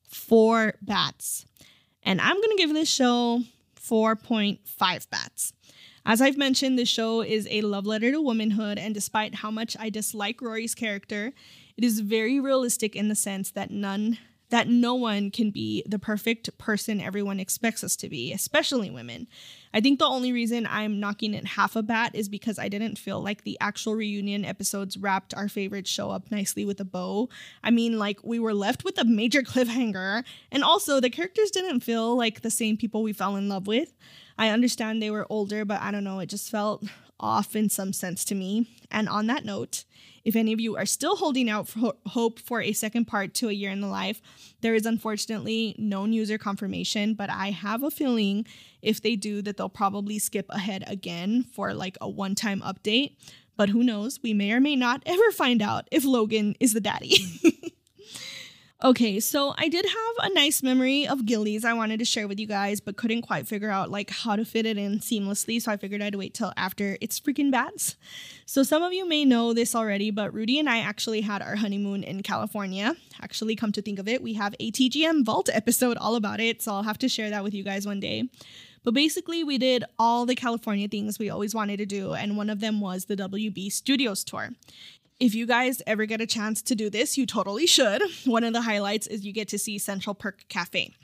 four 0.06 0.74
bats. 0.82 1.46
And 2.02 2.20
I'm 2.20 2.36
going 2.36 2.50
to 2.50 2.62
give 2.62 2.74
this 2.74 2.90
show 2.90 3.40
4.5 3.80 5.08
bats. 5.08 5.54
As 6.04 6.20
I've 6.20 6.36
mentioned, 6.36 6.78
this 6.78 6.90
show 6.90 7.22
is 7.22 7.48
a 7.50 7.62
love 7.62 7.86
letter 7.86 8.12
to 8.12 8.20
womanhood, 8.20 8.78
and 8.78 8.92
despite 8.92 9.36
how 9.36 9.50
much 9.50 9.78
I 9.80 9.88
dislike 9.88 10.42
Rory's 10.42 10.74
character, 10.74 11.32
it 11.78 11.84
is 11.84 12.00
very 12.00 12.38
realistic 12.38 12.94
in 12.94 13.08
the 13.08 13.14
sense 13.14 13.50
that 13.52 13.70
none 13.70 14.18
that 14.50 14.68
no 14.68 14.94
one 14.94 15.30
can 15.30 15.50
be 15.50 15.82
the 15.86 15.98
perfect 15.98 16.56
person 16.58 17.00
everyone 17.00 17.40
expects 17.40 17.82
us 17.82 17.96
to 17.96 18.08
be, 18.08 18.32
especially 18.32 18.90
women. 18.90 19.26
I 19.72 19.80
think 19.80 19.98
the 19.98 20.06
only 20.06 20.32
reason 20.32 20.66
I'm 20.68 20.98
knocking 20.98 21.34
it 21.34 21.46
half 21.46 21.76
a 21.76 21.82
bat 21.82 22.14
is 22.14 22.28
because 22.28 22.58
I 22.58 22.68
didn't 22.68 22.98
feel 22.98 23.22
like 23.22 23.44
the 23.44 23.56
actual 23.60 23.94
reunion 23.94 24.44
episodes 24.44 24.96
wrapped 24.96 25.32
our 25.34 25.48
favorite 25.48 25.86
show 25.86 26.10
up 26.10 26.30
nicely 26.30 26.64
with 26.64 26.80
a 26.80 26.84
bow. 26.84 27.28
I 27.62 27.70
mean, 27.70 27.98
like, 27.98 28.18
we 28.24 28.40
were 28.40 28.54
left 28.54 28.84
with 28.84 28.98
a 28.98 29.04
major 29.04 29.42
cliffhanger, 29.42 30.24
and 30.50 30.64
also 30.64 31.00
the 31.00 31.10
characters 31.10 31.50
didn't 31.50 31.80
feel 31.80 32.16
like 32.16 32.40
the 32.40 32.50
same 32.50 32.76
people 32.76 33.02
we 33.02 33.12
fell 33.12 33.36
in 33.36 33.48
love 33.48 33.66
with. 33.66 33.94
I 34.36 34.48
understand 34.48 35.00
they 35.00 35.10
were 35.10 35.26
older, 35.30 35.64
but 35.64 35.80
I 35.80 35.90
don't 35.90 36.04
know, 36.04 36.18
it 36.18 36.26
just 36.26 36.50
felt 36.50 36.84
off 37.20 37.54
in 37.54 37.68
some 37.68 37.92
sense 37.92 38.24
to 38.26 38.34
me. 38.34 38.66
And 38.90 39.08
on 39.08 39.26
that 39.28 39.44
note, 39.44 39.84
if 40.24 40.36
any 40.36 40.52
of 40.52 40.60
you 40.60 40.76
are 40.76 40.86
still 40.86 41.16
holding 41.16 41.48
out 41.48 41.68
for 41.68 41.94
hope 42.06 42.38
for 42.38 42.60
a 42.60 42.72
second 42.72 43.06
part 43.06 43.32
to 43.34 43.48
A 43.48 43.52
Year 43.52 43.70
in 43.70 43.80
the 43.80 43.86
Life, 43.86 44.20
there 44.60 44.74
is 44.74 44.84
unfortunately 44.84 45.74
no 45.78 46.04
user 46.04 46.38
confirmation, 46.38 47.14
but 47.14 47.30
I 47.30 47.50
have 47.50 47.82
a 47.82 47.90
feeling 47.90 48.46
if 48.82 49.00
they 49.00 49.16
do 49.16 49.42
that 49.42 49.56
they'll 49.56 49.68
probably 49.68 50.18
skip 50.18 50.46
ahead 50.50 50.84
again 50.86 51.44
for 51.52 51.72
like 51.72 51.96
a 52.00 52.08
one-time 52.08 52.60
update. 52.60 53.16
But 53.56 53.68
who 53.68 53.82
knows? 53.82 54.20
We 54.22 54.32
may 54.32 54.52
or 54.52 54.60
may 54.60 54.76
not 54.76 55.02
ever 55.04 55.30
find 55.32 55.60
out 55.60 55.86
if 55.90 56.04
Logan 56.04 56.56
is 56.60 56.72
the 56.72 56.80
daddy. 56.80 57.16
Okay, 58.82 59.20
so 59.20 59.52
I 59.58 59.68
did 59.68 59.84
have 59.84 60.30
a 60.30 60.32
nice 60.32 60.62
memory 60.62 61.06
of 61.06 61.26
Gilly's 61.26 61.66
I 61.66 61.74
wanted 61.74 61.98
to 61.98 62.06
share 62.06 62.26
with 62.26 62.40
you 62.40 62.46
guys, 62.46 62.80
but 62.80 62.96
couldn't 62.96 63.20
quite 63.20 63.46
figure 63.46 63.68
out 63.68 63.90
like 63.90 64.08
how 64.08 64.36
to 64.36 64.44
fit 64.44 64.64
it 64.64 64.78
in 64.78 65.00
seamlessly, 65.00 65.60
so 65.60 65.70
I 65.70 65.76
figured 65.76 66.00
I'd 66.00 66.14
wait 66.14 66.32
till 66.32 66.54
after 66.56 66.96
it's 67.02 67.20
freaking 67.20 67.50
bats. 67.50 67.96
So 68.46 68.62
some 68.62 68.82
of 68.82 68.94
you 68.94 69.06
may 69.06 69.26
know 69.26 69.52
this 69.52 69.74
already, 69.74 70.10
but 70.10 70.32
Rudy 70.32 70.58
and 70.58 70.66
I 70.66 70.78
actually 70.78 71.20
had 71.20 71.42
our 71.42 71.56
honeymoon 71.56 72.02
in 72.02 72.22
California. 72.22 72.96
Actually, 73.20 73.54
come 73.54 73.70
to 73.72 73.82
think 73.82 73.98
of 73.98 74.08
it, 74.08 74.22
we 74.22 74.32
have 74.34 74.54
a 74.58 74.72
TGM 74.72 75.26
Vault 75.26 75.50
episode 75.52 75.98
all 75.98 76.14
about 76.14 76.40
it, 76.40 76.62
so 76.62 76.72
I'll 76.72 76.82
have 76.82 76.98
to 77.00 77.08
share 77.08 77.28
that 77.28 77.44
with 77.44 77.52
you 77.52 77.62
guys 77.62 77.86
one 77.86 78.00
day. 78.00 78.30
But 78.82 78.94
basically, 78.94 79.44
we 79.44 79.58
did 79.58 79.84
all 79.98 80.24
the 80.24 80.34
California 80.34 80.88
things 80.88 81.18
we 81.18 81.28
always 81.28 81.54
wanted 81.54 81.76
to 81.78 81.86
do, 81.86 82.14
and 82.14 82.38
one 82.38 82.48
of 82.48 82.60
them 82.60 82.80
was 82.80 83.04
the 83.04 83.16
WB 83.16 83.70
Studios 83.70 84.24
tour. 84.24 84.52
If 85.20 85.34
you 85.34 85.46
guys 85.46 85.82
ever 85.86 86.06
get 86.06 86.22
a 86.22 86.26
chance 86.26 86.62
to 86.62 86.74
do 86.74 86.88
this, 86.88 87.18
you 87.18 87.26
totally 87.26 87.66
should. 87.66 88.02
One 88.24 88.42
of 88.42 88.54
the 88.54 88.62
highlights 88.62 89.06
is 89.06 89.24
you 89.24 89.34
get 89.34 89.48
to 89.48 89.58
see 89.58 89.78
Central 89.78 90.14
Perk 90.14 90.48
Cafe. 90.48 90.94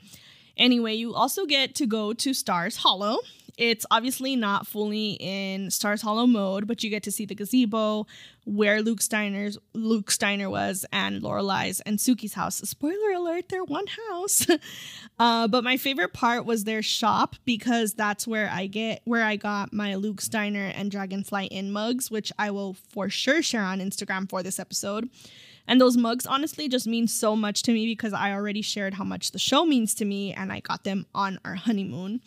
Anyway, 0.57 0.95
you 0.95 1.13
also 1.13 1.45
get 1.45 1.75
to 1.75 1.85
go 1.85 2.13
to 2.13 2.33
Stars 2.33 2.77
Hollow. 2.77 3.19
It's 3.59 3.85
obviously 3.91 4.35
not 4.35 4.65
fully 4.65 5.17
in 5.19 5.69
Stars 5.69 6.01
Hollow 6.01 6.25
mode, 6.25 6.65
but 6.67 6.83
you 6.83 6.89
get 6.89 7.03
to 7.03 7.11
see 7.11 7.25
the 7.25 7.35
gazebo, 7.35 8.07
where 8.45 8.81
Luke's 8.81 9.07
Diner's 9.07 9.57
Luke's 9.73 10.17
Diner 10.17 10.49
was, 10.49 10.83
and 10.91 11.21
Lorelai's 11.21 11.79
and 11.81 11.99
Sookie's 11.99 12.33
house. 12.33 12.57
Spoiler 12.57 13.11
they're 13.49 13.63
one 13.63 13.85
house. 14.09 14.47
uh, 15.19 15.47
but 15.47 15.63
my 15.63 15.77
favorite 15.77 16.13
part 16.13 16.45
was 16.45 16.63
their 16.63 16.81
shop 16.81 17.35
because 17.45 17.93
that's 17.93 18.27
where 18.27 18.49
I 18.51 18.67
get 18.67 19.01
where 19.05 19.23
I 19.23 19.35
got 19.35 19.73
my 19.73 19.95
Luke's 19.95 20.27
Diner 20.27 20.71
and 20.75 20.91
Dragonfly 20.91 21.47
Inn 21.47 21.71
mugs, 21.71 22.09
which 22.11 22.31
I 22.37 22.51
will 22.51 22.73
for 22.73 23.09
sure 23.09 23.41
share 23.41 23.63
on 23.63 23.79
Instagram 23.79 24.29
for 24.29 24.43
this 24.43 24.59
episode. 24.59 25.09
And 25.67 25.81
those 25.81 25.97
mugs 25.97 26.25
honestly 26.25 26.69
just 26.69 26.87
mean 26.87 27.07
so 27.07 27.35
much 27.35 27.61
to 27.63 27.73
me 27.73 27.85
because 27.85 28.13
I 28.13 28.31
already 28.31 28.61
shared 28.61 28.93
how 28.93 29.03
much 29.03 29.31
the 29.31 29.39
show 29.39 29.65
means 29.65 29.93
to 29.95 30.05
me 30.05 30.33
and 30.33 30.51
I 30.51 30.61
got 30.61 30.83
them 30.83 31.05
on 31.13 31.39
our 31.43 31.55
honeymoon. 31.55 32.21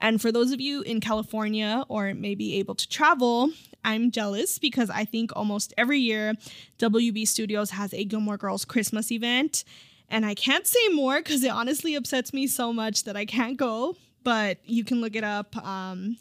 And 0.00 0.20
for 0.20 0.32
those 0.32 0.50
of 0.50 0.60
you 0.60 0.82
in 0.82 1.00
California 1.00 1.84
or 1.88 2.14
maybe 2.14 2.56
able 2.56 2.74
to 2.74 2.88
travel, 2.88 3.50
I'm 3.84 4.10
jealous 4.10 4.58
because 4.58 4.90
I 4.90 5.04
think 5.04 5.30
almost 5.36 5.72
every 5.76 6.00
year 6.00 6.34
WB 6.78 7.28
Studios 7.28 7.70
has 7.70 7.92
a 7.94 8.04
Gilmore 8.04 8.38
Girls 8.38 8.64
Christmas 8.64 9.12
event. 9.12 9.64
And 10.10 10.26
I 10.26 10.34
can't 10.34 10.66
say 10.66 10.88
more 10.88 11.18
because 11.18 11.44
it 11.44 11.50
honestly 11.50 11.94
upsets 11.94 12.32
me 12.32 12.46
so 12.46 12.72
much 12.72 13.04
that 13.04 13.16
I 13.16 13.24
can't 13.24 13.56
go, 13.56 13.96
but 14.24 14.58
you 14.64 14.84
can 14.84 15.00
look 15.00 15.14
it 15.14 15.24
up. 15.24 15.56
Um, 15.56 16.16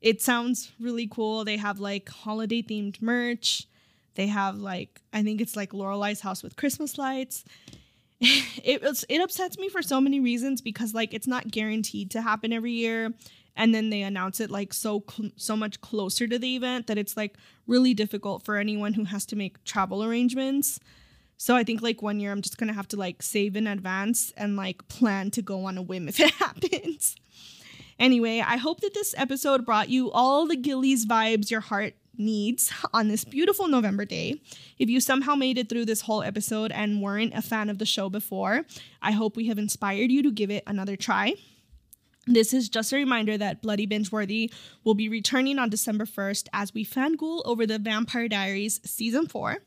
it 0.00 0.20
sounds 0.20 0.70
really 0.78 1.06
cool. 1.06 1.44
They 1.44 1.56
have 1.56 1.80
like 1.80 2.08
holiday 2.10 2.62
themed 2.62 3.00
merch. 3.00 3.66
They 4.14 4.26
have 4.26 4.58
like 4.58 5.00
I 5.12 5.22
think 5.22 5.40
it's 5.40 5.56
like 5.56 5.72
Lorelai's 5.72 6.20
house 6.20 6.42
with 6.42 6.56
Christmas 6.56 6.98
lights. 6.98 7.44
it 8.20 9.04
it 9.08 9.20
upsets 9.20 9.58
me 9.58 9.68
for 9.68 9.82
so 9.82 10.00
many 10.00 10.20
reasons 10.20 10.60
because 10.60 10.94
like 10.94 11.14
it's 11.14 11.26
not 11.26 11.50
guaranteed 11.50 12.10
to 12.12 12.22
happen 12.22 12.52
every 12.52 12.72
year 12.72 13.12
and 13.56 13.74
then 13.74 13.90
they 13.90 14.02
announce 14.02 14.40
it 14.40 14.50
like 14.50 14.72
so 14.72 15.02
cl- 15.10 15.30
so 15.36 15.56
much 15.56 15.80
closer 15.80 16.26
to 16.26 16.38
the 16.38 16.56
event 16.56 16.86
that 16.86 16.98
it's 16.98 17.16
like 17.16 17.36
really 17.66 17.94
difficult 17.94 18.44
for 18.44 18.56
anyone 18.56 18.94
who 18.94 19.04
has 19.04 19.24
to 19.26 19.36
make 19.36 19.62
travel 19.64 20.02
arrangements. 20.02 20.80
So 21.36 21.56
I 21.56 21.64
think 21.64 21.82
like 21.82 22.02
one 22.02 22.20
year 22.20 22.32
I'm 22.32 22.42
just 22.42 22.58
to 22.58 22.72
have 22.72 22.88
to 22.88 22.96
like 22.96 23.22
save 23.22 23.56
in 23.56 23.66
advance 23.66 24.32
and 24.36 24.56
like 24.56 24.86
plan 24.88 25.30
to 25.32 25.42
go 25.42 25.64
on 25.64 25.78
a 25.78 25.82
whim 25.82 26.08
if 26.08 26.20
it 26.20 26.30
happens. 26.32 27.16
Anyway, 27.98 28.42
I 28.44 28.56
hope 28.56 28.80
that 28.80 28.94
this 28.94 29.14
episode 29.16 29.64
brought 29.64 29.88
you 29.88 30.10
all 30.10 30.46
the 30.46 30.56
Gilly's 30.56 31.06
vibes 31.06 31.50
your 31.50 31.60
heart 31.60 31.94
needs 32.16 32.72
on 32.92 33.08
this 33.08 33.24
beautiful 33.24 33.68
November 33.68 34.04
day. 34.04 34.40
If 34.78 34.88
you 34.88 35.00
somehow 35.00 35.34
made 35.34 35.58
it 35.58 35.68
through 35.68 35.84
this 35.84 36.02
whole 36.02 36.22
episode 36.22 36.72
and 36.72 37.02
weren't 37.02 37.34
a 37.34 37.42
fan 37.42 37.70
of 37.70 37.78
the 37.78 37.86
show 37.86 38.08
before, 38.08 38.64
I 39.02 39.12
hope 39.12 39.36
we 39.36 39.46
have 39.46 39.58
inspired 39.58 40.10
you 40.10 40.22
to 40.22 40.32
give 40.32 40.50
it 40.50 40.64
another 40.66 40.96
try. 40.96 41.34
This 42.26 42.54
is 42.54 42.68
just 42.68 42.92
a 42.92 42.96
reminder 42.96 43.36
that 43.36 43.60
Bloody 43.60 43.84
Binge 43.84 44.10
Worthy 44.10 44.50
will 44.82 44.94
be 44.94 45.08
returning 45.08 45.58
on 45.58 45.68
December 45.68 46.06
1st 46.06 46.48
as 46.52 46.72
we 46.72 46.84
fangirl 46.84 47.42
over 47.44 47.66
the 47.66 47.78
Vampire 47.78 48.28
Diaries 48.28 48.80
Season 48.84 49.26
4. 49.26 49.58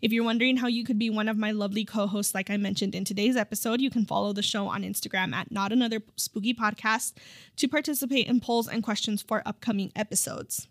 If 0.00 0.12
you're 0.12 0.24
wondering 0.24 0.58
how 0.58 0.68
you 0.68 0.84
could 0.84 0.98
be 0.98 1.10
one 1.10 1.28
of 1.28 1.36
my 1.36 1.50
lovely 1.50 1.84
co 1.84 2.06
hosts, 2.06 2.34
like 2.34 2.50
I 2.50 2.56
mentioned 2.56 2.94
in 2.94 3.04
today's 3.04 3.36
episode, 3.36 3.80
you 3.80 3.90
can 3.90 4.06
follow 4.06 4.32
the 4.32 4.42
show 4.42 4.68
on 4.68 4.82
Instagram 4.82 5.34
at 5.34 5.50
Not 5.50 5.72
Another 5.72 6.02
Spooky 6.16 6.54
Podcast 6.54 7.14
to 7.56 7.66
participate 7.66 8.28
in 8.28 8.40
polls 8.40 8.68
and 8.68 8.82
questions 8.82 9.20
for 9.20 9.42
upcoming 9.44 9.90
episodes 9.96 10.68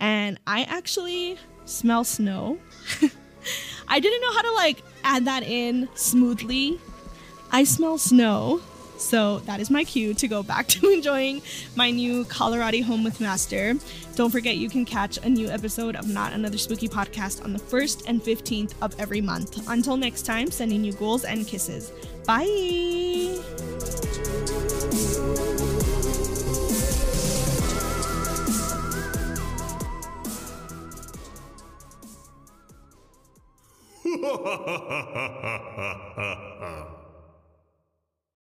and 0.00 0.40
I 0.46 0.62
actually 0.62 1.38
smell 1.66 2.04
snow. 2.04 2.58
I 3.88 4.00
didn't 4.00 4.22
know 4.22 4.32
how 4.32 4.42
to 4.42 4.52
like 4.52 4.82
add 5.04 5.26
that 5.26 5.42
in 5.42 5.88
smoothly. 5.94 6.80
I 7.52 7.64
smell 7.64 7.98
snow. 7.98 8.60
So 9.00 9.38
that 9.40 9.60
is 9.60 9.70
my 9.70 9.82
cue 9.82 10.14
to 10.14 10.28
go 10.28 10.42
back 10.42 10.68
to 10.68 10.90
enjoying 10.92 11.42
my 11.74 11.90
new 11.90 12.24
Colorado 12.26 12.82
home 12.82 13.02
with 13.02 13.20
Master. 13.20 13.74
Don't 14.14 14.30
forget 14.30 14.58
you 14.58 14.68
can 14.68 14.84
catch 14.84 15.16
a 15.18 15.28
new 15.28 15.48
episode 15.48 15.96
of 15.96 16.06
Not 16.06 16.32
Another 16.32 16.58
Spooky 16.58 16.86
Podcast 16.88 17.42
on 17.42 17.52
the 17.52 17.58
1st 17.58 18.04
and 18.06 18.22
15th 18.22 18.74
of 18.82 18.94
every 19.00 19.20
month. 19.20 19.66
Until 19.68 19.96
next 19.96 20.22
time, 20.26 20.50
sending 20.50 20.84
you 20.84 20.92
ghouls 20.92 21.24
and 21.24 21.46
kisses. 21.46 21.90
Bye! 22.26 23.38
ha 34.02 34.36
ha 34.44 34.56
ha 34.66 35.98
ha 36.16 36.34
ha! 36.60 36.99